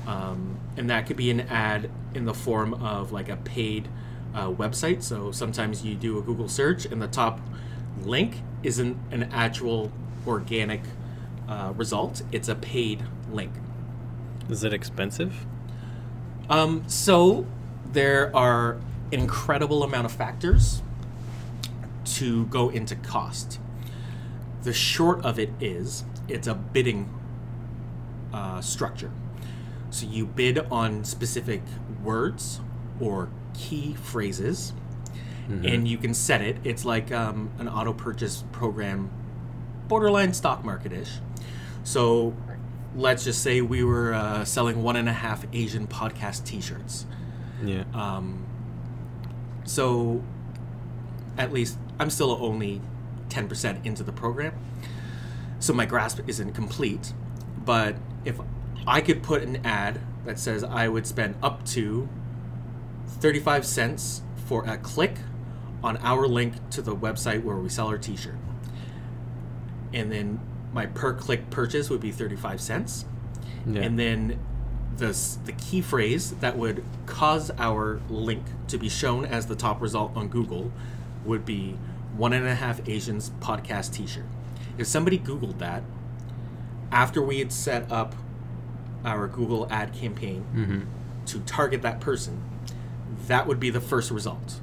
um, 0.06 0.60
and 0.78 0.90
that 0.90 1.08
could 1.08 1.18
be 1.18 1.32
an 1.32 1.42
ad 1.42 1.90
in 2.14 2.26
the 2.26 2.34
form 2.34 2.76
of 2.76 3.12
like 3.12 3.30
a 3.30 3.38
paid 3.38 3.88
uh, 4.36 4.50
website. 4.50 5.02
So 5.02 5.32
sometimes 5.32 5.84
you 5.84 5.96
do 5.96 6.20
a 6.20 6.22
Google 6.22 6.48
search, 6.48 6.86
and 6.86 7.02
the 7.02 7.08
top 7.08 7.42
link 8.04 8.42
isn't 8.64 8.98
an 9.12 9.24
actual 9.32 9.92
organic 10.26 10.82
uh, 11.48 11.74
result, 11.76 12.22
it's 12.32 12.50
a 12.50 12.56
paid 12.56 13.04
link. 13.32 13.52
Is 14.50 14.64
it 14.64 14.74
expensive? 14.74 15.46
Um, 16.50 16.84
so 16.88 17.46
there 17.92 18.36
are 18.36 18.74
an 19.12 19.20
incredible 19.20 19.84
amount 19.84 20.06
of 20.06 20.12
factors 20.12 20.82
to 22.06 22.46
go 22.46 22.70
into 22.70 22.96
cost. 22.96 23.60
The 24.64 24.74
short 24.74 25.24
of 25.24 25.40
it 25.40 25.52
is 25.60 26.04
it's 26.28 26.48
a 26.48 26.56
bidding 26.56 27.10
uh, 28.34 28.62
structure. 28.62 29.12
So 29.90 30.06
you 30.06 30.26
bid 30.26 30.60
on 30.72 31.04
specific 31.04 31.62
words 32.04 32.60
or 33.00 33.30
key 33.54 33.94
phrases, 33.94 34.74
and 35.50 35.88
you 35.88 35.98
can 35.98 36.14
set 36.14 36.42
it. 36.42 36.58
It's 36.64 36.86
like 36.86 37.12
um, 37.12 37.52
an 37.58 37.70
auto 37.70 37.94
purchase 37.94 38.44
program, 38.52 39.10
borderline 39.88 40.34
stock 40.34 40.64
market 40.64 40.92
ish. 40.92 41.12
So 41.84 42.36
let's 42.96 43.24
just 43.24 43.42
say 43.42 43.62
we 43.62 43.84
were 43.84 44.14
uh, 44.14 44.44
selling 44.44 44.84
one 44.84 44.96
and 44.96 45.08
a 45.08 45.14
half 45.14 45.46
Asian 45.54 45.88
podcast 45.88 46.44
t 46.44 46.60
shirts. 46.60 47.06
Yeah. 47.64 47.84
Um, 47.94 48.46
so 49.64 50.24
at 51.38 51.54
least 51.54 51.78
I'm 52.00 52.10
still 52.10 52.38
only 52.42 52.82
10% 53.30 53.86
into 53.86 54.04
the 54.04 54.12
program. 54.12 54.54
So 55.60 55.74
my 55.74 55.86
grasp 55.86 56.20
isn't 56.28 56.54
complete. 56.54 57.14
But 57.64 57.96
if 58.26 58.40
I 58.86 59.02
could 59.02 59.24
put 59.24 59.44
an 59.44 59.66
ad 59.66 60.00
that 60.26 60.40
says 60.40 60.64
I 60.64 60.88
would 60.88 61.08
spend 61.08 61.36
up 61.42 61.66
to 61.68 62.08
35 63.08 63.66
cents 63.66 64.22
for 64.46 64.66
a 64.66 64.78
click 64.78 65.16
on 65.84 65.98
our 65.98 66.28
link 66.28 66.54
to 66.72 66.82
the 66.82 66.96
website 66.96 67.44
where 67.44 67.58
we 67.58 67.70
sell 67.70 67.88
our 67.88 67.98
t 67.98 68.16
shirt. 68.16 68.38
And 69.94 70.12
then 70.12 70.40
my 70.74 70.86
per 70.86 71.14
click 71.14 71.50
purchase 71.50 71.90
would 71.90 72.02
be 72.02 72.12
35 72.12 72.60
cents 72.60 73.06
yeah. 73.68 73.82
and 73.82 74.00
then 74.00 74.40
the 74.98 75.38
the 75.46 75.52
key 75.54 75.82
phrase 75.82 76.32
that 76.32 76.58
would 76.58 76.84
cause 77.06 77.52
our 77.58 78.02
link 78.10 78.44
to 78.68 78.78
be 78.78 78.90
shown 78.90 79.26
as 79.26 79.46
the 79.48 79.56
top 79.56 79.82
result 79.82 80.16
on 80.16 80.28
Google 80.28 80.72
would 81.26 81.46
be 81.46 81.78
one 82.16 82.34
and 82.34 82.48
a 82.48 82.56
half 82.56 82.88
Asians 82.88 83.32
podcast 83.40 83.94
T-shirt. 83.94 84.26
If 84.78 84.88
somebody 84.88 85.20
Googled 85.20 85.60
that 85.60 85.84
after 86.92 87.22
we 87.22 87.40
had 87.40 87.52
set 87.52 87.92
up 87.92 88.16
our 89.06 89.28
Google 89.28 89.68
ad 89.70 89.94
campaign 89.94 90.46
mm-hmm. 90.56 90.82
to 91.26 91.40
target 91.42 91.82
that 91.84 92.00
person, 92.00 92.42
that 93.28 93.46
would 93.46 93.60
be 93.60 93.70
the 93.70 93.82
first 93.82 94.10
result. 94.10 94.60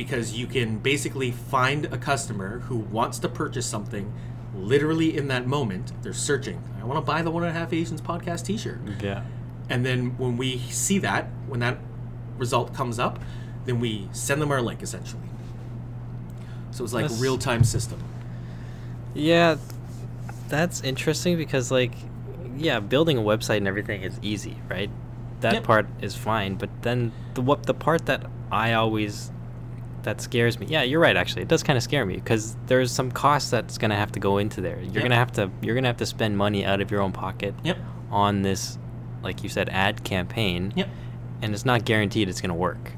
Because 0.00 0.32
you 0.34 0.46
can 0.46 0.78
basically 0.78 1.30
find 1.30 1.84
a 1.84 1.98
customer 1.98 2.60
who 2.60 2.78
wants 2.78 3.18
to 3.18 3.28
purchase 3.28 3.66
something 3.66 4.10
literally 4.56 5.14
in 5.14 5.28
that 5.28 5.46
moment. 5.46 5.92
They're 6.02 6.14
searching. 6.14 6.62
I 6.80 6.84
want 6.84 6.96
to 6.96 7.02
buy 7.02 7.20
the 7.20 7.30
One 7.30 7.42
and 7.42 7.54
a 7.54 7.58
Half 7.58 7.74
Asians 7.74 8.00
podcast 8.00 8.46
t 8.46 8.56
shirt. 8.56 8.80
Yeah. 9.02 9.24
And 9.68 9.84
then 9.84 10.16
when 10.16 10.38
we 10.38 10.56
see 10.70 10.96
that, 11.00 11.26
when 11.48 11.60
that 11.60 11.76
result 12.38 12.72
comes 12.72 12.98
up, 12.98 13.18
then 13.66 13.78
we 13.78 14.08
send 14.12 14.40
them 14.40 14.50
our 14.50 14.62
link 14.62 14.82
essentially. 14.82 15.28
So 16.70 16.82
it's 16.82 16.94
like 16.94 17.04
a 17.04 17.08
That's- 17.08 17.20
real 17.20 17.36
time 17.36 17.62
system. 17.62 18.02
Yeah, 19.12 19.56
that's 20.48 20.80
interesting 20.80 21.36
because 21.36 21.70
like, 21.70 21.92
yeah, 22.56 22.80
building 22.80 23.18
a 23.18 23.22
website 23.22 23.58
and 23.58 23.68
everything 23.68 24.00
is 24.00 24.18
easy, 24.22 24.56
right? 24.70 24.88
That 25.42 25.52
Yep. 25.56 25.64
part 25.64 25.86
is 26.00 26.16
fine, 26.16 26.54
but 26.54 26.70
then 26.80 27.12
the 27.34 27.42
what 27.42 27.64
the 27.64 27.74
part 27.74 28.06
that 28.06 28.24
I 28.50 28.72
always 28.72 29.30
that 30.04 30.20
scares 30.20 30.58
me. 30.58 30.66
Yeah, 30.68 30.82
you're 30.82 31.00
right. 31.00 31.16
Actually, 31.16 31.42
it 31.42 31.48
does 31.48 31.62
kind 31.62 31.76
of 31.76 31.82
scare 31.82 32.04
me 32.06 32.14
because 32.14 32.56
there's 32.66 32.90
some 32.90 33.10
cost 33.10 33.50
that's 33.50 33.78
gonna 33.78 33.96
have 33.96 34.12
to 34.12 34.20
go 34.20 34.38
into 34.38 34.60
there. 34.60 34.76
You're 34.80 34.92
Yep. 34.94 35.02
gonna 35.02 35.14
have 35.16 35.32
to 35.32 35.50
you're 35.62 35.74
gonna 35.74 35.88
have 35.88 35.96
to 35.98 36.06
spend 36.06 36.36
money 36.38 36.64
out 36.64 36.80
of 36.80 36.90
your 36.90 37.00
own 37.02 37.12
pocket 37.12 37.54
Yep. 37.64 37.78
on 38.10 38.42
this, 38.42 38.78
like 39.22 39.42
you 39.42 39.48
said, 39.48 39.68
ad 39.70 40.04
campaign. 40.04 40.72
Yep. 40.76 40.88
And 41.42 41.54
it's 41.54 41.64
not 41.64 41.84
guaranteed 41.84 42.28
it's 42.28 42.40
gonna 42.40 42.54
work, 42.54 42.92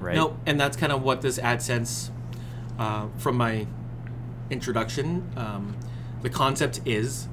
right? 0.00 0.14
No, 0.16 0.36
and 0.46 0.58
that's 0.60 0.76
kind 0.76 0.92
of 0.92 1.02
what 1.02 1.22
this 1.22 1.38
AdSense, 1.38 2.10
uh, 2.78 3.06
from 3.16 3.36
my 3.36 3.66
introduction, 4.50 5.24
um, 5.36 5.76
the 6.22 6.30
concept 6.30 6.80
is 6.84 7.28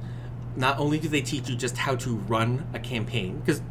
not 0.56 0.78
only 0.80 1.00
do 1.00 1.08
they 1.08 1.22
teach 1.22 1.50
you 1.50 1.56
just 1.56 1.78
how 1.78 1.96
to 1.96 2.16
run 2.16 2.68
a 2.74 2.80
campaign, 2.80 3.40
because 3.40 3.62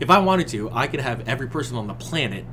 if 0.00 0.10
I 0.10 0.18
wanted 0.18 0.48
to, 0.48 0.70
I 0.72 0.86
could 0.86 1.00
have 1.00 1.26
every 1.28 1.46
person 1.46 1.76
on 1.76 1.86
the 1.86 1.94
planet 1.94 2.44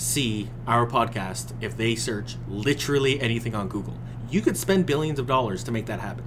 see 0.00 0.48
our 0.66 0.86
podcast 0.86 1.52
if 1.60 1.76
they 1.76 1.94
search 1.94 2.36
literally 2.48 3.20
anything 3.20 3.54
on 3.54 3.68
Google. 3.68 3.98
You 4.30 4.40
could 4.40 4.56
spend 4.56 4.86
billions 4.86 5.18
of 5.18 5.26
dollars 5.26 5.62
to 5.64 5.72
make 5.72 5.86
that 5.86 6.00
happen. 6.00 6.24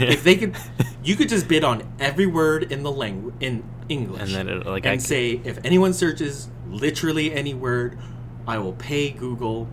if 0.00 0.24
they 0.24 0.36
could, 0.36 0.56
you 1.04 1.16
could 1.16 1.28
just 1.28 1.48
bid 1.48 1.64
on 1.64 1.82
every 2.00 2.26
word 2.26 2.72
in 2.72 2.82
the 2.82 2.90
language 2.90 3.34
in 3.40 3.62
English, 3.88 4.34
And 4.34 4.48
then 4.48 4.48
it- 4.48 4.66
like, 4.66 4.86
and 4.86 5.00
could- 5.00 5.06
say 5.06 5.40
if 5.44 5.58
anyone 5.64 5.92
searches 5.92 6.48
literally 6.68 7.32
any 7.34 7.52
word, 7.52 7.98
I 8.46 8.58
will 8.58 8.72
pay 8.72 9.10
Google 9.10 9.68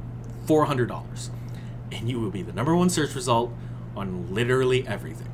four 0.46 0.66
hundred 0.66 0.90
dollars, 0.90 1.32
and 1.92 2.10
you 2.10 2.20
will 2.20 2.32
be 2.32 2.42
the 2.42 2.54
number 2.54 2.76
one 2.76 2.90
search 2.90 3.16
result 3.16 3.54
on 3.96 4.34
literally 4.34 4.86
everything. 4.88 5.28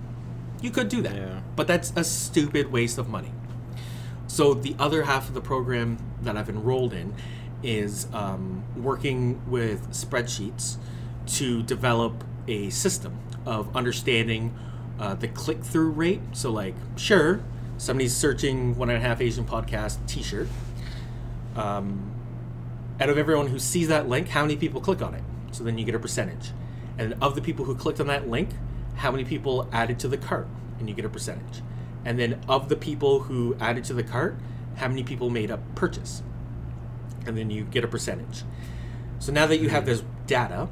You 0.62 0.69
could 0.71 0.88
do 0.89 1.01
that, 1.01 1.15
Yeah. 1.15 1.39
but 1.56 1.67
that's 1.67 1.91
a 1.95 2.04
stupid 2.04 2.71
waste 2.71 2.97
of 2.97 3.10
money. 3.10 3.32
So 4.28 4.54
the 4.54 4.75
other 4.80 5.04
half 5.04 5.28
of 5.28 5.34
the 5.34 5.41
program 5.41 5.97
that 6.21 6.36
I've 6.38 6.49
enrolled 6.49 6.93
in 6.93 7.13
is 7.63 8.07
um, 8.13 8.63
working 8.75 9.41
with 9.49 9.91
spreadsheets 9.91 10.77
to 11.27 11.63
develop 11.63 12.23
a 12.47 12.69
system 12.69 13.17
of 13.45 13.75
understanding 13.75 14.53
uh, 14.99 15.13
the 15.15 15.27
click-through 15.27 15.89
rate. 15.89 16.21
So, 16.33 16.51
like, 16.51 16.75
sure, 16.95 17.41
somebody's 17.77 18.15
searching 18.15 18.77
one 18.77 18.89
and 18.89 18.97
a 18.97 19.01
half 19.01 19.21
Asian 19.21 19.45
podcast 19.45 19.97
T-shirt. 20.07 20.47
Um, 21.55 22.11
out 22.99 23.09
of 23.09 23.17
everyone 23.17 23.47
who 23.47 23.59
sees 23.59 23.87
that 23.89 24.07
link, 24.07 24.29
how 24.29 24.41
many 24.41 24.55
people 24.55 24.79
click 24.79 25.01
on 25.01 25.13
it? 25.13 25.23
So 25.51 25.63
then 25.63 25.77
you 25.77 25.85
get 25.85 25.95
a 25.95 25.99
percentage. 25.99 26.51
And 26.97 27.15
of 27.21 27.35
the 27.35 27.41
people 27.41 27.65
who 27.65 27.75
clicked 27.75 27.99
on 27.99 28.07
that 28.07 28.29
link, 28.29 28.49
how 28.95 29.11
many 29.11 29.25
people 29.25 29.67
added 29.71 29.99
to 29.99 30.07
the 30.07 30.17
cart? 30.17 30.47
And 30.79 30.87
you 30.87 30.95
get 30.95 31.05
a 31.05 31.09
percentage. 31.09 31.61
And 32.05 32.19
then 32.19 32.41
of 32.47 32.69
the 32.69 32.75
people 32.75 33.21
who 33.21 33.55
added 33.59 33.83
to 33.85 33.93
the 33.93 34.03
cart, 34.03 34.37
how 34.75 34.87
many 34.87 35.03
people 35.03 35.29
made 35.29 35.49
a 35.49 35.57
purchase? 35.75 36.21
And 37.25 37.38
then 37.38 37.49
you 37.49 37.63
get 37.63 37.83
a 37.83 37.88
percentage. 37.88 38.43
So 39.19 39.31
now 39.31 39.47
that 39.47 39.57
you 39.57 39.69
have 39.69 39.85
this 39.85 40.03
data, 40.27 40.67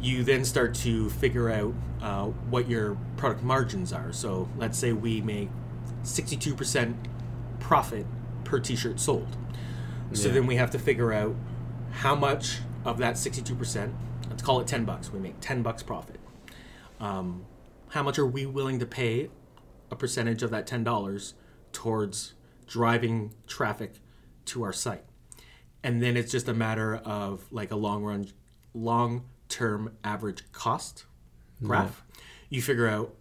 you 0.00 0.24
then 0.24 0.44
start 0.44 0.74
to 0.74 1.08
figure 1.10 1.50
out 1.50 1.74
uh, 2.02 2.24
what 2.50 2.68
your 2.68 2.96
product 3.16 3.42
margins 3.42 3.92
are. 3.92 4.12
So 4.12 4.48
let's 4.58 4.78
say 4.78 4.92
we 4.92 5.20
make 5.20 5.48
62% 6.02 6.94
profit 7.60 8.06
per 8.44 8.60
t 8.60 8.76
shirt 8.76 9.00
sold. 9.00 9.36
So 10.12 10.28
Yeah. 10.28 10.34
then 10.34 10.46
we 10.46 10.56
have 10.56 10.70
to 10.72 10.78
figure 10.78 11.12
out 11.12 11.34
how 11.90 12.14
much 12.14 12.58
of 12.84 12.98
that 12.98 13.16
62%, 13.16 13.92
let's 14.28 14.42
call 14.42 14.60
it 14.60 14.66
10 14.66 14.84
bucks, 14.84 15.12
we 15.12 15.18
make 15.18 15.40
10 15.40 15.62
bucks 15.62 15.82
profit. 15.82 16.20
Um, 17.00 17.46
how 17.90 18.02
much 18.02 18.18
are 18.18 18.26
we 18.26 18.44
willing 18.46 18.78
to 18.80 18.86
pay 18.86 19.30
a 19.90 19.96
percentage 19.96 20.42
of 20.42 20.50
that 20.50 20.66
$10 20.66 21.34
towards 21.72 22.34
driving 22.66 23.32
traffic 23.46 23.94
to 24.46 24.62
our 24.62 24.72
site? 24.72 25.04
And 25.84 26.02
then 26.02 26.16
it's 26.16 26.32
just 26.32 26.48
a 26.48 26.54
matter 26.54 26.96
of 26.96 27.44
like 27.52 27.70
a 27.70 27.76
long 27.76 28.02
run, 28.02 28.26
long 28.72 29.26
term 29.48 29.96
average 30.02 30.50
cost 30.50 31.04
graph. 31.62 32.02
You 32.48 32.62
figure 32.62 32.88
out 32.88 33.14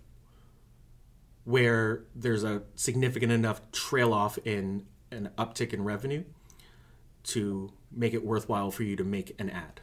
where 1.43 2.03
there's 2.15 2.45
a 2.45 2.63
significant 2.75 3.33
enough 3.33 3.69
trail 3.71 4.13
off 4.13 4.37
in 4.45 4.85
an 5.11 5.29
uptick 5.37 5.73
in 5.73 5.83
revenue 5.83 6.23
to 7.23 7.71
make 7.91 8.13
it 8.13 8.25
worthwhile 8.25 8.71
for 8.71 8.83
you 8.83 8.95
to 8.95 9.03
make 9.03 9.35
an 9.39 9.49
ad. 9.49 9.81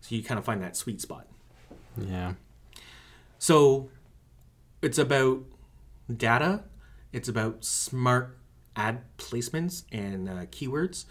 So 0.00 0.14
you 0.14 0.22
kind 0.22 0.38
of 0.38 0.44
find 0.44 0.62
that 0.62 0.74
sweet 0.74 1.00
spot. 1.02 1.26
Yeah. 1.96 2.34
So 3.38 3.90
it's 4.80 4.98
about 4.98 5.44
data, 6.14 6.64
it's 7.12 7.28
about 7.28 7.64
smart 7.64 8.38
ad 8.74 9.02
placements 9.18 9.84
and 9.92 10.28
uh, 10.28 10.46
keywords 10.46 11.04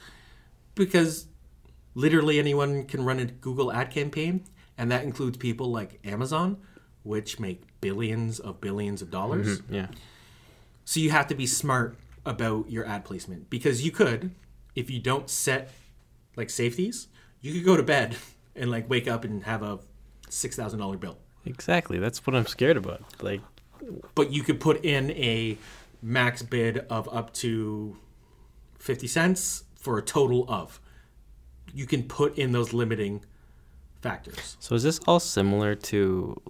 because 0.75 1.27
literally 1.95 2.37
anyone 2.37 2.85
can 2.85 3.03
run 3.03 3.19
a 3.19 3.25
Google 3.25 3.71
ad 3.71 3.89
campaign, 3.89 4.43
and 4.77 4.91
that 4.91 5.03
includes 5.03 5.37
people 5.37 5.71
like 5.71 5.99
Amazon, 6.05 6.57
which 7.03 7.39
make 7.39 7.63
billions 7.81 8.39
of 8.39 8.61
billions 8.61 9.01
of 9.01 9.09
dollars. 9.09 9.61
Mm-hmm, 9.61 9.73
yeah. 9.73 9.87
So 10.83 10.99
you 10.99 11.09
have 11.09 11.27
to 11.27 11.35
be 11.35 11.47
smart 11.47 11.97
about 12.25 12.69
your 12.69 12.85
ad 12.85 13.05
placement 13.05 13.49
because 13.49 13.83
you 13.83 13.91
could, 13.91 14.31
if 14.75 14.89
you 14.89 14.99
don't 14.99 15.29
set 15.29 15.71
like 16.35 16.49
safeties, 16.49 17.07
you 17.41 17.53
could 17.53 17.65
go 17.65 17.77
to 17.77 17.83
bed 17.83 18.17
and 18.55 18.69
like 18.69 18.89
wake 18.89 19.07
up 19.07 19.23
and 19.23 19.43
have 19.43 19.63
a 19.63 19.79
six 20.29 20.55
thousand 20.55 20.79
dollar 20.79 20.97
bill. 20.97 21.17
Exactly. 21.45 21.99
That's 21.99 22.25
what 22.25 22.35
I'm 22.35 22.47
scared 22.47 22.75
about. 22.75 23.03
Like, 23.21 23.41
But 24.15 24.31
you 24.31 24.41
could 24.41 24.59
put 24.59 24.83
in 24.83 25.11
a 25.11 25.57
max 26.01 26.41
bid 26.41 26.79
of 26.89 27.07
up 27.13 27.33
to 27.35 27.97
fifty 28.79 29.07
cents 29.07 29.63
for 29.85 29.99
a 29.99 30.01
total 30.01 30.45
of. 30.49 30.81
You 31.73 31.85
can 31.85 32.03
put 32.03 32.37
in 32.39 32.51
those 32.51 32.73
limiting 32.73 33.23
factors. 34.01 34.57
so 34.59 34.73
is 34.75 34.83
this 34.83 34.99
all 35.07 35.19
similar 35.19 35.75
to 35.75 36.41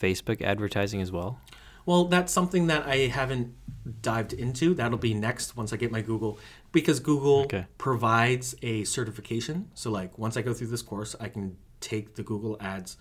Facebook 0.00 0.42
advertising 0.42 1.00
as 1.00 1.10
well? 1.10 1.40
Well, 1.86 2.04
that's 2.04 2.32
something 2.32 2.66
that 2.68 2.86
I 2.86 2.96
haven't 3.08 3.54
dived 4.02 4.32
into. 4.34 4.74
That'll 4.74 4.98
be 4.98 5.14
next 5.14 5.56
once 5.56 5.72
I 5.72 5.76
get 5.76 5.90
my 5.90 6.02
Google 6.02 6.38
because 6.70 7.00
Google 7.00 7.40
Okay. 7.44 7.66
provides 7.78 8.54
a 8.62 8.84
certification. 8.84 9.70
So 9.74 9.90
like 9.90 10.18
once 10.18 10.36
I 10.36 10.42
go 10.42 10.52
through 10.54 10.68
this 10.68 10.82
course, 10.82 11.16
I 11.18 11.28
can 11.28 11.56
take 11.80 12.14
the 12.14 12.22
Google 12.22 12.56
Ads 12.60 12.98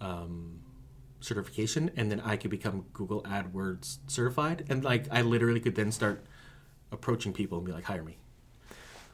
um, 0.00 0.60
certification 1.20 1.90
and 1.96 2.10
then 2.10 2.20
I 2.20 2.36
could 2.36 2.50
become 2.50 2.86
Google 2.92 3.22
AdWords 3.24 3.98
certified 4.06 4.64
and 4.70 4.82
like 4.84 5.04
I 5.10 5.20
literally 5.22 5.60
could 5.60 5.74
then 5.74 5.92
start 5.92 6.24
approaching 6.90 7.32
people 7.34 7.58
and 7.58 7.66
be 7.66 7.72
like 7.72 7.84
hire 7.84 8.02
me. 8.02 8.16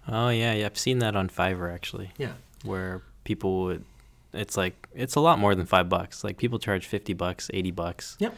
Oh 0.09 0.29
yeah, 0.29 0.53
yeah. 0.55 0.67
I've 0.67 0.79
seen 0.79 0.99
that 0.99 1.17
on 1.17 1.29
Fiverr 1.29 1.73
actually, 1.73 2.12
Yeah. 2.19 2.33
where 2.64 3.03
people 3.25 3.62
would. 3.64 3.85
It's 4.33 4.57
like 4.57 4.88
it's 4.95 5.14
a 5.14 5.21
lot 5.21 5.38
more 5.38 5.55
than 5.55 5.67
five 5.67 5.88
bucks. 5.88 6.25
Like 6.25 6.37
people 6.37 6.59
charge 6.59 6.87
fifty 6.87 7.14
bucks, 7.14 7.51
eighty 7.55 7.71
bucks 7.71 8.17
Yep. 8.21 8.35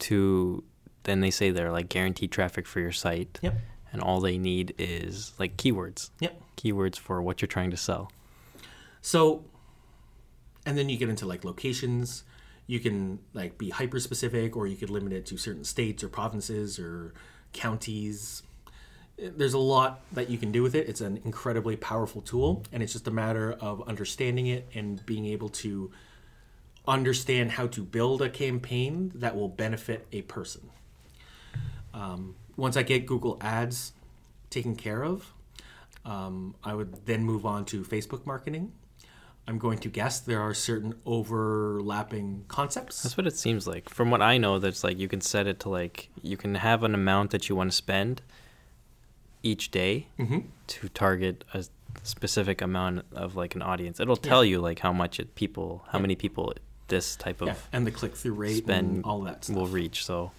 to. 0.00 0.64
Then 1.04 1.20
they 1.20 1.30
say 1.30 1.50
they're 1.50 1.70
like 1.70 1.88
guaranteed 1.90 2.32
traffic 2.32 2.66
for 2.66 2.80
your 2.80 2.90
site, 2.92 3.38
Yep. 3.42 3.54
and 3.92 4.00
all 4.00 4.20
they 4.20 4.38
need 4.38 4.74
is 4.78 5.34
like 5.38 5.56
keywords, 5.58 6.08
Yep. 6.20 6.40
keywords 6.56 6.98
for 6.98 7.20
what 7.20 7.42
you're 7.42 7.46
trying 7.46 7.70
to 7.70 7.76
sell. 7.76 8.10
So, 9.02 9.44
and 10.64 10.78
then 10.78 10.88
you 10.88 10.96
get 10.96 11.10
into 11.10 11.26
like 11.26 11.44
locations. 11.44 12.24
You 12.66 12.80
can 12.80 13.18
like 13.34 13.58
be 13.58 13.68
hyper 13.68 14.00
specific, 14.00 14.56
or 14.56 14.66
you 14.66 14.76
could 14.76 14.88
limit 14.88 15.12
it 15.12 15.26
to 15.26 15.36
certain 15.36 15.64
states 15.64 16.02
or 16.02 16.08
provinces 16.08 16.78
or 16.78 17.12
counties. 17.52 18.42
There's 19.16 19.54
a 19.54 19.58
lot 19.58 20.00
that 20.12 20.28
you 20.28 20.38
can 20.38 20.50
do 20.50 20.62
with 20.62 20.74
it. 20.74 20.88
It's 20.88 21.00
an 21.00 21.20
incredibly 21.24 21.76
powerful 21.76 22.20
tool, 22.20 22.64
and 22.72 22.82
it's 22.82 22.92
just 22.92 23.06
a 23.06 23.12
matter 23.12 23.52
of 23.52 23.86
understanding 23.88 24.48
it 24.48 24.68
and 24.74 25.04
being 25.06 25.26
able 25.26 25.48
to 25.50 25.92
understand 26.86 27.52
how 27.52 27.66
to 27.68 27.82
build 27.82 28.20
a 28.22 28.28
campaign 28.28 29.12
that 29.14 29.36
will 29.36 29.48
benefit 29.48 30.06
a 30.12 30.22
person. 30.22 30.68
Um, 31.94 32.34
once 32.56 32.76
I 32.76 32.82
get 32.82 33.06
Google 33.06 33.38
Ads 33.40 33.92
taken 34.50 34.76
care 34.76 35.04
of, 35.04 35.32
um, 36.04 36.54
I 36.62 36.74
would 36.74 37.06
then 37.06 37.24
move 37.24 37.46
on 37.46 37.64
to 37.66 37.82
Facebook 37.82 38.26
marketing. 38.26 38.72
I'm 39.46 39.58
going 39.58 39.78
to 39.78 39.88
guess 39.88 40.20
there 40.20 40.40
are 40.40 40.54
certain 40.54 40.94
overlapping 41.04 42.44
concepts. 42.48 43.02
That's 43.02 43.16
what 43.16 43.26
it 43.26 43.36
seems 43.36 43.66
like. 43.66 43.90
From 43.90 44.10
what 44.10 44.22
I 44.22 44.38
know, 44.38 44.58
that's 44.58 44.82
like 44.82 44.98
you 44.98 45.08
can 45.08 45.20
set 45.20 45.46
it 45.46 45.60
to 45.60 45.68
like 45.68 46.08
you 46.22 46.36
can 46.36 46.54
have 46.54 46.82
an 46.82 46.94
amount 46.94 47.30
that 47.30 47.48
you 47.48 47.56
want 47.56 47.70
to 47.70 47.76
spend 47.76 48.22
each 49.44 49.70
day 49.70 50.08
hmm 50.16 50.38
to 50.66 50.88
target 50.88 51.44
a 51.54 51.64
specific 52.02 52.60
amount 52.62 53.04
of 53.12 53.36
like 53.36 53.54
an 53.54 53.62
audience. 53.62 54.00
It'll 54.00 54.16
tell 54.16 54.44
you 54.44 54.58
like 54.60 54.78
how 54.80 54.92
much 54.92 55.20
it 55.20 55.34
people, 55.34 55.84
how 55.90 55.98
Yeah. 55.98 56.02
many 56.02 56.16
people 56.16 56.54
this 56.88 57.16
type 57.16 57.40
of 57.42 57.48
Yeah, 57.48 57.54
and 57.72 57.86
the 57.86 57.90
click 57.90 58.14
through 58.16 58.32
rate 58.34 58.64
spend 58.64 58.96
and 58.96 59.04
all 59.04 59.20
that 59.22 59.44
stuff. 59.44 59.56
will 59.56 59.66
reach. 59.68 60.04
So 60.04 60.32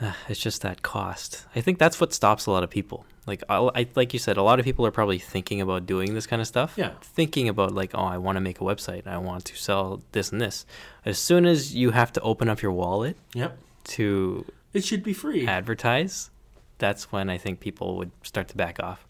uh, 0.00 0.12
it's 0.28 0.40
just 0.40 0.62
that 0.62 0.82
cost. 0.82 1.44
I 1.54 1.60
think 1.60 1.78
that's 1.78 2.00
what 2.00 2.12
stops 2.12 2.46
a 2.46 2.50
lot 2.50 2.64
of 2.64 2.70
people. 2.70 3.04
Like 3.26 3.42
I, 3.48 3.56
I 3.74 3.86
like 3.94 4.12
you 4.12 4.18
said, 4.18 4.36
a 4.36 4.42
lot 4.42 4.58
of 4.58 4.64
people 4.64 4.84
are 4.86 4.90
probably 4.90 5.18
thinking 5.18 5.60
about 5.60 5.86
doing 5.86 6.14
this 6.14 6.26
kind 6.26 6.42
of 6.42 6.48
stuff. 6.48 6.74
Yeah. 6.76 6.92
Thinking 7.02 7.48
about 7.48 7.72
like, 7.72 7.92
oh, 7.94 8.04
I 8.04 8.18
want 8.18 8.36
to 8.36 8.40
make 8.40 8.60
a 8.60 8.64
website. 8.64 9.06
I 9.06 9.18
want 9.18 9.44
to 9.46 9.56
sell 9.56 10.02
this 10.12 10.30
and 10.32 10.40
this. 10.40 10.66
As 11.04 11.18
soon 11.18 11.46
as 11.46 11.74
you 11.74 11.90
have 11.92 12.12
to 12.14 12.20
open 12.20 12.48
up 12.48 12.60
your 12.62 12.72
wallet 12.72 13.16
Yep, 13.34 13.58
to 13.94 14.44
it 14.72 14.84
should 14.84 15.02
be 15.02 15.12
free. 15.12 15.46
advertise, 15.46 16.30
that's 16.78 17.12
when 17.12 17.30
I 17.30 17.38
think 17.38 17.60
people 17.60 17.96
would 17.96 18.10
start 18.22 18.48
to 18.48 18.56
back 18.56 18.78
off. 18.82 19.06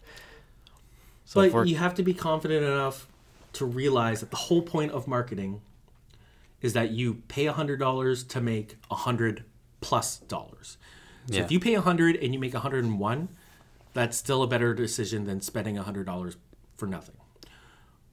So 1.25 1.49
but 1.49 1.67
you 1.67 1.75
have 1.77 1.95
to 1.95 2.03
be 2.03 2.13
confident 2.13 2.63
enough 2.63 3.07
to 3.53 3.65
realize 3.65 4.19
that 4.19 4.29
the 4.31 4.37
whole 4.37 4.61
point 4.61 4.91
of 4.91 5.07
marketing 5.07 5.61
is 6.61 6.73
that 6.73 6.91
you 6.91 7.15
pay 7.27 7.45
hundred 7.45 7.77
dollars 7.79 8.23
to 8.23 8.41
make 8.41 8.77
a 8.91 8.95
hundred 8.95 9.43
plus 9.81 10.17
dollars. 10.19 10.77
So 11.27 11.35
Yeah. 11.37 11.43
if 11.43 11.51
you 11.51 11.59
pay 11.59 11.73
a 11.75 11.81
hundred 11.81 12.15
and 12.17 12.33
you 12.33 12.39
make 12.39 12.53
a 12.53 12.59
hundred 12.59 12.83
and 12.85 12.99
one, 12.99 13.29
that's 13.93 14.17
still 14.17 14.43
a 14.43 14.47
better 14.47 14.73
decision 14.73 15.25
than 15.25 15.41
spending 15.41 15.77
a 15.77 15.83
hundred 15.83 16.05
dollars 16.05 16.37
for 16.77 16.85
nothing. 16.87 17.15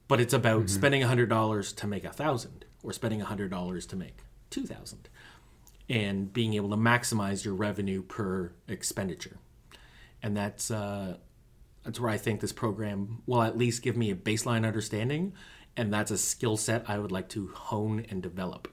But 0.07 0.19
it's 0.19 0.33
about 0.33 0.59
Mm-hmm. 0.61 0.67
spending 0.67 1.03
a 1.03 1.07
hundred 1.07 1.29
dollars 1.29 1.73
to 1.73 1.87
make 1.87 2.03
a 2.03 2.11
thousand, 2.11 2.65
or 2.83 2.93
spending 2.93 3.21
a 3.21 3.25
hundred 3.25 3.49
dollars 3.51 3.85
to 3.87 3.95
make 3.95 4.17
two 4.49 4.65
thousand, 4.65 5.09
and 5.89 6.31
being 6.33 6.53
able 6.55 6.69
to 6.69 6.75
maximize 6.77 7.45
your 7.45 7.53
revenue 7.53 8.01
per 8.01 8.51
expenditure. 8.67 9.37
And 10.23 10.35
that's 10.35 10.71
uh, 10.71 11.17
that's 11.83 11.99
where 11.99 12.09
I 12.09 12.17
think 12.17 12.39
this 12.39 12.53
program 12.53 13.21
will 13.27 13.43
at 13.43 13.57
least 13.57 13.83
give 13.83 13.97
me 13.97 14.09
a 14.09 14.15
baseline 14.15 14.65
understanding, 14.65 15.33
and 15.77 15.93
that's 15.93 16.11
a 16.11 16.17
skill 16.17 16.57
set 16.57 16.89
I 16.89 16.97
would 16.97 17.11
like 17.11 17.29
to 17.29 17.49
hone 17.49 18.05
and 18.09 18.23
develop. 18.23 18.69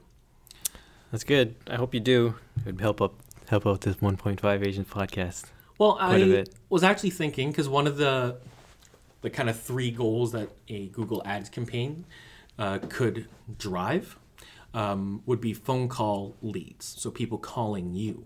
that's 1.11 1.25
good. 1.25 1.55
I 1.69 1.75
hope 1.75 1.93
you 1.93 1.99
do. 1.99 2.35
It 2.59 2.67
would 2.67 2.81
help 2.81 3.01
up 3.01 3.15
help 3.49 3.67
out 3.67 3.81
this 3.81 3.97
1.5 3.97 4.65
Asian 4.65 4.85
podcast. 4.85 5.45
Well, 5.77 5.97
I 5.99 6.45
was 6.69 6.83
actually 6.83 7.09
thinking 7.09 7.49
because 7.49 7.67
one 7.67 7.85
of 7.85 7.97
the 7.97 8.37
the 9.21 9.29
kind 9.29 9.49
of 9.49 9.59
three 9.59 9.91
goals 9.91 10.31
that 10.31 10.49
a 10.67 10.87
Google 10.87 11.21
Ads 11.25 11.49
campaign 11.49 12.05
uh, 12.57 12.79
could 12.89 13.27
drive 13.57 14.17
um, 14.73 15.21
would 15.25 15.41
be 15.41 15.53
phone 15.53 15.87
call 15.87 16.35
leads, 16.41 16.85
so 16.85 17.11
people 17.11 17.37
calling 17.37 17.93
you. 17.93 18.25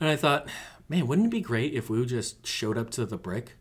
And 0.00 0.08
I 0.08 0.16
thought, 0.16 0.48
man, 0.90 1.06
wouldn't 1.06 1.28
it 1.28 1.30
be 1.30 1.40
great 1.40 1.72
if 1.72 1.88
we 1.88 2.04
just 2.04 2.44
showed 2.46 2.76
up 2.76 2.90
to 2.90 3.06
the 3.06 3.16
brick 3.16 3.56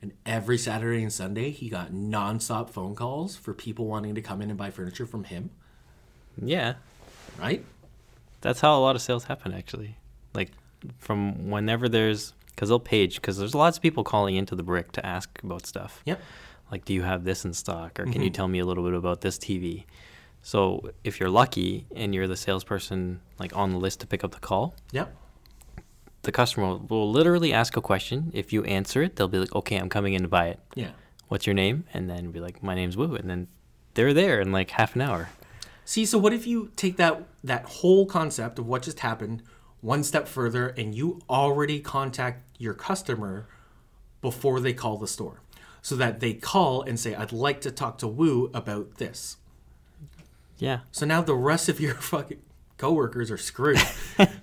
and 0.00 0.12
every 0.24 0.56
Saturday 0.56 1.02
and 1.02 1.12
Sunday 1.12 1.50
he 1.50 1.68
got 1.68 1.92
nonstop 1.92 2.70
phone 2.70 2.94
calls 2.94 3.36
for 3.36 3.52
people 3.52 3.84
wanting 3.86 4.14
to 4.14 4.22
come 4.22 4.40
in 4.40 4.48
and 4.48 4.58
buy 4.58 4.70
furniture 4.70 5.04
from 5.04 5.24
him, 5.24 5.50
Yeah, 6.40 6.74
right? 7.38 7.64
that's 8.40 8.60
how 8.60 8.78
a 8.78 8.80
lot 8.80 8.94
of 8.96 9.02
sales 9.02 9.24
happen 9.24 9.52
actually. 9.52 9.96
Like 10.32 10.52
from 10.98 11.50
whenever 11.50 11.88
there's 11.88 12.32
because 12.54 12.68
they'll 12.68 12.78
page 12.78 13.16
because 13.16 13.36
there's 13.36 13.54
lots 13.54 13.76
of 13.78 13.82
people 13.82 14.04
calling 14.04 14.36
into 14.36 14.54
the 14.54 14.62
brick 14.62 14.92
to 14.92 15.04
ask 15.04 15.42
about 15.42 15.66
stuff. 15.66 16.02
Yep. 16.06 16.20
Like, 16.70 16.84
do 16.84 16.94
you 16.94 17.02
have 17.02 17.24
this 17.24 17.44
in 17.44 17.52
stock, 17.52 17.98
or 17.98 18.04
can 18.04 18.22
you 18.22 18.30
Mhm. 18.30 18.34
tell 18.34 18.46
me 18.48 18.60
a 18.60 18.64
little 18.64 18.84
bit 18.84 18.94
about 18.94 19.22
this 19.22 19.38
TV? 19.38 19.86
So 20.40 20.90
if 21.02 21.18
you're 21.18 21.28
lucky 21.28 21.86
and 21.96 22.14
you're 22.14 22.28
the 22.28 22.36
salesperson 22.36 23.20
like 23.40 23.56
on 23.56 23.70
the 23.72 23.76
list 23.78 23.98
to 24.00 24.06
pick 24.06 24.22
up 24.22 24.30
the 24.32 24.38
call, 24.38 24.74
Yep. 24.92 25.12
The 26.22 26.32
customer 26.32 26.76
will, 26.76 27.10
literally 27.10 27.52
ask 27.52 27.76
a 27.76 27.80
question. 27.80 28.30
If 28.34 28.52
you 28.52 28.64
answer 28.64 29.02
it, 29.02 29.16
they'll 29.16 29.28
be 29.28 29.38
like, 29.38 29.54
"Okay, 29.54 29.76
I'm 29.76 29.88
coming 29.88 30.14
in 30.14 30.22
to 30.22 30.28
buy 30.28 30.48
it. 30.48 30.60
Yeah. 30.74 30.90
What's 31.28 31.46
your 31.46 31.54
name?" 31.54 31.84
And 31.94 32.10
then 32.10 32.30
be 32.30 32.40
like, 32.40 32.62
"My 32.62 32.74
name's 32.74 32.96
Woo," 32.96 33.14
and 33.14 33.28
then 33.28 33.48
they're 33.94 34.14
there 34.14 34.40
in 34.40 34.52
like 34.52 34.70
half 34.70 34.94
an 34.94 35.02
hour. 35.02 35.30
See, 35.84 36.06
so 36.06 36.18
what 36.18 36.32
if 36.32 36.46
you 36.46 36.70
take 36.76 36.96
that 36.98 37.22
that 37.42 37.64
whole 37.64 38.06
concept 38.06 38.58
of 38.58 38.66
what 38.66 38.82
just 38.82 39.00
happened 39.00 39.42
one 39.80 40.04
step 40.04 40.28
further 40.28 40.68
and 40.68 40.94
you 40.94 41.20
already 41.28 41.80
contact 41.80 42.44
your 42.58 42.74
customer 42.74 43.46
before 44.20 44.60
they 44.60 44.72
call 44.72 44.98
the 44.98 45.06
store. 45.06 45.40
So 45.82 45.96
that 45.96 46.20
they 46.20 46.34
call 46.34 46.82
and 46.82 47.00
say, 47.00 47.14
I'd 47.14 47.32
like 47.32 47.62
to 47.62 47.70
talk 47.70 47.98
to 47.98 48.06
Woo 48.06 48.50
about 48.52 48.96
this. 48.96 49.38
Yeah. 50.58 50.80
So 50.92 51.06
now 51.06 51.22
the 51.22 51.34
rest 51.34 51.70
of 51.70 51.80
your 51.80 51.94
fucking 52.00 52.42
coworkers 52.80 53.30
are 53.30 53.38
screwed. 53.38 53.78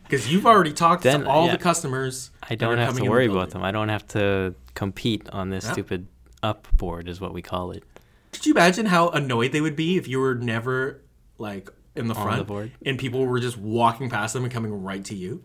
Because 0.07 0.31
you've 0.31 0.45
already 0.45 0.71
talked 0.71 1.03
Then, 1.03 1.21
to 1.23 1.29
all 1.29 1.47
yeah. 1.47 1.51
the 1.51 1.57
customers. 1.57 2.31
I 2.41 2.55
don't 2.55 2.77
have 2.77 2.95
to 2.95 3.03
worry 3.09 3.25
about 3.25 3.49
them. 3.49 3.61
I 3.61 3.71
don't 3.71 3.89
have 3.89 4.07
to 4.09 4.55
compete 4.73 5.29
on 5.31 5.49
this 5.49 5.65
Yeah. 5.65 5.73
stupid 5.73 6.07
up 6.41 6.65
board, 6.77 7.09
is 7.09 7.19
what 7.19 7.33
we 7.33 7.41
call 7.41 7.71
it. 7.71 7.83
Could 8.31 8.45
you 8.45 8.53
imagine 8.53 8.85
how 8.85 9.09
annoyed 9.09 9.51
they 9.51 9.59
would 9.59 9.75
be 9.75 9.97
if 9.97 10.07
you 10.07 10.19
were 10.21 10.33
never 10.35 11.01
like 11.37 11.69
in 11.93 12.07
the 12.07 12.13
On 12.15 12.23
front 12.23 12.37
the 12.37 12.45
board? 12.45 12.71
and 12.85 12.97
people 12.97 13.25
were 13.25 13.39
just 13.41 13.57
walking 13.57 14.09
past 14.09 14.33
them 14.33 14.43
and 14.45 14.53
coming 14.53 14.81
right 14.81 15.03
to 15.05 15.15
you? 15.15 15.43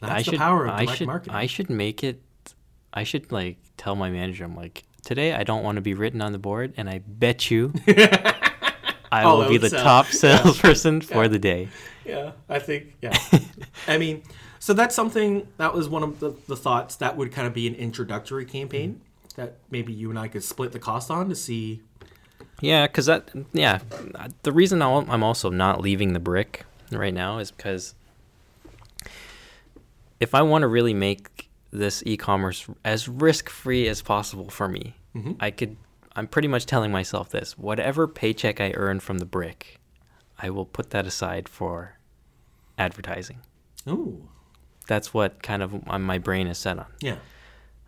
That's 0.00 0.12
I 0.12 0.18
the 0.18 0.24
should, 0.24 0.38
power 0.38 0.64
of 0.66 0.70
I 0.72 0.86
should, 0.86 1.06
marketing. 1.06 1.34
I 1.34 1.46
should 1.46 1.68
make 1.70 2.02
it. 2.02 2.22
I 2.94 3.02
should 3.04 3.30
like 3.32 3.58
tell 3.76 3.96
my 3.96 4.10
manager, 4.10 4.44
I'm 4.44 4.56
like, 4.56 4.84
today 5.04 5.34
I 5.34 5.42
don't 5.44 5.62
want 5.62 5.76
to 5.76 5.82
be 5.82 5.92
written 5.94 6.22
on 6.22 6.32
the 6.32 6.38
board, 6.38 6.72
and 6.78 6.88
I 6.88 7.02
bet 7.06 7.50
you, 7.50 7.72
I 9.20 9.22
I'll 9.22 9.48
be 9.48 9.58
the 9.58 9.68
outsell. 9.68 9.82
top 9.82 10.06
salesperson 10.22 11.00
for 11.00 11.22
Yeah. 11.22 11.28
the 11.28 11.38
day. 11.38 11.68
Yeah, 12.04 12.32
I 12.48 12.58
think 12.58 12.94
yeah. 13.02 13.16
I 13.88 13.98
mean, 13.98 14.22
so 14.58 14.72
that's 14.74 14.94
something 14.94 15.46
that 15.58 15.72
was 15.74 15.88
one 15.88 16.02
of 16.02 16.20
the, 16.20 16.34
the 16.48 16.56
thoughts 16.56 16.96
that 16.96 17.16
would 17.16 17.32
kind 17.32 17.46
of 17.46 17.54
be 17.54 17.66
an 17.66 17.74
introductory 17.74 18.44
campaign 18.44 19.00
that 19.36 19.56
maybe 19.70 19.92
you 19.92 20.10
and 20.10 20.18
I 20.18 20.28
could 20.28 20.44
split 20.44 20.72
the 20.72 20.78
cost 20.78 21.10
on 21.10 21.28
to 21.28 21.34
see. 21.34 21.80
Yeah, 22.60 22.86
because 22.86 23.06
that, 23.06 23.30
yeah, 23.52 23.80
the 24.42 24.52
reason 24.52 24.80
I'm 24.80 25.22
also 25.22 25.50
not 25.50 25.80
leaving 25.80 26.12
the 26.12 26.20
brick 26.20 26.64
right 26.92 27.12
now 27.12 27.38
is 27.38 27.50
because 27.50 27.94
if 30.20 30.34
I 30.34 30.42
want 30.42 30.62
to 30.62 30.68
really 30.68 30.94
make 30.94 31.48
this 31.72 32.02
e-commerce 32.06 32.66
as 32.84 33.08
risk-free 33.08 33.88
as 33.88 34.02
possible 34.02 34.48
for 34.50 34.68
me, 34.68 34.94
Mhm. 35.16 35.36
I 35.40 35.50
could. 35.50 35.76
I'm 36.16 36.26
pretty 36.28 36.48
much 36.48 36.66
telling 36.66 36.90
myself 36.92 37.30
this: 37.30 37.58
whatever 37.58 38.06
paycheck 38.06 38.60
I 38.60 38.72
earn 38.74 39.00
from 39.00 39.18
the 39.18 39.24
brick, 39.26 39.80
I 40.40 40.50
will 40.50 40.64
put 40.66 40.90
that 40.90 41.06
aside 41.06 41.48
for 41.48 41.98
advertising. 42.78 43.40
Ooh, 43.88 44.28
That's 44.86 45.12
what 45.14 45.42
kind 45.42 45.62
of 45.62 45.86
my 45.86 46.18
brain 46.18 46.46
is 46.46 46.58
set 46.58 46.78
on. 46.78 46.86
yeah, 47.00 47.16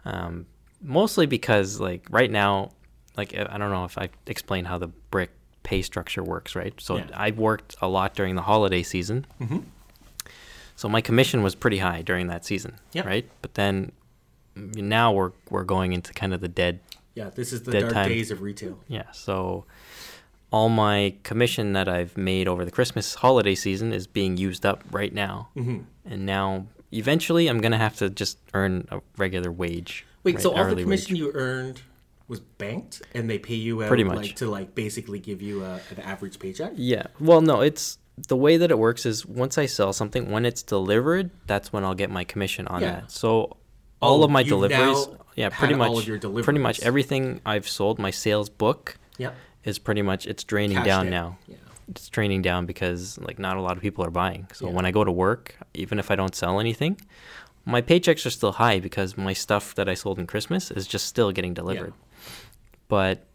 Um, 0.04 0.46
mostly 0.80 1.26
because 1.26 1.80
like 1.80 2.06
right 2.10 2.30
now, 2.30 2.70
like 3.16 3.34
I 3.36 3.56
don't 3.58 3.70
know 3.70 3.84
if 3.84 3.96
I 3.98 4.08
explained 4.26 4.66
how 4.66 4.78
the 4.78 4.88
brick 4.88 5.30
pay 5.62 5.82
structure 5.82 6.22
works, 6.22 6.54
right? 6.54 6.74
So 6.80 6.98
Yeah. 6.98 7.06
I 7.14 7.30
worked 7.32 7.76
a 7.80 7.88
lot 7.88 8.14
during 8.14 8.34
the 8.34 8.42
holiday 8.42 8.82
season, 8.82 9.26
Mm-hmm. 9.40 9.58
So 10.78 10.90
my 10.90 11.00
commission 11.00 11.42
was 11.42 11.54
pretty 11.54 11.78
high 11.78 12.02
during 12.02 12.26
that 12.26 12.44
season, 12.44 12.74
Yep. 12.92 13.06
right? 13.06 13.28
But 13.40 13.54
then 13.54 13.92
now 14.54 15.10
we're 15.12 15.32
we're 15.50 15.64
going 15.64 15.92
into 15.94 16.12
kind 16.12 16.34
of 16.34 16.40
the 16.42 16.48
dead 16.48 16.80
Yeah, 17.16 17.30
this 17.30 17.52
is 17.52 17.62
the 17.62 17.72
dark 17.80 17.92
time. 17.92 18.08
days 18.08 18.30
of 18.30 18.42
retail. 18.42 18.78
Yeah, 18.88 19.10
so 19.10 19.64
all 20.52 20.68
my 20.68 21.14
commission 21.24 21.72
that 21.72 21.88
I've 21.88 22.16
made 22.16 22.46
over 22.46 22.64
the 22.64 22.70
Christmas 22.70 23.14
holiday 23.16 23.54
season 23.56 23.92
is 23.92 24.06
being 24.06 24.36
used 24.36 24.64
up 24.64 24.84
right 24.92 25.12
now. 25.12 25.48
hmm 25.54 25.78
And 26.04 26.24
now 26.24 26.66
eventually 26.92 27.48
I'm 27.48 27.60
going 27.60 27.72
to 27.72 27.78
have 27.78 27.96
to 27.96 28.10
just 28.10 28.38
earn 28.54 28.86
a 28.92 29.00
regular 29.16 29.50
wage. 29.50 30.06
Wait, 30.22 30.34
right, 30.36 30.42
so 30.42 30.52
all 30.52 30.64
the 30.74 30.82
commission 30.82 31.14
wage. 31.14 31.20
you 31.20 31.32
earned 31.34 31.82
was 32.28 32.40
banked, 32.40 33.02
and 33.14 33.30
they 33.30 33.38
pay 33.38 33.54
you 33.54 33.82
out 33.82 33.88
Pretty 33.88 34.04
much. 34.04 34.16
like 34.16 34.36
to 34.36 34.46
like 34.50 34.74
basically 34.74 35.18
give 35.18 35.40
you 35.40 35.64
a, 35.64 35.80
an 35.90 36.00
average 36.02 36.38
paycheck. 36.38 36.72
Yeah. 36.76 37.04
Well, 37.20 37.40
no, 37.40 37.60
it's 37.60 37.98
the 38.28 38.36
way 38.36 38.56
that 38.56 38.70
it 38.70 38.78
works 38.78 39.06
is 39.06 39.24
once 39.24 39.56
I 39.58 39.66
sell 39.66 39.92
something, 39.92 40.30
when 40.30 40.44
it's 40.44 40.62
delivered, 40.62 41.30
that's 41.46 41.72
when 41.72 41.84
I'll 41.84 41.94
get 41.94 42.10
my 42.10 42.24
commission 42.24 42.66
on 42.68 42.82
Yeah. 42.82 42.90
that. 43.00 43.10
So 43.10 43.56
all 44.02 44.20
Oh, 44.22 44.24
of 44.24 44.30
my 44.30 44.42
deliveries, 44.42 45.06
now 45.08 45.18
yeah, 45.36 45.50
pretty 45.50 45.74
much 45.74 45.88
all 45.90 45.98
of 45.98 46.06
your 46.08 46.18
pretty 46.42 46.58
much 46.58 46.80
everything 46.80 47.40
I've 47.46 47.68
sold, 47.68 47.98
my 47.98 48.10
sales 48.10 48.48
book 48.48 48.98
Yeah, 49.18 49.30
is 49.64 49.78
pretty 49.78 50.02
much 50.02 50.26
it's 50.26 50.42
draining 50.44 50.82
down 50.82 51.06
in. 51.06 51.10
now. 51.12 51.38
Yeah. 51.46 51.56
it's 51.88 52.08
draining 52.08 52.42
down 52.42 52.66
because 52.66 53.16
like 53.18 53.38
not 53.38 53.56
a 53.56 53.60
lot 53.60 53.76
of 53.76 53.82
people 53.82 54.04
are 54.04 54.10
buying. 54.10 54.48
So 54.52 54.66
Yeah. 54.66 54.72
when 54.74 54.84
I 54.84 54.90
go 54.90 55.04
to 55.04 55.12
work, 55.12 55.54
even 55.74 56.00
if 56.00 56.10
I 56.10 56.16
don't 56.16 56.34
sell 56.34 56.58
anything, 56.58 57.00
my 57.64 57.80
paychecks 57.80 58.26
are 58.26 58.30
still 58.30 58.52
high 58.52 58.80
because 58.80 59.16
my 59.16 59.32
stuff 59.32 59.74
that 59.76 59.88
I 59.88 59.94
sold 59.94 60.18
in 60.18 60.26
Christmas 60.26 60.70
is 60.72 60.86
just 60.88 61.06
still 61.06 61.30
getting 61.30 61.54
delivered. 61.54 61.92
Yeah. 61.96 62.22
But 62.88 63.26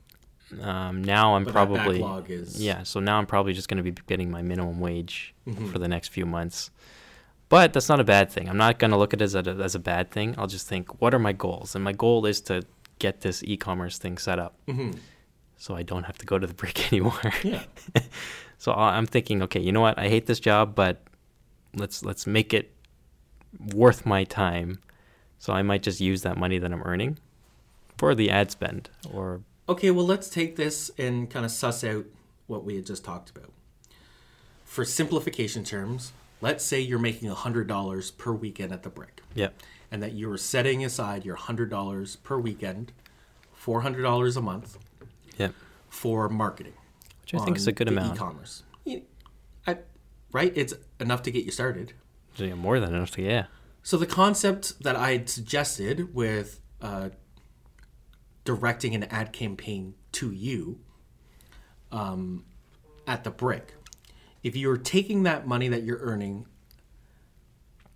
um, 0.62 1.02
now 1.02 1.36
I'm 1.36 1.46
But 1.46 1.54
probably 1.54 2.02
is- 2.28 2.62
yeah. 2.62 2.84
So 2.84 3.00
now 3.00 3.18
I'm 3.20 3.26
probably 3.26 3.54
just 3.54 3.70
going 3.70 3.78
to 3.78 3.90
be 3.90 3.96
getting 4.08 4.30
my 4.30 4.42
minimum 4.42 4.80
wage 4.82 5.34
Mhm. 5.48 5.72
for 5.72 5.80
the 5.80 5.88
next 5.88 6.10
few 6.10 6.26
months. 6.26 6.72
But 7.52 7.74
that's 7.74 7.90
not 7.90 8.00
a 8.00 8.04
bad 8.04 8.32
thing. 8.32 8.50
I'm 8.50 8.58
not 8.58 8.80
going 8.80 8.92
to 8.92 8.98
look 8.98 9.14
at 9.14 9.22
it 9.22 9.26
as 9.26 9.36
a, 9.36 9.40
as 9.42 9.76
a 9.76 9.80
bad 9.80 10.10
thing. 10.10 10.34
I'll 10.38 10.48
just 10.48 10.68
think, 10.68 11.02
what 11.02 11.14
are 11.14 11.20
my 11.20 11.34
goals? 11.34 11.76
And 11.76 11.84
my 11.84 11.92
goal 11.92 12.26
is 12.26 12.42
to 12.50 12.64
get 12.98 13.22
this 13.22 13.44
e-commerce 13.44 13.98
thing 13.98 14.18
set 14.18 14.40
up 14.40 14.56
hmm 14.68 14.92
so 15.58 15.76
I 15.76 15.84
don't 15.84 16.04
have 16.06 16.18
to 16.20 16.26
go 16.26 16.40
to 16.40 16.48
the 16.48 16.54
brick 16.56 16.92
anymore. 16.94 17.22
Yeah. 17.44 17.64
So 18.58 18.72
I- 18.74 18.96
I'm 18.98 19.06
thinking, 19.08 19.42
okay, 19.44 19.60
you 19.60 19.72
know 19.72 19.82
what? 19.82 19.98
I 20.00 20.08
hate 20.08 20.26
this 20.28 20.40
job, 20.40 20.76
but 20.76 21.02
let's 21.76 22.04
let's 22.06 22.26
make 22.28 22.54
it 22.54 22.72
worth 23.74 24.06
my 24.06 24.24
time. 24.24 24.80
So 25.40 25.52
I 25.54 25.62
might 25.64 25.82
just 25.84 26.00
use 26.00 26.22
that 26.22 26.38
money 26.38 26.60
that 26.60 26.72
I'm 26.72 26.84
earning 26.84 27.18
for 27.98 28.14
the 28.16 28.30
ad 28.30 28.52
spend 28.52 28.90
or 29.12 29.42
Okay, 29.68 29.90
well, 29.92 30.06
let's 30.06 30.30
take 30.30 30.56
this 30.58 30.92
and 30.98 31.28
kind 31.30 31.44
of 31.46 31.52
suss 31.52 31.84
out 31.84 32.06
what 32.48 32.64
we 32.64 32.76
had 32.76 32.86
just 32.86 33.04
talked 33.04 33.30
about. 33.32 33.52
For 34.64 34.86
simplification 34.86 35.64
terms, 35.64 36.14
let's 36.42 36.64
say 36.64 36.80
you're 36.80 37.00
making 37.00 37.30
$100 37.30 38.18
per 38.18 38.32
weekend 38.34 38.72
at 38.74 38.84
the 38.84 38.90
brick, 38.90 39.22
yeah. 39.36 39.50
and 39.92 40.02
that 40.04 40.14
you're 40.14 40.38
setting 40.38 40.84
aside 40.84 41.24
your 41.26 41.38
$100 41.38 42.24
per 42.24 42.38
weekend, 42.38 42.92
$400 43.64 44.38
a 44.38 44.42
month 44.42 44.78
Yeah. 45.38 45.50
for 45.90 46.28
marketing. 46.30 46.74
Which 47.24 47.36
I 47.36 47.46
think 47.46 47.58
is 47.58 47.68
a 47.68 47.72
good 47.72 47.88
amount. 47.88 48.16
E-commerce, 48.16 48.64
I- 49.68 49.78
right? 50.32 50.52
It's 50.56 50.74
enough 51.00 51.22
to 51.24 51.32
get 51.32 51.46
you 51.46 51.52
started. 51.52 51.94
So, 52.36 52.44
yeah, 52.46 52.56
more 52.56 52.80
than 52.80 52.94
enough 52.96 53.12
to 53.12 53.22
yeah. 53.22 53.46
So 53.84 53.98
the 53.98 54.06
concept 54.06 54.84
that 54.84 54.96
I 54.96 55.12
had 55.14 55.30
suggested 55.30 56.14
with 56.14 56.60
uh, 56.82 57.10
directing 58.46 58.96
an 58.96 59.04
ad 59.06 59.34
campaign 59.34 59.96
to 60.14 60.32
you 60.32 60.80
um, 61.92 62.46
at 63.08 63.24
the 63.24 63.32
brick, 63.32 63.74
if 64.44 64.56
you're 64.56 64.78
taking 64.78 65.24
that 65.24 65.48
money 65.48 65.68
that 65.68 65.84
you're 65.84 66.00
earning 66.00 66.46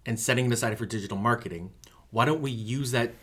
and 0.05 0.19
setting 0.19 0.45
it 0.45 0.53
aside 0.53 0.77
for 0.77 0.85
digital 0.85 1.17
marketing, 1.17 1.71
why 2.11 2.25
don't 2.25 2.41
we 2.41 2.51
use 2.51 2.91
that 2.91 3.13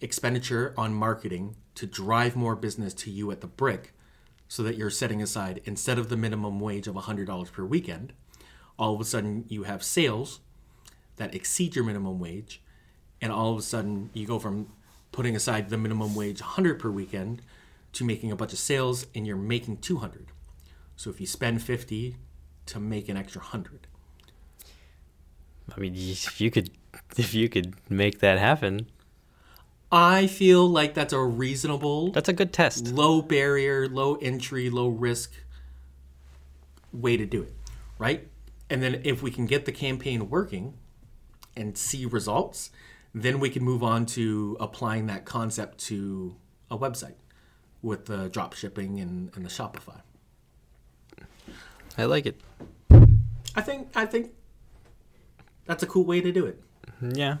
expenditure 0.00 0.74
on 0.76 0.94
marketing 0.94 1.56
to 1.74 1.86
drive 1.86 2.36
more 2.36 2.56
business 2.56 2.92
to 2.94 3.10
you 3.10 3.30
at 3.30 3.40
the 3.40 3.46
brick 3.46 3.92
so 4.48 4.62
that 4.62 4.76
you're 4.76 4.90
setting 4.90 5.22
aside 5.22 5.60
instead 5.64 5.98
of 5.98 6.08
the 6.08 6.16
minimum 6.16 6.60
wage 6.60 6.86
of 6.86 6.94
$100 6.94 7.52
per 7.52 7.64
weekend 7.64 8.12
all 8.78 8.94
of 8.94 9.00
a 9.00 9.04
sudden 9.04 9.44
you 9.48 9.62
have 9.62 9.82
sales 9.82 10.40
that 11.16 11.34
exceed 11.34 11.76
your 11.76 11.84
minimum 11.84 12.18
wage 12.18 12.60
and 13.20 13.32
all 13.32 13.52
of 13.52 13.58
a 13.58 13.62
sudden 13.62 14.10
you 14.12 14.26
go 14.26 14.38
from 14.38 14.66
putting 15.12 15.36
aside 15.36 15.70
the 15.70 15.78
minimum 15.78 16.14
wage 16.14 16.40
100 16.40 16.78
per 16.78 16.90
weekend 16.90 17.42
to 17.92 18.04
making 18.04 18.32
a 18.32 18.36
bunch 18.36 18.52
of 18.52 18.58
sales 18.58 19.06
and 19.14 19.26
you're 19.26 19.36
making 19.36 19.76
200 19.76 20.28
so 21.02 21.10
if 21.10 21.20
you 21.20 21.26
spend 21.26 21.60
50 21.60 22.14
to 22.66 22.78
make 22.78 23.08
an 23.08 23.16
extra 23.16 23.40
100 23.40 23.88
I 25.74 25.80
mean, 25.80 25.94
if 25.96 26.40
you 26.40 26.48
could 26.48 26.70
if 27.16 27.34
you 27.34 27.48
could 27.48 27.74
make 27.88 28.20
that 28.20 28.38
happen, 28.38 28.86
i 29.90 30.28
feel 30.28 30.68
like 30.68 30.94
that's 30.94 31.12
a 31.12 31.18
reasonable 31.18 32.12
that's 32.12 32.28
a 32.28 32.32
good 32.32 32.52
test. 32.52 32.86
low 32.88 33.20
barrier 33.20 33.88
low 33.88 34.14
entry 34.16 34.70
low 34.70 34.88
risk 34.88 35.32
way 36.92 37.16
to 37.16 37.26
do 37.26 37.42
it 37.42 37.54
right? 37.98 38.28
And 38.70 38.82
then 38.82 39.02
if 39.04 39.22
we 39.22 39.30
can 39.30 39.46
get 39.46 39.64
the 39.64 39.72
campaign 39.72 40.30
working 40.30 40.74
and 41.56 41.76
see 41.76 42.06
results 42.06 42.70
then 43.12 43.40
we 43.40 43.50
can 43.50 43.64
move 43.64 43.82
on 43.82 44.06
to 44.06 44.56
applying 44.60 45.06
that 45.06 45.24
concept 45.24 45.78
to 45.86 46.36
a 46.70 46.78
website 46.78 47.18
with 47.82 48.06
the 48.06 48.28
drop 48.28 48.52
shipping 48.54 49.00
and, 49.00 49.30
and 49.34 49.44
the 49.44 49.50
shopify 49.50 50.00
I 51.98 52.04
like 52.04 52.26
it. 52.26 52.40
i 53.54 53.60
think 53.60 53.88
i 53.94 54.06
think 54.06 54.30
that's 55.66 55.82
a 55.82 55.86
cool 55.86 56.04
way 56.04 56.20
to 56.20 56.32
do 56.32 56.46
it 56.46 56.60
Yeah, 57.02 57.36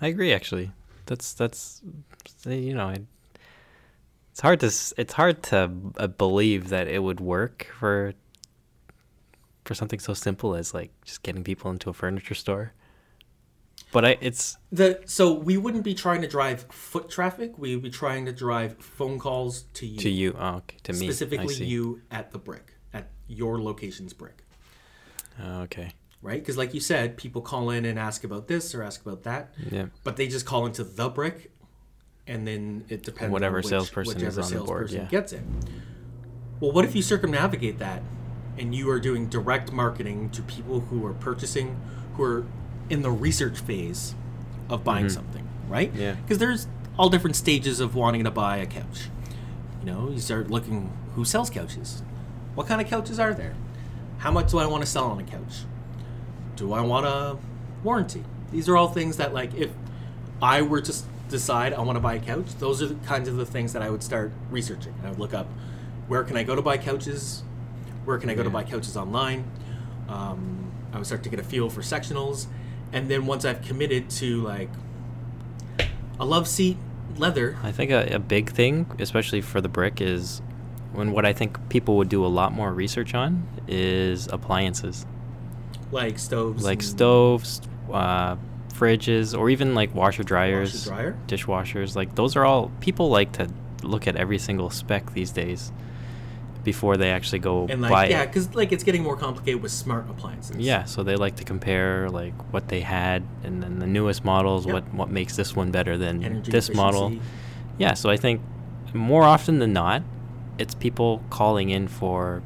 I 0.00 0.06
agree. 0.08 0.32
Actually, 0.32 0.70
that's 1.06 1.32
that's 1.34 1.82
you 2.46 2.74
know, 2.74 2.88
it, 2.90 3.04
it's 4.30 4.40
hard 4.40 4.60
to 4.60 4.66
it's 4.96 5.12
hard 5.12 5.42
to 5.44 5.70
uh, 5.96 6.06
believe 6.06 6.68
that 6.70 6.88
it 6.88 7.00
would 7.02 7.20
work 7.20 7.66
for 7.78 8.14
for 9.64 9.74
something 9.74 10.00
so 10.00 10.14
simple 10.14 10.54
as 10.54 10.74
like 10.74 10.90
just 11.04 11.22
getting 11.22 11.44
people 11.44 11.70
into 11.70 11.90
a 11.90 11.92
furniture 11.92 12.34
store. 12.34 12.72
But 13.92 14.04
I, 14.04 14.18
it's 14.20 14.58
the 14.70 15.00
so 15.06 15.32
we 15.32 15.56
wouldn't 15.56 15.84
be 15.84 15.94
trying 15.94 16.22
to 16.22 16.28
drive 16.28 16.62
foot 16.70 17.10
traffic 17.10 17.58
we 17.58 17.74
would 17.74 17.82
be 17.82 17.90
trying 17.90 18.26
to 18.26 18.32
drive 18.32 18.78
phone 18.78 19.18
calls 19.18 19.64
to 19.74 19.86
you 19.86 19.98
to 19.98 20.10
you. 20.10 20.34
Oh, 20.38 20.56
okay, 20.56 20.78
to 20.84 20.92
me 20.92 21.06
specifically 21.06 21.66
you 21.66 22.00
at 22.10 22.30
the 22.32 22.38
brick 22.38 22.74
at 22.92 23.08
your 23.28 23.60
location's 23.60 24.12
brick 24.12 24.42
Oh, 25.42 25.60
okay. 25.62 25.92
right? 26.20 26.38
Because, 26.40 26.56
like 26.58 26.74
you 26.74 26.80
said, 26.80 27.16
people 27.16 27.40
call 27.42 27.70
in 27.70 27.84
and 27.84 27.98
ask 27.98 28.22
about 28.24 28.48
this 28.48 28.74
or 28.74 28.82
ask 28.82 29.00
about 29.00 29.22
that, 29.24 29.54
Yeah. 29.70 29.86
but 30.04 30.16
they 30.16 30.26
just 30.28 30.44
call 30.46 30.66
into 30.66 30.84
the 30.84 31.08
brick, 31.08 31.50
and 32.26 32.46
then 32.46 32.84
it 32.88 33.02
depends 33.02 33.32
Whatever 33.32 33.56
on 33.56 33.62
which, 33.62 33.70
salesperson 33.70 34.16
is 34.18 34.36
whichever 34.36 34.42
on 34.42 34.60
the 34.60 34.66
board, 34.66 34.90
yeah. 34.90 35.04
gets 35.06 35.32
it. 35.32 35.42
Well, 36.60 36.72
what 36.72 36.84
if 36.84 36.94
you 36.94 37.02
circumnavigate 37.02 37.78
that, 37.78 38.02
and 38.58 38.74
you 38.74 38.90
are 38.90 39.00
doing 39.00 39.28
direct 39.28 39.72
marketing 39.72 40.28
to 40.30 40.42
people 40.42 40.80
who 40.80 41.04
are 41.06 41.14
purchasing, 41.14 41.80
who 42.14 42.22
are 42.22 42.46
in 42.90 43.00
the 43.02 43.10
research 43.10 43.58
phase 43.58 44.14
of 44.68 44.84
buying 44.84 45.08
something, 45.08 45.48
right? 45.68 45.90
Mm-hmm. 45.92 46.00
Yeah. 46.02 46.14
Because 46.16 46.38
there's 46.38 46.68
all 46.98 47.08
different 47.08 47.36
stages 47.36 47.80
of 47.80 47.94
wanting 47.94 48.24
to 48.24 48.30
buy 48.30 48.58
a 48.58 48.66
couch. 48.66 49.08
You 49.80 49.86
know, 49.86 50.10
you 50.10 50.20
start 50.20 50.50
looking 50.50 50.92
who 51.14 51.24
sells 51.24 51.48
couches. 51.50 52.02
What 52.54 52.66
kind 52.66 52.80
of 52.80 52.86
couches 52.86 53.18
are 53.18 53.34
there? 53.34 53.54
How 54.18 54.30
much 54.30 54.50
do 54.50 54.58
I 54.58 54.66
want 54.66 54.84
to 54.84 54.90
sell 54.90 55.04
on 55.04 55.18
a 55.18 55.24
couch? 55.24 55.64
Do 56.56 56.72
I 56.72 56.80
want 56.82 57.06
a 57.06 57.38
warranty? 57.82 58.24
These 58.50 58.68
are 58.68 58.76
all 58.76 58.88
things 58.88 59.16
that, 59.16 59.32
like, 59.32 59.54
if 59.54 59.70
I 60.40 60.62
were 60.62 60.80
to 60.80 60.94
decide 61.28 61.72
I 61.72 61.80
want 61.80 61.96
to 61.96 62.00
buy 62.00 62.14
a 62.14 62.20
couch, 62.20 62.46
those 62.58 62.82
are 62.82 62.86
the 62.86 63.06
kinds 63.06 63.28
of 63.28 63.36
the 63.36 63.46
things 63.46 63.72
that 63.72 63.82
I 63.82 63.90
would 63.90 64.02
start 64.02 64.32
researching. 64.50 64.94
I 65.02 65.08
would 65.10 65.18
look 65.18 65.34
up 65.34 65.46
where 66.06 66.22
can 66.24 66.36
I 66.36 66.42
go 66.42 66.54
to 66.54 66.62
buy 66.62 66.76
couches, 66.76 67.42
where 68.04 68.18
can 68.18 68.28
I 68.28 68.34
go 68.34 68.42
to 68.42 68.50
buy 68.50 68.64
couches 68.64 68.96
online. 68.96 69.50
Um, 70.08 70.70
I 70.92 70.98
would 70.98 71.06
start 71.06 71.22
to 71.22 71.30
get 71.30 71.40
a 71.40 71.42
feel 71.42 71.70
for 71.70 71.80
sectionals, 71.80 72.46
and 72.92 73.08
then 73.10 73.24
once 73.24 73.46
I've 73.46 73.62
committed 73.62 74.10
to 74.10 74.42
like 74.42 74.68
a 76.20 76.26
love 76.26 76.46
seat 76.46 76.76
leather, 77.16 77.56
I 77.62 77.72
think 77.72 77.90
a, 77.90 78.14
a 78.14 78.18
big 78.18 78.50
thing, 78.50 78.86
especially 78.98 79.40
for 79.40 79.60
the 79.60 79.68
brick, 79.68 80.02
is 80.02 80.42
when 80.92 81.12
what 81.12 81.24
I 81.24 81.32
think 81.32 81.68
people 81.68 81.96
would 81.96 82.08
do 82.08 82.24
a 82.24 82.28
lot 82.28 82.52
more 82.52 82.72
research 82.72 83.14
on 83.14 83.46
is 83.66 84.28
appliances. 84.28 85.06
like 85.90 86.18
stoves, 86.18 86.64
like 86.64 86.82
stoves, 86.82 87.60
uh, 87.92 88.36
fridges, 88.72 89.38
or 89.38 89.50
even 89.50 89.74
like 89.74 89.94
washer 89.94 90.22
dryers, 90.22 90.88
washer 90.88 91.12
dryer. 91.12 91.18
dishwashers. 91.26 91.96
Like 91.96 92.14
those 92.14 92.36
are 92.36 92.44
all 92.44 92.70
people 92.80 93.08
like 93.08 93.32
to 93.32 93.48
look 93.82 94.06
at 94.06 94.16
every 94.16 94.38
single 94.38 94.70
spec 94.70 95.12
these 95.12 95.30
days 95.30 95.72
before 96.64 96.96
they 96.96 97.10
actually 97.10 97.40
go 97.40 97.66
and 97.68 97.82
buy 97.82 97.88
like 97.88 98.10
yeah, 98.10 98.22
it. 98.22 98.26
because 98.28 98.54
like 98.54 98.72
it's 98.72 98.84
getting 98.84 99.02
more 99.02 99.16
complicated 99.16 99.62
with 99.62 99.72
smart 99.72 100.08
appliances. 100.08 100.56
Yeah, 100.58 100.84
so 100.84 101.02
they 101.02 101.16
like 101.16 101.36
to 101.36 101.44
compare 101.44 102.08
like 102.08 102.34
what 102.52 102.68
they 102.68 102.80
had 102.80 103.24
and 103.42 103.62
then 103.62 103.78
the 103.78 103.86
newest 103.86 104.24
models. 104.24 104.66
Yep. 104.66 104.74
What 104.74 104.94
what 104.94 105.10
makes 105.10 105.36
this 105.36 105.56
one 105.56 105.70
better 105.70 105.98
than 105.98 106.22
energy 106.22 106.50
this 106.50 106.72
model? 106.72 107.16
Yeah, 107.78 107.94
so 107.94 108.10
I 108.10 108.16
think 108.16 108.40
more 108.94 109.24
often 109.24 109.58
than 109.58 109.72
not, 109.72 110.02
it's 110.58 110.74
people 110.74 111.22
calling 111.30 111.70
in 111.70 111.88
for 111.88 112.42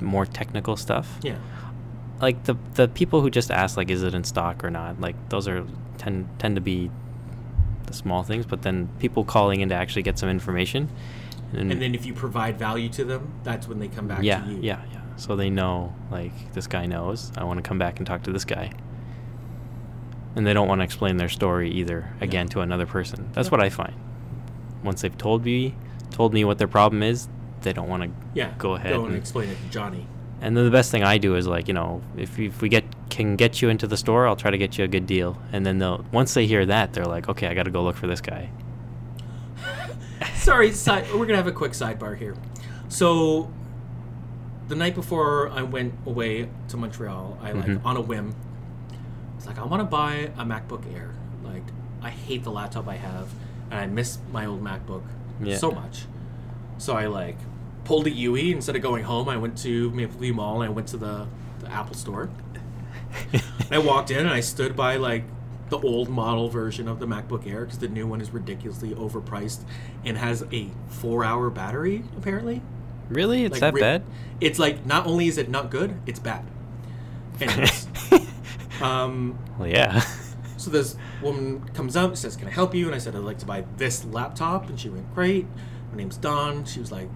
more 0.00 0.26
technical 0.26 0.76
stuff. 0.76 1.18
Yeah, 1.22 1.36
like 2.20 2.44
the 2.44 2.56
the 2.74 2.88
people 2.88 3.20
who 3.20 3.30
just 3.30 3.50
ask 3.50 3.76
like 3.76 3.90
is 3.90 4.02
it 4.02 4.14
in 4.14 4.24
stock 4.24 4.64
or 4.64 4.70
not 4.70 5.00
like 5.00 5.16
those 5.30 5.46
are 5.48 5.64
tend 5.98 6.28
tend 6.38 6.54
to 6.56 6.60
be 6.60 6.90
the 7.86 7.92
small 7.92 8.22
things 8.22 8.46
but 8.46 8.62
then 8.62 8.88
people 8.98 9.24
calling 9.24 9.60
in 9.60 9.68
to 9.68 9.74
actually 9.74 10.02
get 10.02 10.18
some 10.18 10.28
information 10.28 10.88
And 11.52 11.70
then 11.70 11.94
if 11.94 12.06
you 12.06 12.14
provide 12.14 12.58
value 12.58 12.88
to 12.90 13.04
them, 13.04 13.32
that's 13.44 13.68
when 13.68 13.78
they 13.78 13.88
come 13.88 14.08
back 14.08 14.22
yeah 14.22 14.40
to 14.40 14.50
you. 14.50 14.58
yeah 14.62 14.80
yeah. 14.92 15.00
So 15.16 15.36
they 15.36 15.50
know 15.50 15.94
like 16.10 16.32
this 16.54 16.66
guy 16.66 16.86
knows. 16.86 17.30
I 17.36 17.44
want 17.44 17.58
to 17.62 17.68
come 17.68 17.78
back 17.78 17.98
and 17.98 18.06
talk 18.06 18.22
to 18.24 18.32
this 18.32 18.44
guy. 18.44 18.72
And 20.36 20.44
they 20.46 20.52
don't 20.52 20.66
want 20.66 20.80
to 20.80 20.84
explain 20.84 21.16
their 21.16 21.28
story 21.28 21.70
either 21.70 22.10
again 22.20 22.48
to 22.48 22.60
another 22.60 22.86
person. 22.86 23.30
That's 23.32 23.46
Yeah. 23.48 23.52
what 23.52 23.60
i 23.60 23.68
find. 23.70 23.94
Once 24.82 25.02
they've 25.02 25.16
told 25.16 25.44
me 25.44 25.74
told 26.14 26.32
me 26.32 26.44
what 26.44 26.56
their 26.58 26.68
problem 26.68 27.02
is 27.02 27.28
they 27.62 27.72
don't 27.72 27.88
want 27.88 28.02
to 28.04 28.10
Yeah. 28.34 28.52
Go 28.58 28.74
ahead 28.74 28.92
Go 28.92 29.00
and 29.04 29.08
and- 29.14 29.16
explain 29.16 29.48
it 29.50 29.56
to 29.64 29.68
Johnny. 29.70 30.06
and 30.40 30.56
then 30.56 30.64
the 30.64 30.70
best 30.70 30.90
thing 30.90 31.02
I 31.02 31.18
do 31.18 31.34
is 31.36 31.46
like, 31.46 31.66
you 31.68 31.74
know, 31.74 32.02
if, 32.16 32.38
if 32.38 32.60
we 32.62 32.68
get 32.68 32.84
can 33.10 33.36
get 33.36 33.60
you 33.62 33.68
into 33.68 33.86
the 33.86 33.96
store, 33.96 34.26
I'll 34.26 34.36
try 34.36 34.50
to 34.50 34.58
get 34.58 34.76
you 34.78 34.84
a 34.84 34.88
good 34.88 35.06
deal. 35.06 35.36
And 35.52 35.64
then 35.66 35.78
they'll 35.78 36.04
once 36.12 36.34
they 36.34 36.46
hear 36.46 36.64
that, 36.66 36.92
they're 36.92 37.06
like, 37.06 37.28
okay, 37.28 37.46
I 37.48 37.54
got 37.54 37.62
to 37.64 37.70
go 37.70 37.82
look 37.82 37.96
for 37.96 38.06
this 38.06 38.20
guy. 38.20 38.50
Sorry, 40.34 40.72
side, 40.72 41.04
we're 41.12 41.26
gonna 41.26 41.36
have 41.36 41.46
a 41.46 41.52
quick 41.52 41.72
sidebar 41.72 42.16
here. 42.16 42.34
So, 42.88 43.50
the 44.68 44.74
night 44.74 44.94
before 44.94 45.48
I 45.50 45.62
went 45.62 45.94
away 46.06 46.48
to 46.68 46.76
Montreal, 46.76 47.38
I 47.42 47.52
like 47.52 47.66
Mhm. 47.66 47.84
on 47.84 47.96
a 47.96 48.00
whim, 48.00 48.34
it's 49.36 49.46
like 49.46 49.58
I 49.58 49.64
want 49.64 49.80
to 49.80 49.84
buy 49.84 50.30
a 50.36 50.44
MacBook 50.44 50.82
Air. 50.94 51.14
Like 51.42 51.62
I 52.02 52.10
hate 52.10 52.44
the 52.44 52.50
laptop 52.50 52.86
I 52.88 52.96
have, 52.96 53.28
and 53.70 53.78
I 53.80 53.86
miss 53.86 54.18
my 54.32 54.44
old 54.46 54.62
MacBook 54.62 55.02
Yeah. 55.42 55.56
so 55.56 55.70
much. 55.70 56.04
So 56.78 56.94
I 56.96 57.06
like 57.06 57.36
pulled 57.84 58.06
a 58.06 58.10
UE 58.10 58.52
instead 58.54 58.76
of 58.76 58.82
going 58.82 59.04
home. 59.04 59.28
I 59.28 59.36
went 59.36 59.58
to 59.58 59.90
Maple 59.90 60.18
View 60.18 60.34
Mall 60.34 60.62
and 60.62 60.70
I 60.70 60.72
went 60.72 60.88
to 60.88 60.96
the, 60.96 61.26
the 61.60 61.70
Apple 61.70 61.94
Store. 61.94 62.30
And 63.32 63.42
I 63.70 63.78
walked 63.78 64.10
in 64.10 64.18
and 64.18 64.30
I 64.30 64.40
stood 64.40 64.74
by 64.76 64.96
like 64.96 65.24
the 65.70 65.78
old 65.78 66.08
model 66.08 66.48
version 66.48 66.88
of 66.88 66.98
the 67.00 67.06
MacBook 67.06 67.46
Air 67.46 67.64
because 67.64 67.78
the 67.78 67.88
new 67.88 68.06
one 68.06 68.20
is 68.20 68.30
ridiculously 68.30 68.90
overpriced 68.90 69.64
and 70.04 70.16
has 70.18 70.44
a 70.52 70.68
four-hour 70.88 71.50
battery 71.50 72.04
apparently. 72.16 72.62
really, 73.08 73.44
it's 73.44 73.52
Like, 73.52 73.60
that 73.60 73.74
ri- 73.74 73.80
bad? 73.80 74.02
It's 74.40 74.58
like 74.58 74.84
not 74.86 75.06
only 75.06 75.26
is 75.28 75.38
it 75.38 75.48
not 75.48 75.70
good, 75.70 75.96
it's 76.06 76.18
bad. 76.20 76.44
Anyways, 77.40 77.86
um, 78.80 79.38
well, 79.58 79.68
yeah. 79.68 80.02
So 80.64 80.70
this 80.70 80.96
woman 81.22 81.68
comes 81.74 81.96
up, 81.96 82.16
says, 82.16 82.36
"Can 82.36 82.48
I 82.48 82.50
help 82.50 82.74
you?" 82.74 82.86
And 82.86 82.94
I 82.94 82.98
said, 82.98 83.14
"I'd 83.14 83.22
like 83.22 83.38
to 83.38 83.46
buy 83.46 83.64
this 83.76 84.04
laptop." 84.04 84.68
And 84.68 84.78
she 84.78 84.88
went, 84.88 85.12
"Great." 85.14 85.46
My 85.90 85.96
name's 85.98 86.16
Dawn. 86.16 86.64
She 86.64 86.80
was 86.80 86.90
like, 86.90 87.08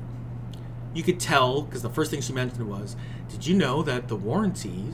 "You 0.94 1.02
could 1.02 1.18
tell 1.18 1.62
because 1.62 1.82
the 1.82 1.90
first 1.90 2.10
thing 2.10 2.20
she 2.20 2.32
mentioned 2.32 2.68
was, 2.68 2.96
did 3.28 3.46
you 3.46 3.54
know 3.56 3.82
that 3.82 4.08
the 4.08 4.16
warranty 4.16 4.84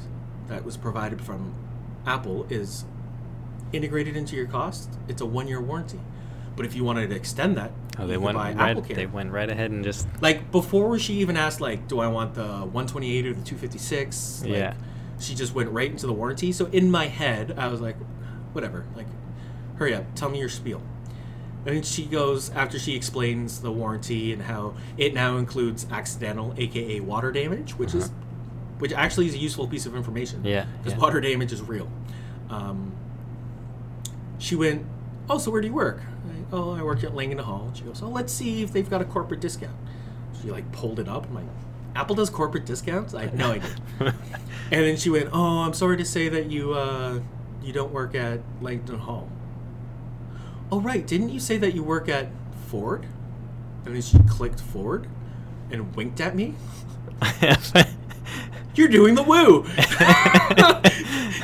that 0.49 0.65
was 0.65 0.77
provided 0.77 1.21
from 1.21 1.55
Apple 2.07 2.47
is 2.49 2.85
integrated 3.73 4.17
into 4.17 4.37
your 4.37 4.47
cost? 4.47 4.91
It's 5.09 5.21
a 5.21 5.27
one-year 5.27 5.61
warranty, 5.61 6.01
but 6.57 6.65
if 6.67 6.75
you 6.75 6.85
wanted 6.85 7.11
to 7.11 7.17
extend 7.17 7.57
that, 7.57 7.73
oh, 7.99 8.07
they 8.07 8.17
went 8.17 8.37
buy 8.37 8.53
right. 8.53 8.77
AppleCare." 8.77 8.95
They 8.95 9.07
went 9.07 9.33
right 9.33 9.49
ahead 9.51 9.71
and 9.71 9.83
just 9.85 10.07
like 10.21 10.51
before 10.51 10.99
she 10.99 11.15
even 11.15 11.37
asked 11.37 11.61
like 11.61 11.89
do 11.89 12.01
i 12.01 12.07
want 12.07 12.35
the 12.35 12.43
128 12.45 13.27
or 13.27 13.35
the 13.35 13.43
256 13.43 14.43
like, 14.43 14.53
Yeah. 14.53 14.75
she 15.19 15.35
just 15.35 15.55
went 15.55 15.71
right 15.71 15.91
into 15.91 16.07
the 16.07 16.13
warranty 16.13 16.53
so 16.53 16.67
in 16.67 16.91
my 16.91 17.07
head 17.07 17.55
i 17.57 17.69
was 17.69 17.81
like 17.81 17.97
whatever 18.55 18.87
like 18.97 19.07
hurry 19.79 19.95
up 19.95 20.05
tell 20.15 20.29
me 20.29 20.39
your 20.39 20.49
spiel. 20.49 20.83
And 21.67 21.85
she 21.85 22.05
goes 22.05 22.51
after 22.51 22.79
she 22.79 22.95
explains 22.95 23.63
the 23.63 23.73
warranty 23.73 24.35
and 24.35 24.43
how 24.43 24.75
it 24.99 25.15
now 25.15 25.39
includes 25.39 25.87
accidental 25.91 26.55
aka 26.57 27.01
water 27.01 27.33
damage 27.33 27.73
which 27.79 27.95
is 27.95 28.11
which 28.79 28.93
actually 28.93 29.27
is 29.27 29.35
a 29.35 29.39
useful 29.39 29.67
piece 29.67 29.87
of 29.87 29.97
information. 29.97 30.41
Uh-huh. 30.41 30.49
Yeah, 30.49 30.67
because 30.79 30.93
yeah. 30.95 30.99
water 30.99 31.21
damage 31.21 31.53
is 31.53 31.63
real. 31.63 31.89
Um, 32.51 32.93
she 34.39 34.57
went 34.57 34.85
oh 35.31 35.39
so 35.39 35.51
where 35.51 35.61
do 35.61 35.69
you 35.69 35.75
work? 35.75 36.01
I, 36.01 36.57
oh 36.57 36.73
i 36.73 36.83
work 36.83 37.03
at 37.03 37.15
langdon 37.15 37.39
hall. 37.39 37.71
She 37.75 37.83
goes 37.83 38.03
oh 38.03 38.09
let's 38.09 38.33
see 38.33 38.63
if 38.63 38.73
they've 38.73 38.89
got 38.89 39.01
a 39.01 39.07
corporate 39.07 39.41
discount. 39.41 39.77
She 40.41 40.51
like 40.51 40.71
pulled 40.73 40.99
it 40.99 41.09
up. 41.09 41.27
I'm 41.27 41.35
like 41.35 41.45
apple 41.97 42.17
does 42.17 42.29
corporate 42.29 42.67
discounts? 42.67 43.15
I 43.15 43.23
had 43.23 43.35
no 43.35 43.53
idea. 43.53 43.75
And 44.73 44.83
then 44.83 44.97
she 44.97 45.11
went 45.11 45.29
oh 45.33 45.61
i'm 45.61 45.75
sorry 45.75 45.99
to 45.99 46.05
say 46.05 46.29
that 46.31 46.51
you 46.51 46.73
uh, 46.73 47.21
you 47.65 47.73
don't 47.73 47.93
work 47.93 48.15
at 48.15 48.41
langdon 48.61 48.99
hall 48.99 49.29
oh 50.71 50.81
right 50.81 51.07
didn't 51.07 51.29
you 51.31 51.41
say 51.41 51.57
that 51.57 51.75
you 51.75 51.83
work 51.83 52.09
at 52.09 52.29
ford 52.67 53.07
and 53.85 53.95
then 53.95 54.03
she 54.03 54.19
clicked 54.29 54.61
ford 54.61 55.07
and 55.71 55.95
winked 55.97 56.21
at 56.21 56.35
me 56.37 56.55
you're 58.75 58.89
doing 58.89 59.15
the 59.15 59.23
woo. 59.23 59.65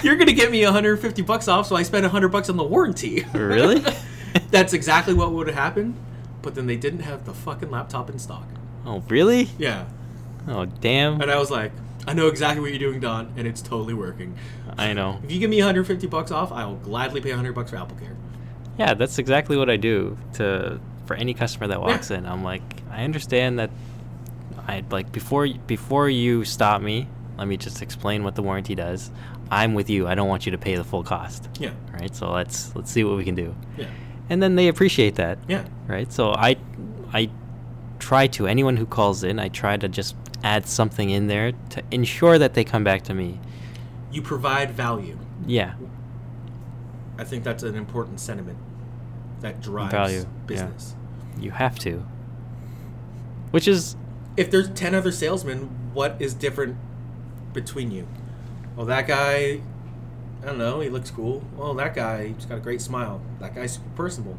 You're 0.03 0.17
gonna 0.17 0.33
get 0.33 0.51
me 0.51 0.65
150 0.65 1.23
bucks 1.23 1.47
off, 1.47 1.67
so 1.67 1.77
I 1.77 1.83
spent 1.85 2.03
100 2.05 2.29
bucks 2.29 2.49
on 2.49 2.57
the 2.57 2.65
warranty. 2.65 3.25
really? 3.35 3.85
That's 4.51 4.73
exactly 4.73 5.15
what 5.15 5.31
would 5.33 5.47
have 5.47 5.57
happened, 5.57 5.95
but 6.43 6.55
then 6.55 6.67
they 6.67 6.77
didn't 6.77 7.01
have 7.01 7.25
the 7.27 7.33
fucking 7.35 7.71
laptop 7.71 8.11
in 8.11 8.19
stock. 8.19 8.49
oh, 8.85 9.03
really? 9.09 9.49
Yeah, 9.59 9.87
Oh, 10.49 10.65
damn. 10.65 11.21
and 11.21 11.31
I 11.31 11.39
was 11.39 11.51
like, 11.51 11.71
I 12.11 12.13
know 12.13 12.27
exactly 12.27 12.61
what 12.61 12.71
you're 12.71 12.79
doing, 12.91 12.99
Dawn, 12.99 13.33
and 13.37 13.47
it's 13.47 13.63
totally 13.63 13.95
working. 13.95 14.35
I 14.77 14.93
know. 14.95 15.21
If 15.23 15.31
you 15.31 15.39
give 15.39 15.49
me 15.49 15.59
150 15.59 16.09
bucks 16.09 16.33
off, 16.33 16.51
I 16.51 16.67
will 16.67 16.75
gladly 16.75 17.21
pay 17.21 17.29
100 17.31 17.55
bucks 17.55 17.71
for 17.71 17.77
Apple 17.77 17.97
Care. 17.99 18.17
Yeah, 18.79 18.95
that's 18.95 19.19
exactly 19.21 19.57
what 19.57 19.71
I 19.71 19.77
do 19.77 20.19
to 20.35 20.81
for 21.07 21.15
any 21.15 21.35
customer 21.35 21.69
that 21.69 21.81
walks 21.81 22.11
Yeah. 22.11 22.19
in. 22.19 22.27
I'm 22.27 22.43
like, 22.43 22.63
I 22.91 23.05
understand 23.05 23.61
that. 23.61 23.71
I 24.67 24.83
like 24.91 25.13
before 25.13 25.47
before 25.69 26.09
you 26.11 26.45
stop 26.45 26.83
me. 26.83 27.07
Let 27.39 27.47
me 27.47 27.57
just 27.57 27.81
explain 27.81 28.25
what 28.25 28.35
the 28.35 28.43
warranty 28.43 28.75
does. 28.75 29.11
I'm 29.51 29.75
with 29.75 29.89
you. 29.89 30.09
I 30.09 30.15
don't 30.17 30.29
want 30.29 30.47
you 30.47 30.53
to 30.53 30.59
pay 30.59 30.75
the 30.75 30.85
full 30.85 31.05
cost. 31.05 31.49
Yeah, 31.61 31.71
Right. 31.93 32.15
So 32.15 32.31
let's 32.33 32.75
let's 32.75 32.91
see 32.91 33.05
what 33.05 33.17
we 33.17 33.25
can 33.25 33.37
do. 33.37 33.55
yeah, 33.77 33.87
And 34.29 34.43
then 34.43 34.57
they 34.57 34.67
appreciate 34.67 35.15
that. 35.15 35.39
yeah. 35.47 35.65
Right. 35.87 36.13
So 36.13 36.33
I 36.33 36.57
I 37.13 37.31
try 38.01 38.27
to 38.29 38.49
anyone 38.49 38.77
who 38.77 38.87
calls 38.87 39.23
in. 39.23 39.39
I 39.39 39.49
try 39.49 39.77
to 39.77 39.89
just 39.89 40.17
add 40.43 40.67
something 40.67 41.11
in 41.11 41.27
there 41.27 41.53
to 41.71 41.83
ensure 41.91 42.39
that 42.39 42.55
they 42.55 42.65
come 42.65 42.85
back 42.85 43.03
to 43.03 43.15
me. 43.15 43.41
You 44.11 44.23
provide 44.23 44.71
value. 44.73 45.19
Yeah. 45.47 45.75
I 47.19 47.25
think 47.25 47.45
that's 47.45 47.63
an 47.63 47.75
important 47.77 48.21
sentiment 48.21 48.59
that 49.41 49.61
drives 49.61 49.93
Value, 49.93 50.21
yeah. 50.21 50.25
business. 50.47 50.95
You 51.39 51.51
have 51.53 51.79
to. 51.81 52.05
Which 53.51 53.67
is 53.69 53.97
if 54.37 54.51
there's 54.51 54.71
10 54.71 54.95
other 54.95 55.13
salesmen, 55.13 55.71
what 55.93 56.17
is 56.19 56.35
different 56.35 56.77
between 57.53 57.91
you? 57.91 58.07
Well, 58.77 58.87
that 58.87 59.07
guy, 59.07 59.61
I 60.43 60.47
don't 60.47 60.59
know, 60.59 60.81
he 60.81 60.89
looks 60.89 61.11
cool. 61.11 61.45
Well, 61.57 61.75
that 61.75 61.95
guy, 61.95 62.29
he's 62.29 62.47
got 62.47 62.59
a 62.59 62.61
great 62.61 62.81
smile. 62.81 63.21
That 63.41 63.55
guy's 63.55 63.75
super 63.75 63.91
personable. 63.97 64.39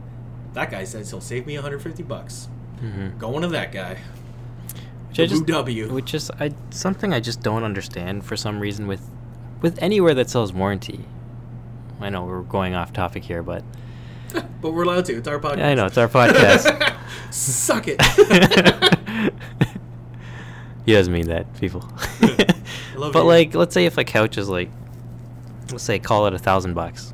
That 0.54 0.72
guy 0.72 0.84
says 0.86 1.10
he'll 1.12 1.22
save 1.22 1.46
me 1.46 1.56
150 1.56 2.04
bucks. 2.04 2.48
mhm. 2.82 3.18
Going 3.20 3.42
to 3.42 3.48
that 3.50 3.72
guy. 3.72 3.98
Which 5.12 5.20
I 5.20 5.26
just- 5.28 5.46
W. 5.46 5.90
Which 5.94 6.14
is 6.14 6.32
I 6.40 6.52
something 6.72 7.14
I 7.14 7.20
just 7.20 7.42
don't 7.42 7.64
understand 7.64 8.26
for 8.26 8.36
some 8.36 8.60
reason 8.60 8.88
with 8.88 9.02
with 9.62 9.78
anywhere 9.82 10.14
that 10.16 10.30
sells 10.30 10.52
warranty. 10.54 11.06
I 12.00 12.10
know 12.10 12.24
we're 12.24 12.42
going 12.42 12.74
off 12.74 12.92
topic 12.94 13.24
here, 13.24 13.44
but 13.44 13.64
But 14.62 14.72
we're 14.72 14.84
allowed 14.84 15.06
to. 15.06 15.18
It's 15.18 15.28
our 15.28 15.40
podcast. 15.40 15.58
Yeah, 15.58 15.68
I 15.70 15.74
know 15.76 15.86
it's 15.86 15.98
our 15.98 16.08
podcast. 16.08 16.96
Suck 17.32 17.86
it. 17.88 18.02
he 20.86 20.94
doesn't 20.94 21.14
mean 21.14 21.28
that, 21.28 21.54
people. 21.60 21.88
But 22.98 23.16
you. 23.16 23.24
like, 23.24 23.54
let's 23.56 23.74
say 23.74 23.86
if 23.86 23.98
a 23.98 24.04
couch 24.04 24.38
is 24.38 24.48
like, 24.50 24.70
let's 25.72 25.84
say 25.84 26.00
call 26.00 26.28
it 26.28 26.34
a 26.34 26.40
thousand 26.40 26.74
bucks, 26.74 27.14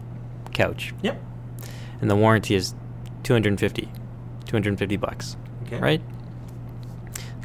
couch, 0.54 0.94
Yep. 1.02 1.22
and 2.02 2.10
the 2.10 2.16
warranty 2.16 2.56
is 2.56 2.76
250, 3.24 3.90
250 4.46 4.98
bucks, 4.98 5.38
Okay. 5.66 5.80
right? 5.80 6.02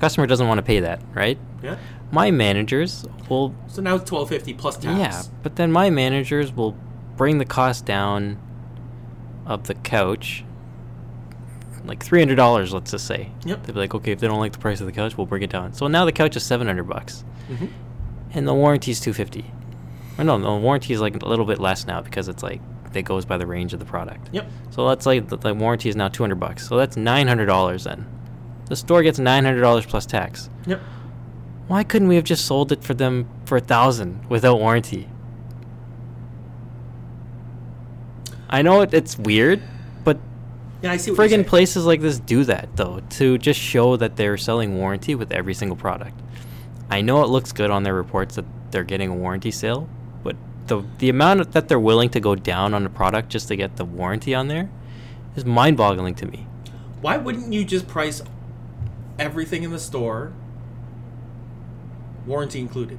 Customer 0.03 0.27
doesn't 0.27 0.49
want 0.49 0.59
to 0.59 0.65
pay 0.65 0.81
that, 0.81 1.01
right? 1.15 1.39
Yeah. 1.63 1.77
My 2.11 2.33
managers 2.33 3.07
will 3.29 3.55
So 3.69 3.81
now 3.81 3.95
it's 3.95 4.11
1250 4.11 4.55
plus 4.55 4.77
tax. 4.77 4.99
Yeah, 4.99 5.23
but 5.45 5.55
then 5.55 5.71
my 5.71 5.91
managers 5.91 6.53
will 6.53 6.77
bring 7.17 7.39
the 7.39 7.45
cost 7.45 7.85
down 7.87 8.37
of 9.47 9.69
the 9.69 9.75
couch, 9.75 10.45
like 11.85 12.03
three 12.03 12.19
hundred 12.19 12.35
dollars. 12.35 12.75
Let's 12.75 12.91
just 12.91 13.07
say. 13.07 13.31
Yep. 13.45 13.63
They'll 13.63 13.75
be 13.77 13.81
like, 13.81 13.95
okay, 13.95 14.11
if 14.11 14.19
they 14.19 14.27
don't 14.27 14.41
like 14.41 14.51
the 14.51 14.59
price 14.59 14.81
of 14.81 14.87
the 14.87 14.93
couch, 14.93 15.17
we'll 15.17 15.29
bring 15.29 15.45
it 15.45 15.51
down. 15.51 15.73
So 15.73 15.87
now 15.87 16.05
the 16.05 16.11
couch 16.11 16.35
is 16.35 16.43
seven 16.43 16.67
hundred 16.67 16.89
bucks, 16.89 17.25
hmm 17.47 17.67
and 18.35 18.49
the 18.49 18.55
warranty 18.55 18.91
is 18.91 18.99
two 18.99 19.13
fifty. 19.13 19.53
Or 20.19 20.25
no, 20.25 20.37
no, 20.37 20.57
the 20.57 20.63
warranty 20.63 20.93
is 20.95 21.01
like 21.01 21.23
a 21.23 21.29
little 21.29 21.45
bit 21.47 21.61
less 21.61 21.87
now 21.87 22.03
because 22.03 22.27
it's 22.27 22.43
like 22.43 22.61
it 22.93 23.03
goes 23.03 23.25
by 23.25 23.37
the 23.39 23.47
range 23.47 23.73
of 23.73 23.79
the 23.79 23.87
product. 23.87 24.31
Yep. 24.33 24.51
So 24.71 24.85
let's 24.85 25.05
say 25.05 25.21
the, 25.21 25.37
the 25.37 25.55
warranty 25.55 25.91
is 25.91 25.95
now 25.95 26.09
two 26.09 26.25
hundred 26.25 26.41
bucks. 26.41 26.67
So 26.69 26.77
that's 26.77 26.97
nine 26.97 27.29
hundred 27.29 27.47
dollars 27.47 27.85
then. 27.85 28.05
The 28.67 28.77
store 28.77 29.03
gets 29.03 29.19
nine 29.19 29.45
hundred 29.45 29.61
dollars 29.61 29.87
plus 29.87 30.07
tax. 30.07 30.49
Yep. 30.67 30.81
Why 31.69 31.85
couldn't 31.85 32.09
we 32.09 32.17
have 32.17 32.25
just 32.25 32.45
sold 32.45 32.73
it 32.73 32.83
for 32.83 32.95
them 32.95 33.29
for 33.45 33.57
a 33.57 33.61
thousand 33.61 34.29
without 34.29 34.59
warranty? 34.59 35.09
I 38.49 38.63
know 38.63 38.83
it, 38.83 38.93
it's 38.93 39.19
weird, 39.19 39.63
but 40.05 40.19
Yeah, 40.83 40.93
I 40.93 40.97
see 40.99 41.13
friggin' 41.13 41.47
places 41.47 41.87
like 41.87 42.01
this 42.01 42.19
do 42.19 42.45
that 42.45 42.77
though 42.77 43.01
to 43.11 43.39
just 43.39 43.59
show 43.59 43.97
that 43.97 44.17
they're 44.17 44.37
selling 44.37 44.77
warranty 44.77 45.15
with 45.15 45.33
every 45.33 45.55
single 45.55 45.77
product. 45.77 46.19
I 46.91 47.01
know 47.01 47.23
it 47.23 47.29
looks 47.29 47.53
good 47.53 47.71
on 47.71 47.83
their 47.83 47.95
reports 47.95 48.35
that 48.37 48.45
they're 48.71 48.85
getting 48.85 49.09
a 49.09 49.15
warranty 49.15 49.51
sale, 49.51 49.89
but 50.23 50.37
the 50.67 50.83
the 50.99 51.09
amount 51.09 51.53
that 51.53 51.69
they're 51.69 51.81
willing 51.81 52.11
to 52.11 52.21
go 52.21 52.35
down 52.35 52.75
on 52.75 52.85
a 52.85 52.91
product 52.91 53.31
just 53.31 53.49
to 53.49 53.57
get 53.57 53.77
the 53.77 53.85
warranty 53.85 54.35
on 54.35 54.49
there 54.49 54.69
is 55.37 55.47
mind-boggling 55.47 56.15
to 56.17 56.27
me. 56.27 56.47
Why 57.01 57.17
wouldn't 57.17 57.53
you 57.53 57.65
just 57.65 57.89
price 57.89 58.21
everything 59.19 59.63
in 59.63 59.71
the 59.71 59.79
store, 59.79 60.33
warranty 62.27 62.61
included? 62.61 62.99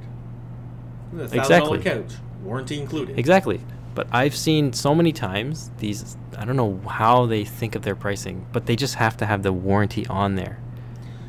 Exactly. 1.16 1.80
couch, 1.80 2.12
warranty 2.42 2.80
included. 2.80 3.18
Exactly. 3.18 3.60
But 3.94 4.08
I've 4.10 4.34
seen 4.34 4.72
so 4.72 4.94
many 4.94 5.12
times 5.12 5.70
these 5.78 6.16
I 6.36 6.44
don't 6.44 6.56
know 6.56 6.80
how 6.88 7.26
they 7.26 7.44
think 7.44 7.76
of 7.76 7.82
their 7.82 7.94
pricing, 7.94 8.46
but 8.52 8.66
they 8.66 8.74
just 8.74 8.96
have 8.96 9.16
to 9.18 9.26
have 9.26 9.42
the 9.42 9.52
warranty 9.52 10.06
on 10.08 10.34
there. 10.34 10.58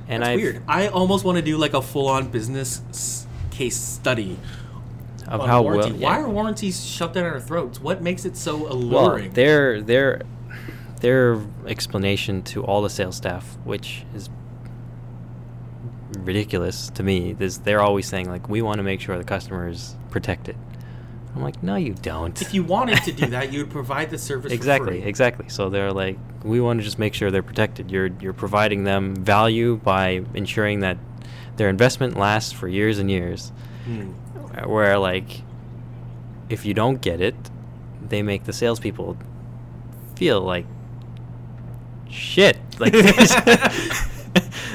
And 0.08 0.24
That's 0.24 0.30
I've 0.32 0.40
weird. 0.40 0.64
I 0.68 0.88
almost 0.88 1.26
want 1.26 1.38
to 1.38 1.42
do 1.42 1.58
like 1.58 1.74
a 1.74 1.82
full-on 1.82 2.30
business 2.30 3.28
case 3.52 3.78
study 3.78 4.38
of 5.28 5.46
how 5.46 5.62
warranty. 5.62 5.92
well 5.94 6.02
Why 6.02 6.20
are 6.22 6.30
warranties 6.30 6.84
shoved 6.84 7.14
down 7.14 7.26
our 7.26 7.40
throats? 7.40 7.80
What 7.80 8.02
makes 8.02 8.26
it 8.26 8.36
so 8.36 8.68
alluring? 8.68 9.26
well 9.26 9.34
their 9.34 9.82
their 9.82 10.22
their 11.02 11.42
explanation 11.68 12.42
to 12.44 12.64
all 12.64 12.82
the 12.82 12.90
sales 12.90 13.16
staff, 13.18 13.58
which 13.64 14.06
is 14.16 14.30
ridiculous 16.18 16.90
to 16.92 17.04
me, 17.04 17.36
is 17.40 17.60
they're 17.60 17.82
always 17.82 18.08
saying 18.08 18.30
like 18.30 18.48
we 18.50 18.62
want 18.62 18.78
to 18.78 18.84
make 18.84 19.02
sure 19.02 19.18
the 19.18 19.24
customer 19.24 19.68
is 19.68 19.96
protected. 20.10 20.56
I'm 21.36 21.42
like, 21.44 21.62
no, 21.62 21.76
you 21.76 21.94
don't. 21.94 22.42
if 22.42 22.54
you 22.54 22.64
wanted 22.64 23.04
to 23.04 23.12
do 23.12 23.26
that, 23.36 23.52
you 23.52 23.60
would 23.60 23.70
provide 23.70 24.10
the 24.10 24.18
service 24.18 24.54
exactly 24.54 25.04
exactly 25.04 25.50
so 25.50 25.70
they're 25.70 25.92
like 25.92 26.18
we 26.46 26.62
want 26.62 26.80
to 26.80 26.84
just 26.86 26.98
make 26.98 27.14
sure 27.14 27.30
they're 27.30 27.44
protected 27.44 27.92
you're 27.92 28.08
you're 28.22 28.32
providing 28.34 28.86
them 28.86 29.16
value 29.16 29.76
by 29.78 30.24
ensuring 30.34 30.80
that 30.80 30.98
their 31.58 31.68
investment 31.70 32.16
lasts 32.16 32.52
for 32.54 32.68
years 32.70 33.00
and 33.00 33.10
years 33.12 33.52
Hmm. 33.86 34.12
where 34.66 34.98
like 34.98 35.42
if 36.50 36.66
you 36.66 36.74
don't 36.74 37.02
get 37.02 37.20
it 37.20 37.36
they 38.08 38.22
make 38.24 38.46
the 38.46 38.54
salespeople 38.54 39.18
feel 40.16 40.40
like 40.42 40.66
shit 42.10 42.58
like 42.80 42.94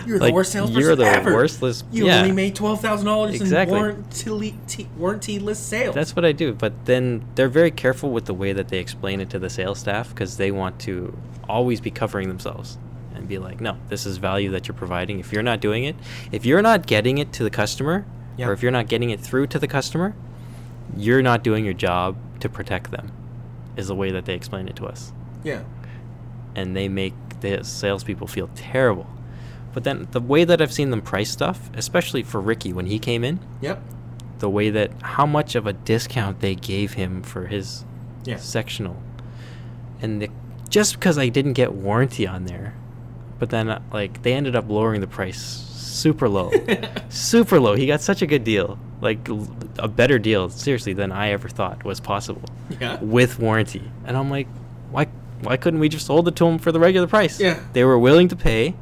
You're 0.07 0.19
the 0.19 0.25
like, 0.27 0.35
worst 0.35 0.53
salesperson 0.53 0.81
you're 0.83 0.97
the 0.97 1.05
ever. 1.05 1.33
worstless 1.33 1.85
You 1.93 2.07
yeah. 2.07 2.21
only 2.21 2.33
made 2.33 2.55
twelve 2.55 2.81
thousand 2.81 3.07
dollars 3.07 3.35
Exactly. 3.41 3.77
in 3.77 3.83
warranty 3.83 4.55
t- 4.67 4.89
warranty-less 4.97 5.59
sales. 5.59 5.95
That's 5.95 6.15
what 6.17 6.25
I 6.25 6.33
do. 6.33 6.53
But 6.55 6.87
then 6.87 7.25
they're 7.35 7.49
very 7.49 7.71
careful 7.71 8.11
with 8.11 8.27
the 8.27 8.35
way 8.35 8.53
that 8.53 8.69
they 8.69 8.79
explain 8.79 9.21
it 9.21 9.31
to 9.31 9.39
the 9.39 9.51
sales 9.51 9.79
staff 9.79 10.09
because 10.11 10.37
they 10.37 10.51
want 10.51 10.79
to 10.81 11.17
always 11.49 11.81
be 11.81 11.91
covering 11.91 12.29
themselves 12.29 12.79
and 13.15 13.27
be 13.29 13.39
like, 13.39 13.61
no, 13.61 13.77
this 13.89 14.07
is 14.07 14.19
value 14.19 14.51
that 14.51 14.69
you're 14.69 14.75
providing. 14.77 15.19
If 15.19 15.33
you're 15.33 15.43
not 15.43 15.61
doing 15.61 15.85
it, 15.85 15.97
if 16.33 16.45
you're 16.47 16.63
not 16.63 16.87
getting 16.87 17.19
it 17.19 17.33
to 17.35 17.43
the 17.45 17.51
customer, 17.51 18.05
Yeah. 18.37 18.47
or 18.49 18.53
if 18.53 18.63
you're 18.63 18.71
not 18.73 18.87
getting 18.89 19.11
it 19.11 19.21
through 19.21 19.49
to 19.49 19.59
the 19.59 19.67
customer, 19.67 20.15
you're 20.97 21.23
not 21.23 21.43
doing 21.43 21.65
your 21.65 21.75
job 21.75 22.17
to 22.41 22.49
protect 22.49 22.91
them, 22.91 23.13
is 23.77 23.89
the 23.89 23.95
way 23.95 24.11
that 24.13 24.25
they 24.25 24.35
explain 24.35 24.69
it 24.69 24.77
to 24.77 24.87
us. 24.87 25.13
yeah. 25.45 25.63
And 26.55 26.75
they 26.77 26.89
make 26.89 27.15
the 27.41 27.63
salespeople 27.65 28.27
feel 28.27 28.51
terrible. 28.57 29.07
But 29.73 29.85
then 29.85 30.09
the 30.11 30.21
way 30.21 30.45
that 30.45 30.61
I've 30.61 30.73
seen 30.73 30.91
them 30.91 31.01
price 31.03 31.31
stuff, 31.31 31.71
especially 31.75 32.23
for 32.23 32.41
Ricky 32.41 32.73
when 32.73 32.87
he 32.87 32.99
came 32.99 33.23
in, 33.25 33.39
Yep. 33.61 33.83
the 34.41 34.49
way 34.51 34.71
that 34.71 34.91
how 35.03 35.27
much 35.27 35.55
of 35.55 35.67
a 35.67 35.73
discount 35.73 36.41
they 36.41 36.55
gave 36.55 36.95
him 36.95 37.23
for 37.23 37.47
his 37.47 37.85
Yeah. 38.25 38.37
sectional 38.37 38.97
and 40.03 40.23
the, 40.23 40.29
just 40.69 40.95
because 40.95 41.19
i 41.19 41.29
didn't 41.29 41.53
get 41.55 41.73
warranty 41.73 42.27
on 42.27 42.45
there 42.47 42.75
but 43.39 43.51
then 43.51 43.69
uh, 43.69 43.81
like 43.93 44.23
they 44.23 44.33
ended 44.35 44.55
up 44.57 44.69
lowering 44.69 45.01
the 45.01 45.07
price 45.07 45.39
super 45.41 46.29
low 46.29 46.51
super 47.11 47.59
low 47.61 47.75
he 47.75 47.87
got 47.87 48.01
such 48.01 48.23
a 48.23 48.27
good 48.27 48.45
deal 48.45 48.79
like 49.01 49.29
a 49.79 49.89
better 49.89 50.19
deal 50.19 50.49
seriously 50.49 50.93
than 50.93 51.13
i 51.13 51.31
ever 51.31 51.49
thought 51.49 51.83
was 51.85 52.01
possible 52.01 52.43
Yeah. 52.81 52.99
with 53.01 53.39
warranty 53.39 53.91
and 54.05 54.17
i'm 54.17 54.31
like 54.31 54.47
why 54.91 55.07
why 55.43 55.57
couldn't 55.57 55.81
we 55.81 55.89
just 55.89 56.07
sold 56.07 56.29
it 56.29 56.37
to 56.37 56.47
him 56.47 56.59
for 56.59 56.73
the 56.73 56.81
regular 56.81 57.07
price 57.07 57.41
Yeah. 57.41 57.59
they 57.73 57.85
were 57.85 57.99
willing 57.99 58.29
to 58.29 58.37
pay 58.37 58.75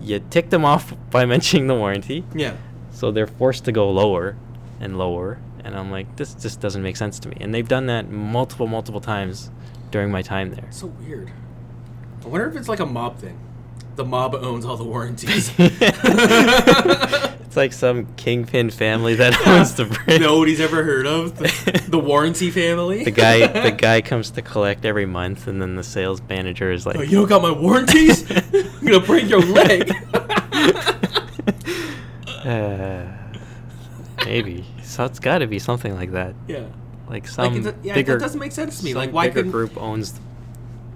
you 0.00 0.20
tick 0.30 0.50
them 0.50 0.64
off 0.64 0.94
by 1.10 1.24
mentioning 1.34 1.66
the 1.66 1.74
warranty 1.74 2.24
Yeah. 2.34 2.54
so 2.92 3.10
they're 3.10 3.26
forced 3.26 3.64
to 3.66 3.72
go 3.72 3.90
lower 3.90 4.36
and 4.80 4.96
lower. 4.98 5.38
And 5.64 5.76
I'm 5.76 5.90
like, 5.90 6.16
this 6.16 6.34
just 6.34 6.60
doesn't 6.60 6.82
make 6.82 6.96
sense 6.96 7.18
to 7.20 7.28
me. 7.28 7.36
And 7.40 7.52
they've 7.54 7.66
done 7.68 7.86
that 7.86 8.10
multiple, 8.10 8.66
multiple 8.66 9.00
times 9.00 9.50
during 9.90 10.10
my 10.10 10.22
time 10.22 10.50
there. 10.54 10.66
So 10.70 10.86
weird. 10.86 11.30
I 12.24 12.28
wonder 12.28 12.48
if 12.48 12.56
it's 12.56 12.68
like 12.68 12.80
a 12.80 12.86
mob 12.86 13.18
thing. 13.18 13.38
The 13.96 14.04
mob 14.04 14.34
owns 14.36 14.64
all 14.64 14.76
the 14.76 14.84
warranties. 14.84 15.50
like 17.58 17.74
some 17.74 18.06
kingpin 18.14 18.70
family 18.70 19.14
that 19.16 19.34
owns 19.46 19.74
the 19.74 19.84
brand. 19.84 20.22
Nobody's 20.22 20.60
ever 20.60 20.82
heard 20.82 21.06
of 21.06 21.36
the, 21.36 21.84
the 21.88 21.98
warranty 21.98 22.50
family. 22.50 23.04
The 23.04 23.10
guy, 23.10 23.46
the 23.46 23.70
guy 23.76 24.00
comes 24.00 24.30
to 24.30 24.40
collect 24.42 24.86
every 24.86 25.04
month, 25.04 25.46
and 25.46 25.60
then 25.60 25.76
the 25.76 25.84
sales 25.84 26.22
manager 26.28 26.72
is 26.72 26.86
like, 26.86 26.96
Oh, 26.96 27.02
you 27.02 27.18
don't 27.18 27.28
got 27.28 27.42
my 27.42 27.50
warranties? 27.52 28.24
I'm 28.30 28.62
gonna 28.86 29.00
break 29.00 29.28
your 29.28 29.42
leg. 29.42 29.92
uh, 32.44 33.06
maybe. 34.24 34.64
So 34.82 35.04
it's 35.04 35.18
got 35.18 35.38
to 35.38 35.46
be 35.46 35.58
something 35.58 35.94
like 35.94 36.12
that. 36.12 36.34
yeah. 36.46 36.64
Like 37.08 37.26
some 37.26 37.64
Like, 37.64 37.74
it, 37.74 37.76
yeah, 37.82 37.94
bigger, 37.94 38.14
that 38.14 38.20
doesn't 38.20 38.38
make 38.40 38.52
sense 38.52 38.78
to 38.80 38.84
me. 38.84 38.94
Like, 38.94 39.12
why 39.12 39.28
bigger 39.28 39.34
couldn't? 39.40 39.52
group 39.52 39.76
owns 39.78 40.18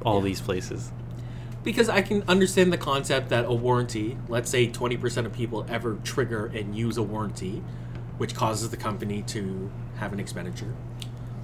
all 0.04 0.18
Yeah. 0.18 0.24
these 0.24 0.40
places? 0.40 0.92
Because 1.62 1.88
I 1.88 2.02
can 2.02 2.24
understand 2.26 2.72
the 2.72 2.78
concept 2.78 3.28
that 3.28 3.44
a 3.44 3.54
warranty, 3.54 4.18
let's 4.28 4.50
say 4.50 4.68
20% 4.68 5.26
of 5.26 5.32
people 5.32 5.64
ever 5.68 5.98
trigger 6.02 6.46
and 6.46 6.76
use 6.76 6.96
a 6.96 7.02
warranty, 7.02 7.62
which 8.18 8.34
causes 8.34 8.70
the 8.70 8.76
company 8.76 9.22
to 9.28 9.70
have 9.96 10.12
an 10.12 10.18
expenditure. 10.18 10.74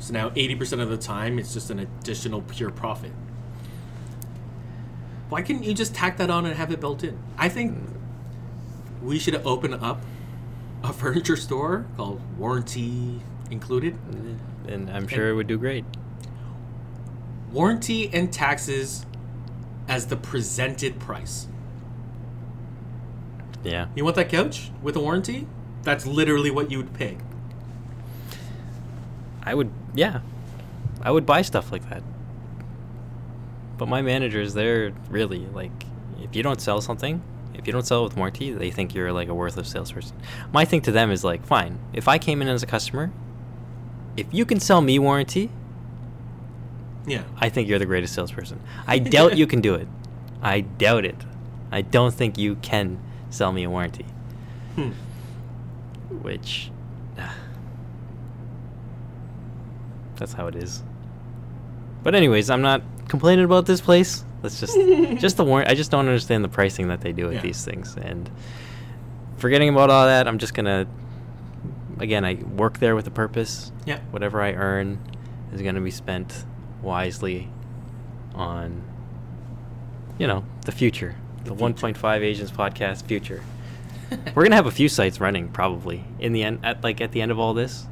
So 0.01 0.13
now 0.13 0.31
80% 0.31 0.81
of 0.81 0.91
the 0.91 0.97
time, 0.97 1.39
it's 1.39 1.53
just 1.53 1.71
an 1.71 1.79
additional 1.79 2.43
pure 2.43 2.71
profit. 2.71 3.13
Why 5.29 5.43
couldn't 5.43 5.65
you 5.65 5.75
just 5.75 5.95
tack 5.95 6.17
that 6.17 6.31
on 6.31 6.47
and 6.47 6.57
have 6.57 6.73
it 6.73 6.81
built 6.81 7.05
in? 7.05 7.19
I 7.37 7.49
think 7.49 7.79
we 9.03 9.19
should 9.19 9.35
open 9.47 9.75
up 9.75 10.03
a 10.83 10.93
furniture 10.93 11.37
store 11.37 11.87
called 11.97 12.21
Warranty 12.39 13.21
Included. 13.51 13.95
Mm-hmm. 13.95 14.69
And 14.69 14.91
I'm 14.91 15.09
sure 15.09 15.31
it 15.31 15.35
would 15.35 15.47
do 15.47 15.59
great. 15.59 15.85
Warranty 17.51 18.13
and 18.13 18.33
taxes 18.33 19.07
as 19.89 20.07
the 20.07 20.17
presented 20.17 21.01
price. 21.01 21.49
Yeah. 23.65 23.89
You 23.95 24.05
want 24.05 24.17
that 24.17 24.29
couch 24.29 24.71
with 24.83 24.95
a 24.97 25.01
warranty? 25.01 25.47
That's 25.83 26.07
literally 26.07 26.51
what 26.51 26.71
you 26.71 26.79
would 26.79 26.95
pay. 26.95 27.17
I 29.43 29.55
would, 29.55 29.71
yeah, 29.95 30.21
I 31.01 31.11
would 31.11 31.25
buy 31.25 31.43
stuff 31.43 31.73
like 31.73 31.89
that. 31.89 32.03
But 33.79 33.89
my 33.89 34.03
managers, 34.03 34.55
they're 34.55 34.93
really 35.09 35.47
like, 35.47 35.71
if 36.21 36.37
you 36.37 36.43
don't 36.43 36.61
sell 36.61 36.81
something, 36.81 37.23
if 37.55 37.67
you 37.67 37.73
don't 37.73 37.87
sell 37.87 38.01
it 38.01 38.05
with 38.05 38.17
warranty, 38.17 38.53
they 38.53 38.71
think 38.71 38.95
you're 38.95 39.13
like 39.13 39.29
a 39.29 39.35
worthless 39.35 39.69
salesperson. 39.69 40.17
My 40.53 40.65
thing 40.65 40.81
to 40.83 40.93
them 40.93 41.11
is 41.11 41.25
like, 41.25 41.47
fine, 41.47 41.79
if 41.93 42.09
I 42.09 42.19
came 42.19 42.43
in 42.43 42.49
as 42.49 42.63
a 42.63 42.67
customer, 42.67 43.11
if 44.17 44.27
you 44.33 44.45
can 44.45 44.61
sell 44.61 44.81
me 44.81 44.99
warranty, 44.99 45.51
Yeah. 47.07 47.23
I 47.39 47.49
think 47.49 47.69
you're 47.69 47.79
the 47.79 47.87
greatest 47.87 48.15
salesperson. 48.15 48.61
I 48.87 48.99
doubt 48.99 49.37
you 49.37 49.47
can 49.47 49.61
do 49.61 49.75
it. 49.75 49.89
I 50.43 50.61
doubt 50.61 51.05
it. 51.05 51.17
I 51.73 51.83
don't 51.83 52.13
think 52.15 52.39
you 52.39 52.57
can 52.57 53.01
sell 53.31 53.53
me 53.53 53.63
a 53.65 53.71
warranty. 53.71 54.07
Hmm. 54.75 54.91
Which, 56.23 56.71
that's 60.17 60.33
how 60.33 60.47
it 60.47 60.57
is. 60.57 60.83
But 62.03 62.15
anyways, 62.15 62.51
I'm 62.51 62.63
not 62.63 62.83
complaining 63.09 63.45
about 63.45 63.67
this 63.67 63.81
place. 63.81 64.25
Let's 64.43 64.61
just 64.61 64.75
just 65.21 65.37
the 65.37 65.45
warrant. 65.45 65.69
I 65.71 65.75
just 65.75 65.91
don't 65.91 66.07
understand 66.07 66.45
the 66.45 66.49
pricing 66.49 66.89
that 66.89 67.01
they 67.01 67.13
do 67.13 67.25
with 67.27 67.35
Yeah. 67.35 67.41
these 67.43 67.65
things. 67.65 67.97
And 67.97 68.31
forgetting 69.37 69.69
about 69.69 69.91
all 69.91 70.07
that, 70.07 70.27
I'm 70.29 70.39
just 70.39 70.55
gonna. 70.55 70.87
Again, 71.99 72.25
I 72.25 72.35
work 72.35 72.79
there 72.79 72.95
with 72.95 73.07
a 73.09 73.11
purpose. 73.11 73.73
Yeah. 73.85 73.99
Whatever 74.13 74.41
I 74.41 74.53
earn 74.53 74.99
is 75.53 75.63
gonna 75.63 75.81
be 75.81 75.91
spent 75.91 76.45
wisely 76.83 77.49
on, 78.35 78.83
you 80.19 80.27
know, 80.27 80.45
the 80.65 80.73
future. 80.73 81.15
The, 81.45 81.55
The 81.55 81.57
1.5 81.57 82.21
Asians 82.21 82.51
podcast 82.51 83.05
future. 83.07 83.43
We're 84.35 84.43
gonna 84.45 84.57
have 84.57 84.67
a 84.67 84.71
few 84.71 84.89
sites 84.89 85.21
running 85.21 85.49
probably 85.49 86.05
in 86.19 86.33
the 86.33 86.43
end. 86.43 86.61
At 86.65 86.83
like 86.83 87.01
at 87.01 87.13
the 87.13 87.21
end 87.23 87.31
of 87.31 87.39
all 87.39 87.55
this, 87.55 87.87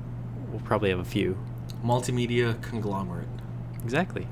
we'll 0.51 0.61
probably 0.61 0.91
have 0.91 0.99
a 0.99 1.05
few. 1.05 1.39
Multimedia 1.85 2.61
conglomerate. 2.63 3.29
Exactly. 3.85 4.27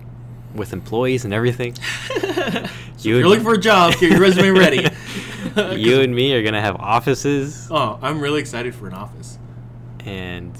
With 0.55 0.72
employees 0.72 1.24
and 1.24 1.32
everything. 1.34 1.74
So 2.96 3.09
You 3.09 3.16
if 3.16 3.20
you're 3.20 3.28
looking 3.28 3.44
for 3.44 3.55
a 3.55 3.59
job, 3.61 3.92
get 3.98 4.11
your 4.12 4.20
resume 4.20 4.50
ready. 4.59 4.88
you 5.78 6.00
and 6.00 6.14
me 6.14 6.32
are 6.34 6.42
gonna 6.42 6.61
have 6.61 6.76
offices 6.76 7.68
Oh, 7.70 7.98
I'm 8.00 8.20
really 8.20 8.40
excited 8.40 8.74
for 8.74 8.86
an 8.86 8.94
office. 8.94 9.38
and 10.07 10.57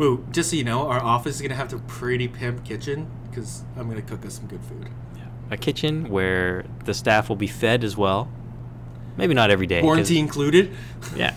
Woo, 0.00 0.24
just 0.32 0.48
so 0.48 0.56
you 0.56 0.64
know, 0.64 0.88
our 0.88 0.98
office 1.02 1.36
is 1.36 1.42
gonna 1.42 1.54
have 1.54 1.70
a 1.74 1.78
pretty 1.80 2.26
pimp 2.26 2.64
kitchen 2.64 3.06
because 3.28 3.64
I'm 3.76 3.86
gonna 3.86 4.00
cook 4.00 4.24
us 4.24 4.36
some 4.36 4.46
good 4.46 4.64
food. 4.64 4.88
a 5.50 5.56
kitchen 5.58 6.08
where 6.08 6.64
the 6.86 6.94
staff 6.94 7.28
will 7.28 7.36
be 7.36 7.46
fed 7.48 7.84
as 7.84 7.96
well. 7.98 8.30
Maybe 9.18 9.34
not 9.34 9.50
every 9.50 9.66
day. 9.66 9.80
'cause- 9.80 9.84
Warranty 9.84 10.18
included. 10.18 10.70
Yeah, 11.14 11.34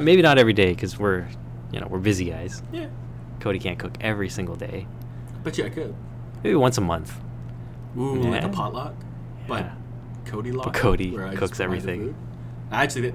maybe 0.00 0.22
not 0.22 0.38
every 0.38 0.54
day 0.54 0.70
because 0.72 0.98
we're, 0.98 1.26
you 1.72 1.80
know 1.80 1.88
we're 1.88 1.98
busy 1.98 2.24
guys. 2.30 2.62
Yeah. 2.72 2.86
Cody 3.40 3.58
can't 3.58 3.78
cook 3.78 3.92
every 4.00 4.30
single 4.30 4.56
day. 4.56 4.86
Bet 5.44 5.58
you 5.58 5.66
I 5.66 5.68
could. 5.68 5.94
Maybe 6.42 6.54
once 6.56 6.78
a 6.78 6.80
month. 6.80 7.20
Ooh, 7.98 8.14
like 8.30 8.44
a 8.44 8.48
potluck. 8.48 8.94
But 9.46 9.64
Yeah. 9.64 9.72
Cody 10.24 10.52
lock. 10.52 10.72
Cody 10.72 11.10
where 11.10 11.26
I 11.26 11.30
just 11.30 11.38
cooks 11.40 11.58
buy 11.58 11.58
the 11.58 11.64
everything. 11.64 12.00
food. 12.04 12.14
Actually, 12.72 13.10
that, 13.10 13.14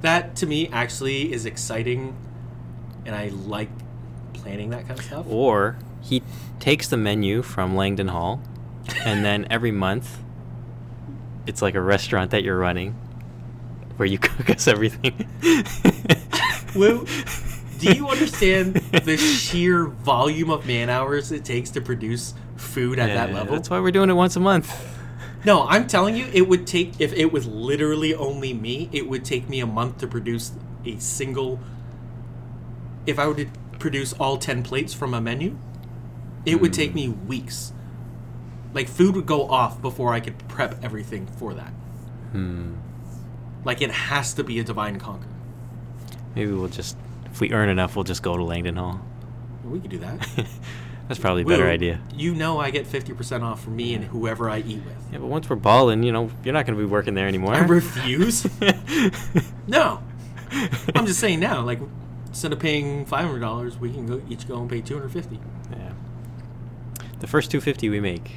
that 0.00 0.36
to 0.36 0.46
me 0.46 0.66
actually 0.72 1.32
is 1.32 1.46
exciting, 1.46 2.16
and 3.06 3.14
I 3.14 3.28
like 3.28 3.68
planning 4.42 4.70
that 4.70 4.86
kind 4.86 4.98
of 4.98 5.04
stuff. 5.04 5.26
Or 5.28 5.78
he 6.02 6.22
takes 6.58 6.88
the 6.88 6.96
menu 6.96 7.42
from 7.42 7.76
Langdon 7.76 8.08
Hall, 8.08 8.40
and 9.04 9.24
then 9.24 9.46
every 9.50 9.72
month, 9.72 10.18
it's 11.46 11.62
like 11.62 11.74
a 11.74 11.80
restaurant 11.80 12.30
that 12.30 12.42
you're 12.42 12.58
running, 12.58 12.92
where 13.96 14.06
you 14.06 14.18
cook 14.20 14.50
us 14.50 14.66
everything. 14.66 15.26
Do 17.80 17.94
you 17.94 18.08
understand 18.08 18.74
the 19.04 19.16
sheer 19.16 19.86
volume 19.86 20.50
of 20.50 20.66
man 20.66 20.90
hours 20.90 21.32
it 21.32 21.46
takes 21.46 21.70
to 21.70 21.80
produce 21.80 22.34
food 22.56 22.98
at 22.98 23.06
that 23.06 23.32
level? 23.32 23.54
That's 23.54 23.70
why 23.70 23.80
we're 23.80 23.90
doing 23.90 24.10
it 24.10 24.14
once 24.14 24.36
a 24.36 24.40
month. 24.40 24.70
No, 25.46 25.66
I'm 25.66 25.86
telling 25.86 26.14
you, 26.14 26.26
it 26.34 26.42
would 26.42 26.66
take 26.66 27.00
if 27.00 27.14
it 27.14 27.32
was 27.32 27.46
literally 27.46 28.14
only 28.14 28.52
me, 28.52 28.90
it 28.92 29.08
would 29.08 29.24
take 29.24 29.48
me 29.48 29.60
a 29.60 29.66
month 29.66 29.98
to 29.98 30.06
produce 30.06 30.52
a 30.84 30.98
single. 30.98 31.58
If 33.06 33.18
I 33.18 33.26
were 33.26 33.34
to 33.36 33.46
produce 33.80 34.12
all 34.14 34.36
ten 34.36 34.62
plates 34.62 34.94
from 34.94 35.14
a 35.14 35.20
menu, 35.20 35.58
it 36.46 36.60
would 36.60 36.72
take 36.72 36.94
me 36.94 37.08
weeks. 37.08 37.72
Like 38.72 38.88
food 38.88 39.16
would 39.16 39.26
go 39.26 39.48
off 39.48 39.82
before 39.82 40.12
I 40.14 40.20
could 40.20 40.38
prep 40.48 40.84
everything 40.84 41.26
for 41.26 41.54
that. 41.54 41.72
Hmm. 42.32 42.74
Like 43.64 43.82
it 43.82 43.90
has 43.90 44.34
to 44.34 44.44
be 44.44 44.58
a 44.60 44.64
divine 44.64 44.98
conquer. 44.98 45.26
Maybe 46.36 46.52
we'll 46.52 46.68
just, 46.68 46.96
if 47.26 47.40
we 47.40 47.52
earn 47.52 47.68
enough, 47.68 47.96
we'll 47.96 48.04
just 48.04 48.22
go 48.22 48.36
to 48.36 48.44
Langdon 48.44 48.76
Hall. 48.76 49.00
We 49.64 49.80
could 49.80 49.90
do 49.90 49.98
that. 49.98 50.28
That's 51.08 51.18
probably 51.18 51.42
a 51.42 51.44
better 51.44 51.68
idea. 51.68 52.00
You 52.14 52.36
know, 52.36 52.60
I 52.60 52.70
get 52.70 52.86
fifty 52.86 53.12
percent 53.12 53.42
off 53.42 53.64
for 53.64 53.70
me 53.70 53.94
and 53.94 54.04
whoever 54.04 54.48
I 54.48 54.58
eat 54.58 54.76
with. 54.84 54.96
Yeah, 55.10 55.18
but 55.18 55.26
once 55.26 55.50
we're 55.50 55.56
balling, 55.56 56.04
you 56.04 56.12
know, 56.12 56.30
you're 56.44 56.54
not 56.54 56.66
going 56.66 56.78
to 56.78 56.84
be 56.84 56.88
working 56.88 57.14
there 57.14 57.26
anymore. 57.26 57.54
I 57.54 57.60
refuse. 57.64 58.46
No, 59.66 60.02
I'm 60.96 61.06
just 61.06 61.20
saying 61.20 61.38
now. 61.38 61.62
Like 61.62 61.78
instead 62.30 62.52
of 62.52 62.58
paying 62.58 63.04
five 63.06 63.26
hundred 63.26 63.40
dollars, 63.40 63.78
we 63.78 63.92
can 63.92 64.06
go 64.06 64.22
each 64.28 64.48
go 64.48 64.58
and 64.60 64.68
pay 64.70 64.80
two 64.80 64.94
hundred 64.94 65.12
fifty. 65.12 65.38
yeah. 65.70 65.92
The 67.20 67.26
first 67.26 67.50
250 67.50 67.90
we 67.90 68.00
make. 68.00 68.30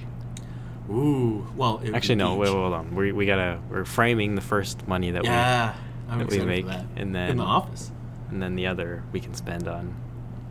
Ooh, 0.89 1.48
well, 1.56 1.80
it 1.82 1.94
Actually, 1.94 2.16
no. 2.16 2.36
Wait, 2.36 2.50
each. 2.50 2.54
hold 2.54 2.74
on. 2.74 2.94
We 2.94 3.14
we 3.14 3.26
gotta 3.26 3.60
we're 3.70 3.86
framing 3.86 4.36
the 4.36 4.41
first 4.41 4.86
money 4.89 5.12
that 5.12 5.24
Yeah, 5.24 5.74
I'm 6.10 6.20
that 6.20 6.30
we 6.30 6.39
make, 6.41 6.66
for 6.66 6.72
that. 6.72 6.82
and 6.98 7.00
in 7.00 7.12
then- 7.14 7.38
the 7.38 7.44
office. 7.44 7.91
and 8.30 8.41
then 8.41 8.56
the 8.56 8.68
other 8.68 9.04
we 9.14 9.22
can 9.22 9.34
spend 9.36 9.68
on, 9.70 9.96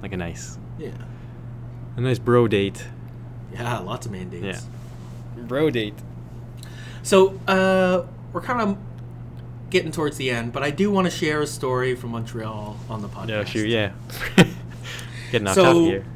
like 0.00 0.12
a 0.12 0.16
nice, 0.16 0.56
Yeah, 0.78 0.92
a 1.96 2.00
nice 2.00 2.18
bro 2.18 2.48
date. 2.48 2.86
yeah, 3.52 3.78
lots 3.80 4.06
of 4.06 4.12
mandates. 4.12 4.64
Yeah. 5.36 5.42
Bro 5.44 5.70
date. 5.70 5.94
So 7.02 7.38
uh, 7.46 8.06
we're 8.32 8.40
kind 8.40 8.60
of 8.62 8.78
getting 9.72 9.90
towards 9.90 10.18
the 10.18 10.30
end, 10.30 10.52
but 10.52 10.62
I 10.62 10.70
do 10.70 10.90
want 10.90 11.06
to 11.06 11.10
share 11.10 11.40
a 11.40 11.46
story 11.46 11.96
from 11.96 12.10
Montreal 12.10 12.76
on 12.90 13.00
the 13.02 13.08
podcast. 13.08 13.28
Yeah, 13.28 13.44
sure. 13.44 13.64
Yeah. 13.66 13.92
Getting 15.32 15.48
off 15.48 15.54
So- 15.54 15.64
topic 15.64 15.82
here. 15.84 16.06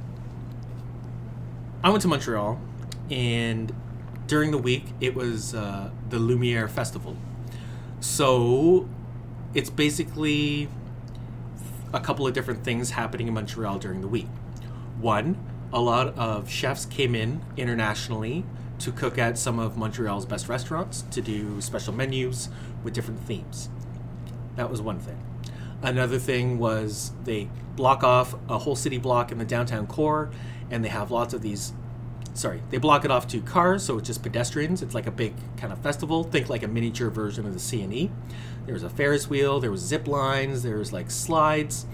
I 1.83 1.89
went 1.91 2.03
to 2.03 2.09
Montreal, 2.09 2.61
and 3.11 3.73
during 4.27 4.51
the 4.51 4.59
week 4.59 4.85
it 5.01 5.15
was 5.15 5.55
uh, 5.55 5.91
the 6.11 6.19
Lumiere 6.19 6.69
Festival. 6.69 7.17
So 8.01 8.89
it's 9.55 9.71
basically 9.71 10.69
a 11.95 12.01
couple 12.01 12.27
of 12.27 12.35
different 12.35 12.63
things 12.65 12.91
happening 12.91 13.27
in 13.29 13.35
Montreal 13.35 13.79
during 13.79 14.01
the 14.03 14.09
week. 14.09 14.27
One, 15.01 15.37
a 15.73 15.81
lot 15.81 16.09
of 16.19 16.51
chefs 16.51 16.85
came 16.87 17.15
in 17.15 17.41
internationally 17.57 18.45
to 18.79 18.93
cook 18.93 19.19
at 19.19 19.39
some 19.39 19.59
of 19.59 19.77
Montreal's 19.77 20.27
best 20.27 20.49
restaurants 20.49 21.03
to 21.11 21.21
do 21.21 21.61
special 21.61 21.93
menus 21.93 22.49
with 22.83 22.95
different 22.95 23.21
themes. 23.21 23.69
That 24.57 24.71
was 24.71 24.81
one 24.81 24.99
thing. 24.99 25.21
Another 25.83 26.19
thing 26.19 26.59
was 26.59 27.13
they 27.25 27.49
block 27.77 28.03
off 28.03 28.35
a 28.49 28.59
whole 28.59 28.77
city 28.77 28.99
block 28.99 29.31
in 29.31 29.39
the 29.39 29.45
downtown 29.45 29.87
core, 29.87 30.31
and 30.71 30.85
they 30.85 30.89
have 30.89 31.11
lots 31.11 31.35
of 31.35 31.43
these. 31.43 31.73
Sorry, 32.35 32.63
they 32.71 32.79
block 32.79 33.05
it 33.05 33.11
off 33.11 33.27
to 33.29 33.41
cars, 33.41 33.85
so 33.85 33.99
it's 33.99 34.07
just 34.09 34.23
pedestrians. 34.23 34.83
It's 34.83 34.95
like 34.95 35.07
a 35.07 35.11
big 35.11 35.35
kind 35.57 35.73
of 35.73 35.79
festival. 35.79 36.25
Think 36.25 36.49
like 36.49 36.63
a 36.63 36.69
miniature 36.69 37.09
version 37.09 37.47
of 37.47 37.55
the 37.55 37.61
CNE. 37.61 38.11
There 38.65 38.75
was 38.75 38.83
a 38.83 38.91
Ferris 38.91 39.31
wheel. 39.31 39.61
There 39.61 39.71
was 39.71 39.81
zip 39.81 40.07
lines. 40.07 40.63
There 40.63 40.77
was 40.77 40.93
like 40.93 41.11
slides. 41.11 41.87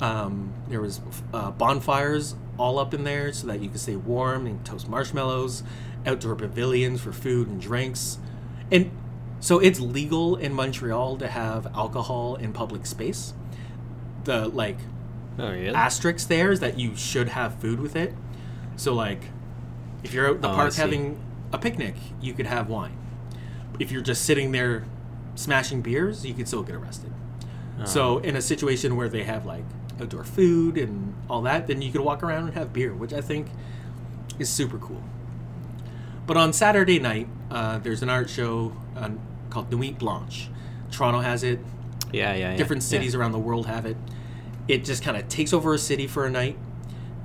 Um, 0.00 0.52
there 0.68 0.80
was 0.80 1.00
uh, 1.32 1.50
bonfires 1.50 2.34
all 2.58 2.78
up 2.78 2.92
in 2.94 3.04
there 3.04 3.32
so 3.32 3.46
that 3.46 3.60
you 3.60 3.68
could 3.68 3.80
stay 3.80 3.96
warm 3.96 4.46
and 4.46 4.64
toast 4.64 4.88
marshmallows. 4.88 5.62
Outdoor 6.06 6.34
pavilions 6.34 7.00
for 7.02 7.12
food 7.12 7.48
and 7.48 7.60
drinks, 7.60 8.18
and 8.70 8.90
so 9.38 9.58
it's 9.58 9.80
legal 9.80 10.36
in 10.36 10.52
Montreal 10.54 11.16
to 11.18 11.28
have 11.28 11.66
alcohol 11.74 12.36
in 12.36 12.52
public 12.52 12.86
space. 12.86 13.34
The 14.24 14.48
like 14.48 14.78
Oh, 15.38 15.50
really? 15.50 15.68
asterisk 15.74 16.28
there 16.28 16.52
is 16.52 16.60
that 16.60 16.78
you 16.78 16.96
should 16.96 17.28
have 17.30 17.54
food 17.56 17.80
with 17.80 17.96
it. 17.96 18.14
So 18.76 18.94
like 18.94 19.24
if 20.02 20.14
you're 20.14 20.26
out 20.28 20.36
in 20.36 20.40
the 20.42 20.50
Oh, 20.50 20.54
park 20.54 20.74
having 20.74 21.18
a 21.52 21.58
picnic, 21.58 21.94
you 22.20 22.32
could 22.32 22.46
have 22.46 22.68
wine. 22.68 22.96
If 23.78 23.90
you're 23.92 24.02
just 24.02 24.24
sitting 24.24 24.52
there 24.52 24.84
smashing 25.34 25.82
beers, 25.82 26.24
you 26.24 26.32
could 26.34 26.48
still 26.48 26.62
get 26.62 26.74
arrested. 26.76 27.12
Oh. 27.80 27.84
So 27.84 28.18
in 28.18 28.36
a 28.36 28.42
situation 28.42 28.96
where 28.96 29.08
they 29.08 29.24
have 29.24 29.44
like 29.46 29.64
outdoor 30.00 30.24
food 30.24 30.78
and 30.78 31.14
all 31.28 31.42
that, 31.42 31.66
then 31.66 31.82
you 31.82 31.92
could 31.92 32.00
walk 32.00 32.22
around 32.22 32.44
and 32.46 32.54
have 32.54 32.72
beer, 32.72 32.94
which 32.94 33.12
I 33.12 33.20
think 33.20 33.48
is 34.38 34.48
super 34.48 34.78
cool. 34.78 35.02
But 36.30 36.36
on 36.36 36.52
Saturday 36.52 37.00
night, 37.00 37.26
uh, 37.50 37.78
there's 37.78 38.02
an 38.02 38.08
art 38.08 38.30
show 38.30 38.72
uh, 38.96 39.10
called 39.50 39.68
Nuit 39.72 39.98
Blanche. 39.98 40.48
Toronto 40.92 41.18
has 41.18 41.42
it. 41.42 41.58
yeah, 42.12 42.34
yeah, 42.34 42.52
yeah. 42.52 42.56
Different 42.56 42.82
yeah. 42.82 42.88
cities 42.88 43.16
around 43.16 43.32
the 43.32 43.40
world 43.40 43.66
have 43.66 43.84
it. 43.84 43.96
It 44.68 44.84
just 44.84 45.02
kind 45.02 45.16
of 45.16 45.28
takes 45.28 45.52
over 45.52 45.74
a 45.74 45.78
city 45.78 46.06
for 46.06 46.24
a 46.24 46.30
night 46.30 46.56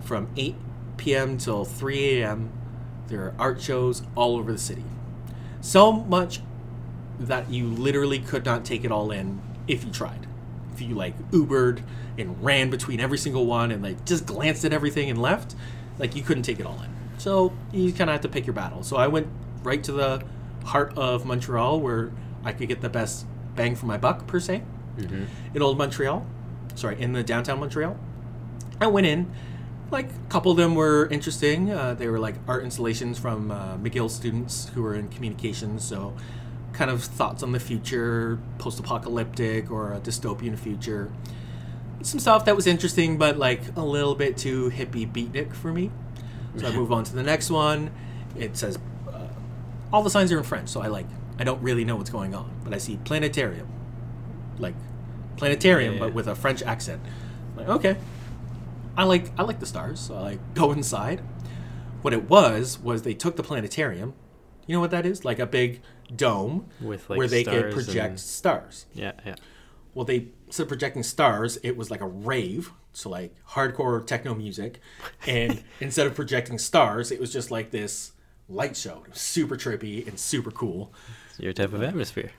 from 0.01 0.27
8 0.35 0.55
p.m. 0.97 1.37
till 1.37 1.65
3 1.65 2.19
a.m. 2.19 2.49
There 3.05 3.21
are 3.25 3.35
art 3.37 3.61
shows 3.61 4.01
all 4.15 4.37
over 4.37 4.51
the 4.51 4.57
city. 4.57 4.85
So 5.61 5.91
much 5.91 6.39
that 7.19 7.51
you 7.51 7.67
literally 7.67 8.17
could 8.17 8.43
not 8.43 8.65
take 8.65 8.83
it 8.83 8.91
all 8.91 9.11
in 9.11 9.39
if 9.67 9.85
you 9.85 9.91
tried. 9.91 10.25
If 10.73 10.81
you 10.81 10.95
like 10.95 11.15
Ubered 11.29 11.83
and 12.17 12.43
ran 12.43 12.71
between 12.71 12.99
every 12.99 13.19
single 13.19 13.45
one 13.45 13.71
and 13.71 13.83
like 13.83 14.03
just 14.05 14.25
glanced 14.25 14.65
at 14.65 14.73
everything 14.73 15.11
and 15.11 15.21
left, 15.21 15.53
like 15.99 16.15
you 16.15 16.23
couldn't 16.23 16.41
take 16.41 16.59
it 16.59 16.65
all 16.65 16.81
in. 16.81 16.94
So 17.25 17.51
you 17.71 17.91
kind 17.91 18.07
of 18.11 18.13
have 18.13 18.21
to 18.21 18.29
pick 18.29 18.45
your 18.45 18.53
battle. 18.53 18.83
So 18.83 18.97
I 18.97 19.07
went 19.07 19.25
right 19.63 19.83
to 19.85 19.91
the 19.91 20.21
heart 20.63 20.95
of 20.95 21.25
Montreal 21.25 21.79
where 21.79 22.11
I 22.43 22.51
could 22.51 22.67
get 22.67 22.81
the 22.81 22.89
best 22.89 23.25
bang 23.55 23.75
for 23.75 23.87
my 23.87 23.97
buck 23.97 24.27
per 24.27 24.39
se 24.39 24.61
Mhm. 24.99 25.25
in 25.55 25.61
old 25.63 25.75
Montreal. 25.79 26.23
Sorry, 26.75 27.01
in 27.01 27.13
the 27.13 27.23
downtown 27.23 27.59
Montreal. 27.59 27.97
I 28.79 28.85
went 28.85 29.07
in. 29.07 29.25
Like 29.89 30.11
a 30.11 30.29
couple 30.29 30.51
of 30.51 30.57
them 30.57 30.75
were 30.75 31.07
interesting. 31.07 31.71
Uh, 31.71 31.95
they 31.95 32.07
were 32.07 32.19
like 32.19 32.35
art 32.47 32.63
installations 32.63 33.17
from 33.17 33.49
uh, 33.49 33.75
McGill 33.77 34.11
students 34.11 34.69
who 34.75 34.83
were 34.83 34.93
in 34.93 35.07
communications. 35.07 35.83
So, 35.83 36.13
kind 36.73 36.91
of 36.91 37.03
thoughts 37.03 37.41
on 37.41 37.53
the 37.53 37.59
future, 37.59 38.37
post-apocalyptic 38.59 39.71
or 39.71 39.93
a 39.93 39.99
dystopian 39.99 40.59
future. 40.59 41.09
Some 42.03 42.19
stuff 42.19 42.45
that 42.45 42.55
was 42.55 42.67
interesting, 42.67 43.17
but 43.17 43.39
like 43.39 43.61
a 43.75 43.83
little 43.83 44.13
bit 44.13 44.37
too 44.37 44.69
hippie 44.69 45.11
beatnik 45.11 45.55
for 45.55 45.73
me. 45.73 45.89
So 46.57 46.67
I 46.67 46.71
move 46.71 46.91
on 46.91 47.03
to 47.05 47.15
the 47.15 47.23
next 47.23 47.49
one. 47.49 47.91
It 48.37 48.55
says 48.57 48.77
uh, 49.11 49.27
all 49.91 50.03
the 50.03 50.09
signs 50.09 50.31
are 50.31 50.37
in 50.37 50.43
French, 50.43 50.69
so 50.69 50.81
I 50.81 50.87
like 50.87 51.07
I 51.39 51.43
don't 51.43 51.61
really 51.61 51.83
know 51.85 51.95
what's 51.95 52.09
going 52.09 52.33
on, 52.33 52.51
but 52.63 52.73
I 52.73 52.77
see 52.77 52.97
planetarium, 53.03 53.67
like 54.57 54.75
planetarium, 55.37 55.93
Yeah, 55.95 55.99
but 55.99 56.13
with 56.13 56.27
a 56.27 56.35
French 56.35 56.61
accent. 56.63 57.01
Like 57.57 57.67
okay, 57.69 57.97
I 58.97 59.03
like 59.03 59.31
I 59.37 59.43
like 59.43 59.59
the 59.59 59.65
stars, 59.65 59.99
so 59.99 60.15
I 60.15 60.21
like 60.21 60.53
go 60.53 60.71
inside. 60.71 61.21
What 62.01 62.13
it 62.13 62.29
was 62.29 62.79
was 62.79 63.01
they 63.01 63.13
took 63.13 63.35
the 63.35 63.43
planetarium. 63.43 64.13
You 64.67 64.75
know 64.75 64.79
what 64.79 64.91
that 64.91 65.05
is? 65.05 65.25
Like 65.25 65.39
a 65.39 65.45
big 65.45 65.81
dome 66.15 66.67
With, 66.81 67.09
like, 67.09 67.17
where 67.17 67.27
they 67.27 67.43
could 67.43 67.71
project 67.73 68.09
and- 68.09 68.19
stars. 68.19 68.85
Yeah, 68.93 69.13
yeah. 69.25 69.35
Well, 69.93 70.05
they 70.05 70.27
instead 70.47 70.63
of 70.63 70.69
projecting 70.69 71.03
stars, 71.03 71.57
it 71.63 71.77
was 71.77 71.89
like 71.89 72.01
a 72.01 72.07
rave, 72.07 72.71
so 72.95 73.09
like 73.09 73.33
hardcore 73.49 74.05
techno 74.05 74.33
music, 74.33 74.79
and 75.27 75.63
instead 75.79 76.07
of 76.07 76.15
projecting 76.15 76.57
stars, 76.57 77.11
it 77.11 77.19
was 77.19 77.31
just 77.31 77.51
like 77.51 77.71
this 77.71 78.13
light 78.47 78.77
show. 78.77 79.03
It 79.05 79.11
was 79.11 79.21
super 79.21 79.55
trippy 79.55 80.07
and 80.07 80.19
super 80.19 80.51
cool. 80.51 80.93
It's 81.29 81.39
your 81.39 81.53
type 81.53 81.73
of 81.73 81.83
atmosphere. 81.83 82.31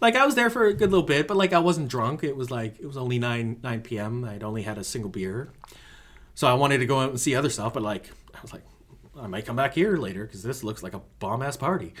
Like 0.00 0.14
I 0.14 0.24
was 0.24 0.36
there 0.36 0.50
for 0.50 0.66
a 0.66 0.74
good 0.74 0.90
little 0.90 1.06
bit, 1.06 1.26
but 1.26 1.36
like 1.36 1.52
I 1.52 1.58
wasn't 1.58 1.88
drunk. 1.88 2.22
It 2.22 2.36
was 2.36 2.50
like 2.50 2.78
it 2.78 2.86
was 2.86 2.96
only 2.96 3.18
nine 3.18 3.58
nine 3.62 3.82
p.m. 3.82 4.24
I'd 4.24 4.44
only 4.44 4.62
had 4.62 4.78
a 4.78 4.84
single 4.84 5.10
beer, 5.10 5.50
so 6.34 6.46
I 6.46 6.54
wanted 6.54 6.78
to 6.78 6.86
go 6.86 7.00
out 7.00 7.10
and 7.10 7.20
see 7.20 7.34
other 7.34 7.50
stuff. 7.50 7.74
But 7.74 7.82
like 7.82 8.10
I 8.34 8.40
was 8.40 8.52
like, 8.52 8.62
I 9.20 9.26
might 9.26 9.44
come 9.46 9.56
back 9.56 9.74
here 9.74 9.96
later 9.96 10.24
because 10.24 10.42
this 10.42 10.62
looks 10.62 10.82
like 10.82 10.94
a 10.94 11.02
bomb 11.18 11.42
ass 11.42 11.56
party. 11.56 11.94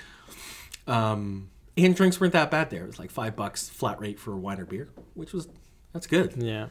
Um, 0.86 1.50
and 1.76 1.94
drinks 1.94 2.20
weren't 2.20 2.32
that 2.32 2.50
bad 2.50 2.70
there. 2.70 2.84
It 2.84 2.86
was 2.86 2.98
like 2.98 3.10
five 3.10 3.34
bucks 3.34 3.68
flat 3.68 4.00
rate 4.00 4.18
for 4.18 4.36
wine 4.36 4.60
or 4.60 4.64
beer, 4.64 4.90
which 5.14 5.32
was 5.32 5.48
that's 5.92 6.06
good. 6.06 6.34
Yeah. 6.36 6.68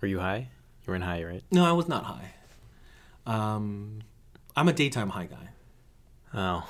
Were 0.00 0.08
you 0.08 0.20
high? 0.20 0.50
You 0.86 0.90
were 0.90 0.94
in 0.94 1.02
high, 1.02 1.22
right? 1.24 1.42
No, 1.50 1.64
I 1.64 1.72
was 1.72 1.88
not 1.88 2.04
high. 2.04 2.32
Um, 3.26 4.00
I'm 4.56 4.68
a 4.68 4.72
daytime 4.72 5.10
high 5.10 5.26
guy. 5.26 5.48
Oh, 6.34 6.68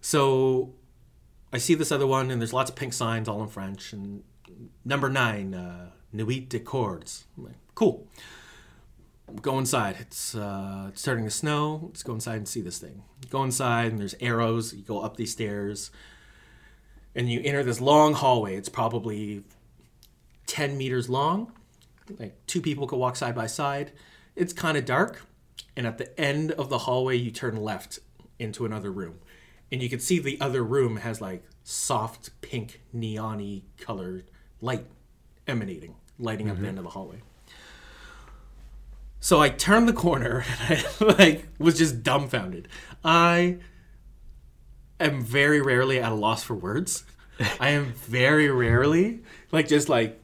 So 0.00 0.74
I 1.52 1.58
see 1.58 1.74
this 1.74 1.92
other 1.92 2.06
one, 2.06 2.30
and 2.30 2.40
there's 2.40 2.52
lots 2.52 2.70
of 2.70 2.76
pink 2.76 2.92
signs, 2.92 3.28
all 3.28 3.42
in 3.42 3.48
French. 3.48 3.92
And 3.92 4.22
number 4.84 5.08
nine, 5.08 5.54
uh, 5.54 5.90
Nuit 6.12 6.48
de 6.48 6.58
Cordes. 6.60 7.24
I'm 7.36 7.44
like, 7.44 7.54
cool. 7.74 8.06
Go 9.40 9.58
inside. 9.58 9.96
It's, 10.00 10.34
uh, 10.34 10.86
it's 10.88 11.00
starting 11.00 11.24
to 11.24 11.30
snow. 11.30 11.80
Let's 11.84 12.02
go 12.02 12.14
inside 12.14 12.36
and 12.36 12.48
see 12.48 12.60
this 12.60 12.78
thing. 12.78 13.02
Go 13.28 13.44
inside, 13.44 13.92
and 13.92 14.00
there's 14.00 14.16
arrows. 14.20 14.74
You 14.74 14.82
go 14.82 15.00
up 15.00 15.16
these 15.16 15.32
stairs, 15.32 15.90
and 17.14 17.30
you 17.30 17.40
enter 17.44 17.62
this 17.62 17.80
long 17.80 18.14
hallway. 18.14 18.56
It's 18.56 18.68
probably 18.68 19.44
10 20.46 20.76
meters 20.76 21.08
long. 21.08 21.52
Like 22.18 22.46
two 22.46 22.60
people 22.60 22.86
could 22.86 22.98
walk 22.98 23.16
side 23.16 23.34
by 23.34 23.46
side. 23.46 23.92
It's 24.36 24.52
kind 24.52 24.76
of 24.76 24.84
dark. 24.84 25.22
And 25.76 25.86
at 25.86 25.98
the 25.98 26.18
end 26.20 26.52
of 26.52 26.68
the 26.68 26.78
hallway, 26.78 27.16
you 27.16 27.30
turn 27.30 27.56
left 27.56 27.98
into 28.38 28.64
another 28.64 28.90
room. 28.90 29.18
And 29.70 29.82
you 29.82 29.88
can 29.88 30.00
see 30.00 30.18
the 30.18 30.40
other 30.40 30.64
room 30.64 30.96
has 30.96 31.20
like 31.20 31.44
soft 31.62 32.30
pink 32.40 32.80
neon 32.92 33.62
colored 33.78 34.30
light 34.60 34.86
emanating, 35.46 35.94
lighting 36.18 36.48
up 36.48 36.56
the 36.56 36.60
mm-hmm. 36.60 36.68
end 36.68 36.78
of 36.78 36.84
the 36.84 36.90
hallway. 36.90 37.20
So 39.20 39.40
I 39.40 39.50
turned 39.50 39.86
the 39.86 39.92
corner 39.92 40.44
and 40.68 40.86
I 41.00 41.04
like 41.04 41.48
was 41.58 41.78
just 41.78 42.02
dumbfounded. 42.02 42.68
I 43.04 43.58
am 44.98 45.22
very 45.22 45.60
rarely 45.60 46.00
at 46.00 46.10
a 46.10 46.14
loss 46.14 46.42
for 46.42 46.54
words. 46.54 47.04
I 47.60 47.70
am 47.70 47.92
very 47.92 48.50
rarely 48.50 49.20
like 49.52 49.68
just 49.68 49.88
like 49.88 50.20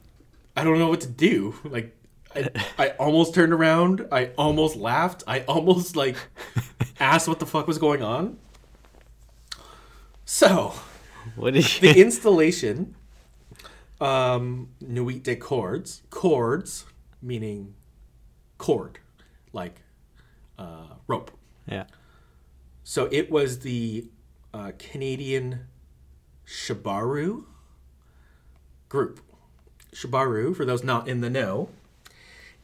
I 0.57 0.63
don't 0.63 0.79
know 0.79 0.89
what 0.89 1.01
to 1.01 1.07
do. 1.07 1.55
Like 1.63 1.95
I, 2.35 2.49
I 2.77 2.89
almost 2.99 3.35
turned 3.35 3.53
around. 3.53 4.07
I 4.11 4.31
almost 4.37 4.75
laughed. 4.75 5.23
I 5.27 5.41
almost 5.41 5.95
like 5.95 6.17
asked 6.99 7.27
what 7.27 7.39
the 7.39 7.45
fuck 7.45 7.67
was 7.67 7.77
going 7.77 8.01
on. 8.01 8.39
So 10.25 10.73
what 11.35 11.53
you? 11.53 11.61
the 11.61 12.01
installation, 12.01 12.95
um, 14.01 14.69
Nuit 14.81 15.23
de 15.23 15.35
Cordes, 15.35 16.01
cords 16.09 16.85
meaning 17.21 17.75
cord, 18.57 18.99
like 19.53 19.81
uh, 20.57 20.95
rope. 21.07 21.31
yeah. 21.67 21.85
So 22.83 23.07
it 23.11 23.29
was 23.29 23.59
the 23.59 24.09
uh, 24.53 24.71
Canadian 24.79 25.67
Shibaru 26.47 27.43
group. 28.89 29.19
Shibaru, 29.93 30.55
for 30.55 30.65
those 30.65 30.83
not 30.83 31.07
in 31.07 31.21
the 31.21 31.29
know, 31.29 31.69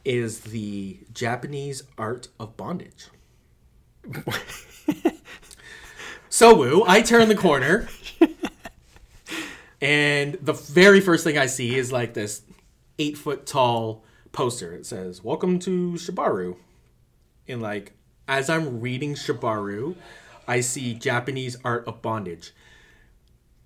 is 0.04 0.40
the 0.40 0.98
Japanese 1.12 1.82
art 1.96 2.28
of 2.38 2.56
bondage. 2.56 3.08
so, 6.28 6.54
Woo, 6.54 6.84
I 6.86 7.00
turn 7.00 7.28
the 7.28 7.34
corner, 7.34 7.88
and 9.80 10.34
the 10.34 10.52
very 10.52 11.00
first 11.00 11.24
thing 11.24 11.38
I 11.38 11.46
see 11.46 11.76
is 11.76 11.90
like 11.90 12.14
this 12.14 12.42
eight 12.98 13.16
foot 13.16 13.46
tall 13.46 14.04
poster. 14.32 14.72
It 14.72 14.86
says, 14.86 15.24
Welcome 15.24 15.58
to 15.60 15.92
Shibaru. 15.92 16.56
And 17.48 17.62
like, 17.62 17.92
as 18.28 18.48
I'm 18.50 18.80
reading 18.80 19.14
Shibaru, 19.14 19.96
I 20.46 20.60
see 20.60 20.94
Japanese 20.94 21.56
art 21.64 21.86
of 21.86 22.02
bondage. 22.02 22.52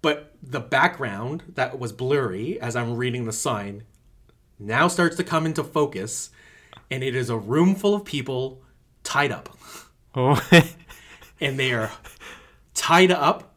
But 0.01 0.35
the 0.43 0.61
background 0.61 1.43
that 1.55 1.79
was 1.79 1.93
blurry 1.93 2.61
as 2.61 2.77
I'm 2.77 2.97
reading 2.97 3.25
the 3.25 3.33
sign 3.33 3.85
now 4.59 4.89
starts 4.89 5.17
to 5.17 5.25
come 5.25 5.47
into 5.47 5.65
focus, 5.65 6.31
and 6.91 7.03
it 7.03 7.15
is 7.15 7.31
a 7.31 7.37
room 7.37 7.75
full 7.75 7.95
of 7.95 8.05
people 8.05 8.63
tied 9.03 9.33
up. 9.33 9.57
Oh, 10.15 10.41
And 11.41 11.59
they 11.59 11.73
are 11.73 11.93
tied 12.75 13.13
up 13.13 13.55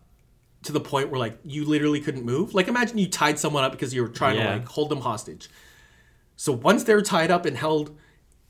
to 0.64 0.72
the 0.72 0.80
point 0.80 1.10
where 1.10 1.20
like 1.20 1.40
you 1.44 1.66
literally 1.66 2.00
couldn't 2.00 2.24
move. 2.24 2.54
Like 2.54 2.68
imagine 2.68 2.98
you 2.98 3.08
tied 3.08 3.40
someone 3.40 3.64
up 3.64 3.72
because 3.72 3.94
you 3.94 4.04
were 4.04 4.10
trying 4.10 4.38
to 4.38 4.44
like 4.46 4.68
hold 4.68 4.90
them 4.90 5.02
hostage. 5.02 5.50
So 6.36 6.52
once 6.52 6.84
they're 6.84 7.02
tied 7.02 7.32
up 7.32 7.46
and 7.46 7.58
held 7.58 7.98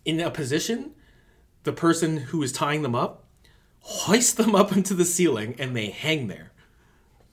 in 0.04 0.20
a 0.20 0.30
position, 0.30 0.92
the 1.64 1.72
person 1.72 2.18
who 2.18 2.44
is 2.44 2.52
tying 2.52 2.82
them 2.82 2.96
up 2.96 3.26
hoists 3.80 4.34
them 4.34 4.56
up 4.56 4.72
into 4.76 4.94
the 4.94 5.06
ceiling 5.06 5.56
and 5.58 5.76
they 5.76 5.88
hang 5.88 6.28
there. 6.28 6.51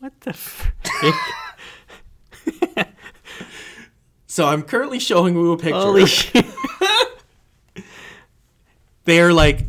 What 0.01 0.21
the? 0.21 0.31
F- 0.31 0.73
So 4.39 4.47
I'm 4.47 4.63
currently 4.63 5.01
showing 5.01 5.35
you 5.35 5.51
a 5.51 5.57
picture. 5.57 5.75
Holy 5.75 6.07
shit! 6.07 6.47
They're 9.05 9.33
like 9.33 9.65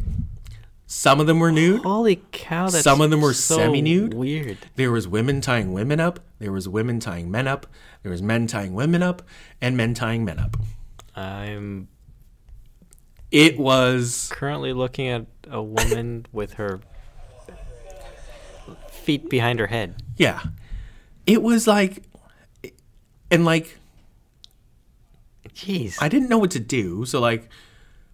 some 0.86 1.20
of 1.20 1.28
them 1.28 1.40
were 1.40 1.52
nude. 1.52 1.82
Holy 1.82 2.22
cow! 2.32 2.70
That's 2.70 2.84
Some 2.84 3.02
of 3.02 3.10
them 3.10 3.22
were 3.22 3.34
so 3.34 3.56
semi-nude. 3.56 4.14
Weird. 4.14 4.58
There 4.76 4.92
was 4.92 5.08
women 5.08 5.40
tying 5.42 5.72
women 5.72 6.00
up. 6.00 6.20
There 6.38 6.52
was 6.52 6.70
women 6.70 7.00
tying 7.00 7.32
men 7.32 7.48
up. 7.48 7.66
There 8.04 8.12
was 8.12 8.22
men 8.22 8.46
tying 8.48 8.74
women 8.74 9.02
up, 9.02 9.24
and 9.60 9.76
men 9.76 9.94
tying 9.96 10.24
men 10.26 10.38
up. 10.38 10.58
I'm 11.16 11.88
It 13.32 13.58
was 13.58 14.30
currently 14.32 14.74
looking 14.74 15.08
at 15.08 15.26
a 15.50 15.64
woman 15.64 16.26
with 16.32 16.54
her 16.54 16.80
feet 19.10 19.30
behind 19.30 19.58
her 19.60 19.66
head. 19.68 19.96
yeah. 20.18 20.42
It 21.26 21.42
was 21.42 21.66
like, 21.68 22.04
and 23.32 23.44
like 23.46 23.78
Jeez. 25.54 25.98
I 26.02 26.10
didn't 26.10 26.30
know 26.30 26.38
what 26.38 26.52
to 26.52 26.60
do. 26.60 27.06
So 27.06 27.20
like, 27.20 27.50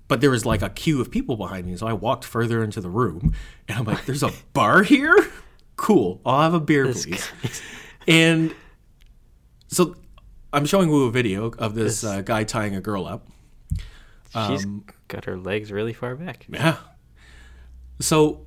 but 0.08 0.22
there 0.22 0.30
was 0.32 0.46
like 0.46 0.62
a 0.62 0.70
queue 0.70 1.02
of 1.02 1.12
people 1.12 1.36
behind 1.38 1.66
me. 1.68 1.76
So 1.78 1.88
I 1.88 1.94
walked 1.94 2.24
further 2.24 2.64
into 2.64 2.80
the 2.82 2.90
room, 2.90 3.34
and 3.68 3.78
I'm 3.78 3.86
like, 3.86 4.06
"There's 4.06 4.24
a 4.24 4.32
bar 4.54 4.84
here. 4.84 5.16
Cool. 5.76 6.22
I'll 6.26 6.42
have 6.42 6.54
a 6.54 6.60
beer, 6.60 6.86
This 6.88 7.06
please." 7.06 7.30
guy's- 7.42 7.62
And 8.08 8.54
so 9.68 9.96
I'm 10.54 10.66
showing 10.66 10.90
Woo 10.90 11.06
a 11.08 11.12
video 11.12 11.48
of 11.58 11.74
this, 11.76 12.02
This- 12.02 12.04
uh, 12.04 12.22
guy 12.22 12.44
tying 12.44 12.76
a 12.76 12.82
girl 12.82 13.06
up. 13.06 13.28
She's 14.48 14.66
Um, 14.66 14.86
got 15.08 15.26
her 15.26 15.38
legs 15.38 15.72
really 15.72 15.94
far 15.94 16.16
back. 16.16 16.46
Yeah. 16.50 16.78
So 18.00 18.45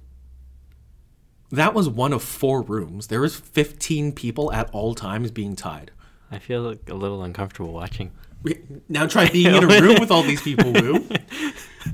that 1.51 1.75
was 1.75 1.89
one 1.89 2.13
of 2.13 2.23
four 2.23 2.63
rooms. 2.63 3.07
There 3.09 3.21
was 3.21 3.37
15 3.37 4.13
people 4.13 4.53
at 4.53 4.69
all 4.73 4.95
times 4.95 5.31
being 5.31 5.57
tied. 5.57 5.91
I 6.31 6.39
feel 6.39 6.63
like 6.63 6.89
a 6.91 6.95
little 6.95 7.23
uncomfortable 7.23 7.73
watching. 7.73 8.13
We- 8.43 8.61
Now 8.89 9.07
try 9.07 9.29
being 9.33 9.55
in 9.55 9.65
a 9.65 9.67
room 9.81 9.97
with 9.99 10.11
all 10.11 10.23
these 10.23 10.43
people, 10.43 10.73
Woo. 10.73 11.07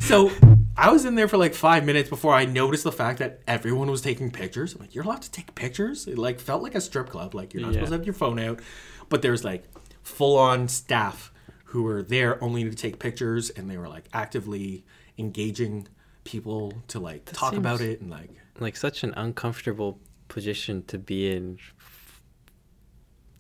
So 0.01 0.31
I 0.77 0.91
was 0.91 1.05
in 1.05 1.15
there 1.15 1.29
for 1.29 1.37
like 1.37 1.55
five 1.55 1.85
minutes 1.85 2.09
before 2.09 2.35
I 2.35 2.45
noticed 2.47 2.83
the 2.85 2.93
fact 2.93 3.21
that 3.21 3.41
everyone 3.47 3.91
was 3.91 4.01
taking 4.03 4.31
pictures. 4.31 4.75
I'm 4.75 4.81
like, 4.81 4.95
you're 4.95 5.05
allowed 5.05 5.23
to 5.23 5.31
take 5.31 5.55
pictures? 5.55 6.07
It 6.09 6.19
like 6.19 6.41
felt 6.41 6.63
like 6.63 6.75
a 6.75 6.81
strip 6.81 7.09
club. 7.11 7.35
Like 7.35 7.55
you're 7.55 7.63
not 7.63 7.69
Yeah. 7.69 7.75
supposed 7.75 7.93
to 7.93 7.99
have 7.99 8.07
your 8.07 8.15
phone 8.15 8.39
out. 8.41 8.61
But 9.09 9.23
there's 9.23 9.45
like 9.45 9.65
full 10.03 10.37
on 10.37 10.67
staff 10.69 11.33
who 11.67 11.85
were 11.85 12.03
there 12.03 12.43
only 12.43 12.65
to 12.65 12.75
take 12.75 12.99
pictures 12.99 13.51
and 13.51 13.71
they 13.71 13.79
were 13.79 13.89
like 13.89 14.05
actively 14.13 14.85
engaging 15.17 15.87
people 16.25 16.73
to 16.89 16.99
like 16.99 17.25
talk 17.27 17.55
about 17.55 17.81
it 17.81 18.01
and 18.01 18.11
like 18.11 18.31
Like 18.59 18.77
such 18.77 19.03
an 19.05 19.13
uncomfortable 19.17 19.99
position 20.29 20.83
to 20.87 20.99
be 20.99 21.31
in. 21.31 21.59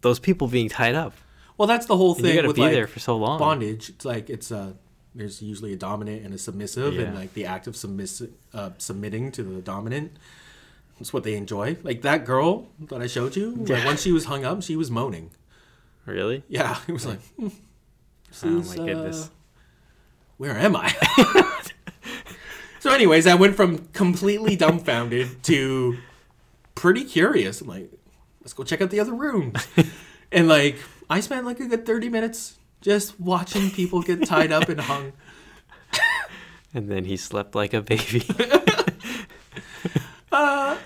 Those 0.02 0.18
people 0.18 0.48
being 0.48 0.68
tied 0.68 0.94
up. 0.94 1.14
Well, 1.56 1.66
that's 1.68 1.86
the 1.86 1.96
whole 1.96 2.10
And 2.14 2.18
you 2.20 2.24
thing 2.26 2.36
gotta 2.36 2.48
with 2.48 2.56
be 2.56 2.62
like 2.62 2.72
there 2.72 2.86
for 2.86 3.00
so 3.00 3.16
long. 3.16 3.38
bondage. 3.38 3.88
It's 3.90 4.04
like 4.04 4.28
it's 4.28 4.50
a 4.50 4.74
there's 5.14 5.40
usually 5.40 5.72
a 5.72 5.76
dominant 5.76 6.24
and 6.24 6.34
a 6.34 6.38
submissive, 6.38 6.98
and 6.98 7.14
like 7.14 7.32
the 7.34 7.46
act 7.46 7.66
of 7.68 7.74
submiss- 7.74 8.28
uh, 8.52 8.70
submitting 8.78 9.30
to 9.32 9.42
the 9.44 9.62
dominant. 9.62 10.12
That's 10.98 11.12
what 11.12 11.22
they 11.24 11.34
enjoy. 11.36 11.76
Like 11.82 12.02
that 12.02 12.24
girl 12.24 12.68
that 12.88 13.00
I 13.00 13.06
showed 13.06 13.34
you. 13.36 13.54
Like 13.54 13.68
Yeah. 13.68 13.84
once 13.86 14.02
she 14.02 14.12
was 14.12 14.24
hung 14.26 14.44
up, 14.44 14.62
she 14.62 14.76
was 14.76 14.90
moaning. 14.90 15.30
Really? 16.06 16.42
Yeah, 16.48 16.76
it 16.88 16.92
was 16.92 17.06
like, 17.06 17.20
hmm, 17.36 17.48
this 18.28 18.42
Oh 18.44 18.58
is, 18.58 18.76
my 18.76 18.84
goodness. 18.84 19.26
uh, 19.26 19.28
where 20.36 20.56
am 20.58 20.76
I? 20.76 20.92
so, 22.84 22.90
anyways, 22.90 23.26
I 23.26 23.34
went 23.34 23.56
from 23.56 23.78
completely 23.94 24.56
dumbfounded 24.56 25.42
to 25.44 25.96
pretty 26.74 27.04
curious. 27.04 27.62
I'm 27.62 27.68
like, 27.68 27.90
let's 28.42 28.52
go 28.52 28.62
check 28.62 28.82
out 28.82 28.90
the 28.90 29.00
other 29.00 29.14
rooms. 29.14 29.66
and 30.32 30.48
like, 30.48 30.76
I 31.08 31.20
spent 31.20 31.46
like 31.46 31.60
a 31.60 31.66
good 31.66 31.86
30 31.86 32.10
minutes 32.10 32.58
just 32.82 33.18
watching 33.18 33.70
people 33.70 34.02
get 34.02 34.26
tied 34.26 34.52
up 34.52 34.68
and 34.68 34.80
hung. 34.82 35.14
And 36.74 36.90
then 36.90 37.06
he 37.06 37.16
slept 37.16 37.54
like 37.54 37.72
a 37.72 37.80
baby. 37.80 38.26
Uh, 40.32 40.76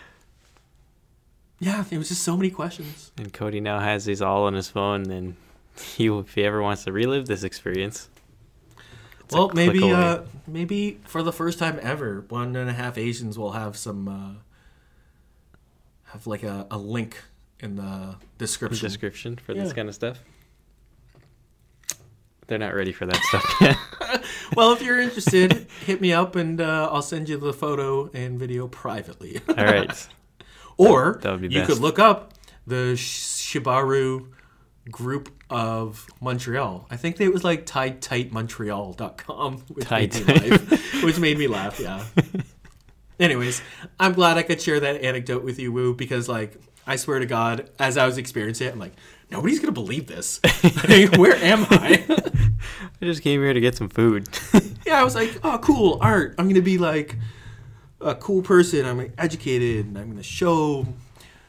yeah, 1.58 1.82
there 1.88 1.98
was 1.98 2.10
just 2.10 2.22
so 2.22 2.36
many 2.36 2.50
questions. 2.50 3.10
and 3.16 3.32
Cody 3.32 3.58
now 3.58 3.80
has 3.80 4.04
these 4.04 4.20
all 4.20 4.44
on 4.44 4.52
his 4.52 4.68
phone. 4.68 5.10
And 5.10 5.34
he, 5.96 6.06
if 6.08 6.34
he 6.34 6.44
ever 6.44 6.62
wants 6.62 6.84
to 6.84 6.92
relive 6.92 7.26
this 7.26 7.42
experience, 7.42 8.10
it's 9.28 9.34
a 9.34 9.38
well, 9.38 9.48
click 9.50 9.66
maybe 9.66 9.90
away. 9.90 9.92
uh, 9.92 10.22
maybe 10.46 11.00
for 11.04 11.22
the 11.22 11.32
first 11.32 11.58
time 11.58 11.78
ever, 11.82 12.24
one 12.30 12.56
and 12.56 12.70
a 12.70 12.72
half 12.72 12.96
Asians 12.96 13.38
will 13.38 13.52
have 13.52 13.76
some 13.76 14.08
uh, 14.08 14.40
have 16.12 16.26
like 16.26 16.42
a, 16.42 16.66
a 16.70 16.78
link 16.78 17.22
in 17.60 17.76
the 17.76 18.16
description. 18.38 18.86
description 18.88 19.36
for 19.36 19.52
this 19.52 19.74
kind 19.74 19.86
of 19.88 19.94
stuff. 19.94 20.20
They're 22.46 22.56
not 22.58 22.74
ready 22.74 22.92
for 22.92 23.04
that 23.04 23.16
stuff 23.24 23.54
yet. 23.60 23.76
Well, 24.56 24.72
if 24.72 24.80
you're 24.80 24.98
interested, 24.98 25.66
hit 25.84 26.00
me 26.00 26.12
up 26.14 26.34
and 26.34 26.58
uh, 26.58 26.88
I'll 26.90 27.02
send 27.02 27.28
you 27.28 27.36
the 27.36 27.52
photo 27.52 28.10
and 28.14 28.38
video 28.38 28.66
privately. 28.66 29.40
All 29.50 29.54
right. 29.56 30.08
or 30.78 31.18
That 31.22 31.32
would 31.32 31.42
be 31.42 31.48
you 31.48 31.60
best. 31.60 31.70
could 31.72 31.80
look 31.80 31.98
up 31.98 32.32
the 32.66 32.94
Shibaru 32.94 34.28
group 34.90 35.37
of 35.50 36.06
Montreal. 36.20 36.86
I 36.90 36.96
think 36.96 37.20
it 37.20 37.32
was 37.32 37.44
like 37.44 37.66
tiedtightmontreal.com, 37.66 39.58
which, 39.68 39.84
Tied 39.84 40.14
made 40.26 40.42
me 40.42 40.50
laugh, 40.50 41.02
which 41.02 41.18
made 41.18 41.38
me 41.38 41.46
laugh, 41.46 41.80
yeah. 41.80 42.04
Anyways, 43.20 43.62
I'm 43.98 44.12
glad 44.12 44.36
I 44.36 44.42
could 44.42 44.60
share 44.60 44.78
that 44.80 45.02
anecdote 45.02 45.42
with 45.42 45.58
you, 45.58 45.72
Woo, 45.72 45.94
because 45.94 46.28
like 46.28 46.60
I 46.86 46.96
swear 46.96 47.18
to 47.18 47.26
God, 47.26 47.70
as 47.78 47.96
I 47.96 48.06
was 48.06 48.18
experiencing 48.18 48.68
it, 48.68 48.72
I'm 48.72 48.78
like, 48.78 48.94
nobody's 49.30 49.58
gonna 49.60 49.72
believe 49.72 50.06
this. 50.06 50.40
Like, 50.88 51.16
where 51.16 51.36
am 51.36 51.66
I? 51.70 52.04
I 53.00 53.04
just 53.04 53.22
came 53.22 53.40
here 53.42 53.52
to 53.52 53.60
get 53.60 53.76
some 53.76 53.88
food. 53.88 54.28
yeah, 54.86 55.00
I 55.00 55.04
was 55.04 55.14
like, 55.14 55.38
oh, 55.42 55.58
cool 55.58 55.98
art. 56.00 56.34
I'm 56.38 56.48
gonna 56.48 56.62
be 56.62 56.78
like 56.78 57.16
a 58.00 58.14
cool 58.14 58.42
person. 58.42 58.86
I'm 58.86 58.98
like, 58.98 59.12
educated, 59.18 59.86
and 59.86 59.98
I'm 59.98 60.08
gonna 60.10 60.22
show 60.22 60.86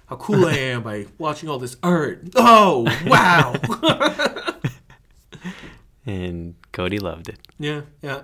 how 0.10 0.16
cool 0.16 0.46
I 0.46 0.54
am 0.54 0.84
by 0.84 1.06
watching 1.18 1.50
all 1.50 1.60
this 1.60 1.78
art. 1.84 2.30
Oh, 2.36 2.86
wow. 3.06 3.56
and 6.06 6.56
Cody 6.72 7.00
loved 7.00 7.30
it. 7.30 7.40
yeah, 7.60 7.82
yeah. 8.02 8.22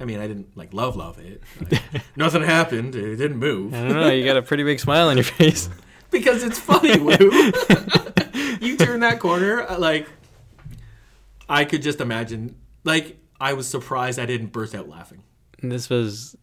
I 0.00 0.04
mean, 0.04 0.20
I 0.20 0.26
didn't 0.28 0.56
like 0.56 0.72
love 0.72 0.96
love 0.96 1.18
it. 1.18 1.42
Like, 1.60 1.82
nothing 2.16 2.42
happened. 2.42 2.94
It 2.94 3.16
didn't 3.16 3.38
move 3.38 3.74
I 3.74 3.78
don't 3.82 3.94
know. 3.94 4.10
You 4.10 4.24
got 4.24 4.36
a 4.36 4.42
pretty 4.42 4.62
big 4.62 4.78
smile 4.80 5.08
on 5.08 5.16
your 5.16 5.24
face. 5.24 5.68
because 6.10 6.44
it's 6.44 6.58
funny. 6.58 6.98
Woo. 6.98 7.16
you 8.60 8.76
turn 8.76 9.00
that 9.00 9.18
corner, 9.18 9.62
uh, 9.62 9.78
like 9.78 10.08
I 11.48 11.64
could 11.64 11.82
just 11.82 12.00
imagine. 12.00 12.54
Like 12.84 13.18
I 13.40 13.54
was 13.54 13.68
surprised 13.68 14.18
I 14.18 14.26
didn't 14.26 14.48
burst 14.52 14.74
out 14.74 14.88
laughing. 14.88 15.22
And 15.62 15.72
this 15.72 15.90
was. 15.90 16.36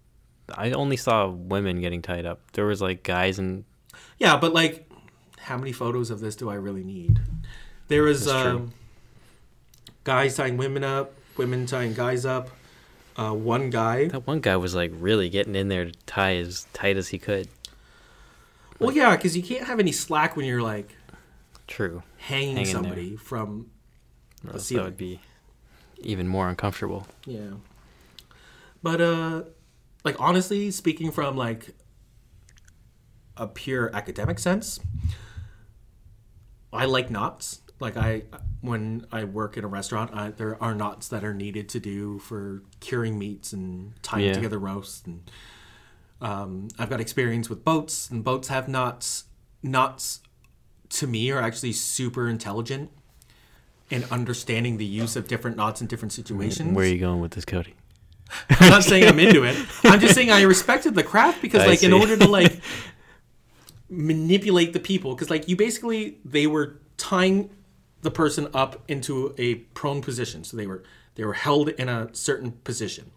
I 0.54 0.72
only 0.72 0.98
saw 0.98 1.28
women 1.28 1.82
getting 1.82 2.02
tied 2.02 2.26
up. 2.26 2.52
There 2.52 2.66
was 2.66 2.82
like 2.82 3.04
guys 3.04 3.40
and 3.40 3.64
Yeah, 4.20 4.38
but 4.38 4.54
like, 4.54 4.85
how 5.46 5.58
many 5.58 5.72
photos 5.72 6.10
of 6.10 6.20
this 6.20 6.36
do 6.36 6.50
I 6.50 6.56
really 6.56 6.84
need? 6.84 7.20
There 7.88 8.04
was 8.04 8.28
um, 8.28 8.74
guys 10.04 10.36
tying 10.36 10.58
women 10.58 10.84
up, 10.84 11.14
women 11.38 11.66
tying 11.68 11.94
guys 11.94 12.26
up. 12.26 12.50
Uh, 13.18 13.32
one 13.32 13.70
guy. 13.70 14.08
that 14.10 14.28
one 14.28 14.42
guy 14.42 14.58
was 14.58 14.76
like 14.76 14.92
really 14.96 15.30
getting 15.30 15.56
in 15.56 15.70
there 15.70 15.86
to 15.86 15.92
tie 16.06 16.36
as 16.36 16.68
tight 16.74 16.98
as 16.98 17.10
he 17.10 17.18
could. 17.18 17.48
Well, 18.80 18.92
yeah, 18.92 19.16
because 19.16 19.38
you 19.38 19.44
can't 19.44 19.66
have 19.68 19.80
any 19.80 19.94
slack 19.94 20.36
when 20.36 20.46
you're 20.46 20.62
like 20.62 20.98
True. 21.68 22.04
hanging 22.18 22.58
Hanging 22.58 22.64
there. 22.66 22.74
somebody 22.74 23.16
from. 23.16 23.70
the 24.44 24.54
Let's 24.54 24.68
that 24.70 24.84
would 24.84 24.98
be 24.98 25.22
even 26.00 26.28
more 26.28 26.50
uncomfortable. 26.50 27.08
Yeah. 27.26 27.52
But 28.84 29.00
uh, 29.00 29.44
like 30.04 30.20
honestly, 30.20 30.72
speaking 30.72 31.12
from 31.12 31.38
like 31.38 31.74
a 33.38 33.48
pure 33.48 33.96
academic 33.96 34.40
sense, 34.40 34.80
I 36.76 36.86
like 36.86 37.10
knots. 37.10 37.62
Like 37.80 37.98
I, 37.98 38.24
when 38.62 39.06
I 39.12 39.26
work 39.26 39.58
in 39.58 39.64
a 39.64 39.68
restaurant, 39.68 40.12
I, 40.14 40.32
there 40.32 40.62
are 40.64 40.74
knots 40.74 41.08
that 41.10 41.24
are 41.26 41.34
needed 41.34 41.68
to 41.70 41.80
do 41.80 42.20
for 42.20 42.64
curing 42.80 43.20
meats 43.20 43.52
and 43.54 43.94
tying 44.02 44.26
Yeah. 44.28 44.34
together 44.34 44.58
roasts. 44.58 45.04
And 45.06 45.30
um, 46.22 46.70
I've 46.80 46.90
got 46.90 47.02
experience 47.02 47.50
with 47.50 47.66
boats, 47.66 48.10
and 48.10 48.24
boats 48.24 48.48
have 48.48 48.68
knots. 48.68 49.26
Knots, 49.62 50.22
to 50.90 51.08
me, 51.08 51.32
are 51.32 51.42
actually 51.42 51.74
super 51.74 52.30
intelligent 52.30 52.92
in 53.90 54.04
understanding 54.06 54.78
the 54.78 54.86
use 54.86 55.16
of 55.16 55.28
different 55.28 55.58
knots 55.58 55.82
in 55.82 55.88
different 55.88 56.14
situations. 56.14 56.76
Where 56.76 56.86
are 56.86 56.90
you 56.90 57.00
going 57.00 57.20
with 57.20 57.32
this, 57.32 57.46
Cody? 57.46 57.76
I'm 58.50 58.70
not 58.70 58.84
saying 58.84 59.06
I'm 59.08 59.20
into 59.20 59.44
it. 59.44 59.56
I'm 59.84 60.00
just 60.00 60.16
saying 60.16 60.32
I 60.32 60.42
respected 60.44 60.96
the 60.96 61.04
craft 61.04 61.42
because, 61.42 61.62
I 61.64 61.68
like, 61.68 61.84
in 61.84 61.94
order 61.94 62.18
to 62.18 62.28
like 62.28 62.60
manipulate 63.90 64.74
the 64.74 64.80
people, 64.80 65.14
because 65.14 65.30
like 65.30 65.48
you 65.48 65.56
basically 65.56 66.18
they 66.26 66.48
were 66.48 66.80
tying 66.98 67.50
the 68.02 68.12
person 68.12 68.48
up 68.54 68.84
into 68.88 69.34
a 69.38 69.56
prone 69.56 70.02
position, 70.02 70.44
so 70.44 70.58
they 70.58 70.68
were 70.68 70.84
they 71.16 71.26
were 71.26 71.34
held 71.34 71.70
in 71.70 71.90
a 71.90 72.14
certain 72.14 72.52
position. 72.64 73.12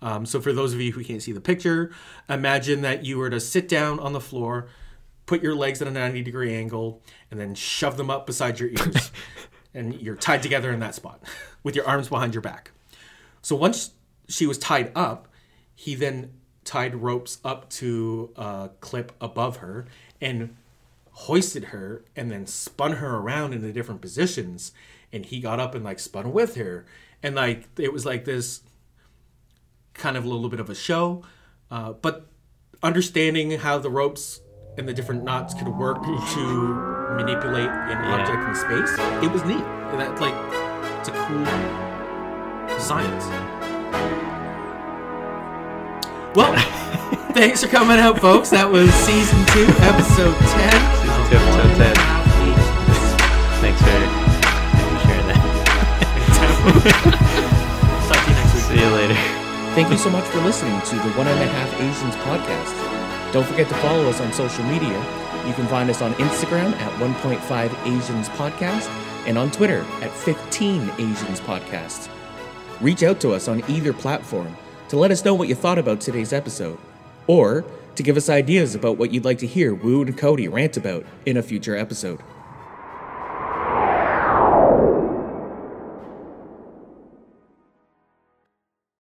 Um, 0.00 0.26
so 0.26 0.40
for 0.40 0.52
those 0.52 0.74
of 0.74 0.80
you 0.80 0.92
who 0.92 1.04
can't 1.04 1.22
see 1.22 1.32
the 1.32 1.40
picture, 1.40 1.92
imagine 2.28 2.82
that 2.82 3.04
you 3.04 3.18
were 3.18 3.30
to 3.30 3.38
sit 3.38 3.68
down 3.68 4.00
on 4.00 4.12
the 4.12 4.20
floor, 4.20 4.68
put 5.26 5.42
your 5.42 5.54
legs 5.54 5.80
at 5.80 5.86
a 5.86 5.92
90 5.92 6.22
degree 6.22 6.54
angle, 6.54 7.00
and 7.30 7.38
then 7.38 7.54
shove 7.54 7.96
them 7.96 8.10
up 8.10 8.26
beside 8.26 8.58
your 8.58 8.68
ears, 8.70 9.12
and 9.74 9.94
you're 10.00 10.16
tied 10.16 10.42
together 10.42 10.72
in 10.72 10.80
that 10.80 10.94
spot 10.94 11.22
with 11.62 11.76
your 11.76 11.86
arms 11.86 12.08
behind 12.08 12.34
your 12.34 12.42
back. 12.42 12.72
So 13.40 13.54
once 13.54 13.92
she 14.28 14.46
was 14.46 14.58
tied 14.58 14.90
up, 14.96 15.28
he 15.74 15.94
then 15.94 16.32
tied 16.64 16.94
ropes 16.96 17.38
up 17.44 17.68
to 17.68 18.32
a 18.36 18.70
clip 18.80 19.12
above 19.20 19.58
her 19.58 19.86
and 20.20 20.56
hoisted 21.12 21.64
her 21.64 22.04
and 22.16 22.30
then 22.30 22.46
spun 22.46 22.92
her 22.92 23.16
around 23.16 23.52
into 23.52 23.72
different 23.72 24.00
positions. 24.00 24.72
And 25.12 25.26
he 25.26 25.40
got 25.40 25.60
up 25.60 25.74
and 25.74 25.84
like 25.84 25.98
spun 25.98 26.32
with 26.32 26.56
her. 26.56 26.86
And 27.22 27.34
like 27.34 27.68
it 27.78 27.92
was 27.92 28.06
like 28.06 28.24
this 28.24 28.62
kind 29.94 30.16
of 30.16 30.24
a 30.24 30.28
little 30.28 30.48
bit 30.48 30.60
of 30.60 30.70
a 30.70 30.74
show. 30.74 31.22
Uh, 31.70 31.92
but 31.92 32.26
understanding 32.82 33.50
how 33.58 33.78
the 33.78 33.90
ropes 33.90 34.40
and 34.78 34.88
the 34.88 34.94
different 34.94 35.22
knots 35.22 35.54
could 35.54 35.68
work 35.68 36.02
to 36.02 36.74
manipulate 37.16 37.68
an 37.68 37.98
object 37.98 38.48
in 38.48 38.54
space, 38.54 38.98
it 39.22 39.30
was 39.30 39.44
neat. 39.44 39.62
And 39.92 40.00
that 40.00 40.18
like 40.20 40.34
it's 41.00 41.08
a 41.08 41.12
cool 41.12 42.78
science. 42.80 43.61
Well, 46.34 46.56
thanks 47.34 47.62
for 47.62 47.68
coming 47.68 47.98
out, 47.98 48.18
folks. 48.18 48.48
That 48.50 48.70
was 48.70 48.88
season 49.04 49.38
two, 49.52 49.68
episode 49.84 50.32
ten. 50.56 50.72
Season 51.04 51.22
two, 51.28 51.36
episode 51.36 51.76
10. 51.76 51.92
Thanks 53.60 53.78
for, 53.78 53.92
thanks 54.72 54.88
for 54.88 55.00
sharing 55.04 55.28
that. 55.28 55.40
Talk 58.08 58.24
to 58.24 58.30
you 58.30 58.36
next 58.36 58.54
week. 58.54 58.64
See 58.64 58.80
you 58.80 58.88
later. 58.96 59.14
Thank 59.76 59.90
you 59.90 59.98
so 59.98 60.08
much 60.08 60.24
for 60.24 60.40
listening 60.40 60.80
to 60.80 60.94
the 60.96 61.10
One 61.16 61.28
and 61.28 61.38
a 61.40 61.46
Half 61.46 61.72
Asians 61.80 62.16
podcast. 62.24 63.32
Don't 63.32 63.46
forget 63.46 63.68
to 63.68 63.74
follow 63.76 64.08
us 64.08 64.20
on 64.20 64.32
social 64.32 64.64
media. 64.64 64.96
You 65.46 65.52
can 65.54 65.66
find 65.66 65.90
us 65.90 66.00
on 66.00 66.14
Instagram 66.14 66.72
at 66.72 66.92
1.5 67.00 67.86
Asians 67.86 68.28
Podcast 68.30 68.88
and 69.26 69.36
on 69.36 69.50
Twitter 69.50 69.84
at 70.00 70.10
15 70.10 70.90
Asians 70.98 71.40
Podcast. 71.40 72.08
Reach 72.80 73.02
out 73.02 73.20
to 73.20 73.32
us 73.32 73.48
on 73.48 73.62
either 73.68 73.92
platform 73.92 74.56
to 74.92 74.98
let 74.98 75.10
us 75.10 75.24
know 75.24 75.32
what 75.32 75.48
you 75.48 75.54
thought 75.54 75.78
about 75.78 76.02
today's 76.02 76.34
episode, 76.34 76.76
or 77.26 77.64
to 77.94 78.02
give 78.02 78.18
us 78.18 78.28
ideas 78.28 78.74
about 78.74 78.98
what 78.98 79.10
you'd 79.10 79.24
like 79.24 79.38
to 79.38 79.46
hear 79.46 79.74
Woo 79.74 80.02
and 80.02 80.18
Cody 80.18 80.48
rant 80.48 80.76
about 80.76 81.06
in 81.24 81.38
a 81.38 81.42
future 81.42 81.74
episode. 81.74 82.20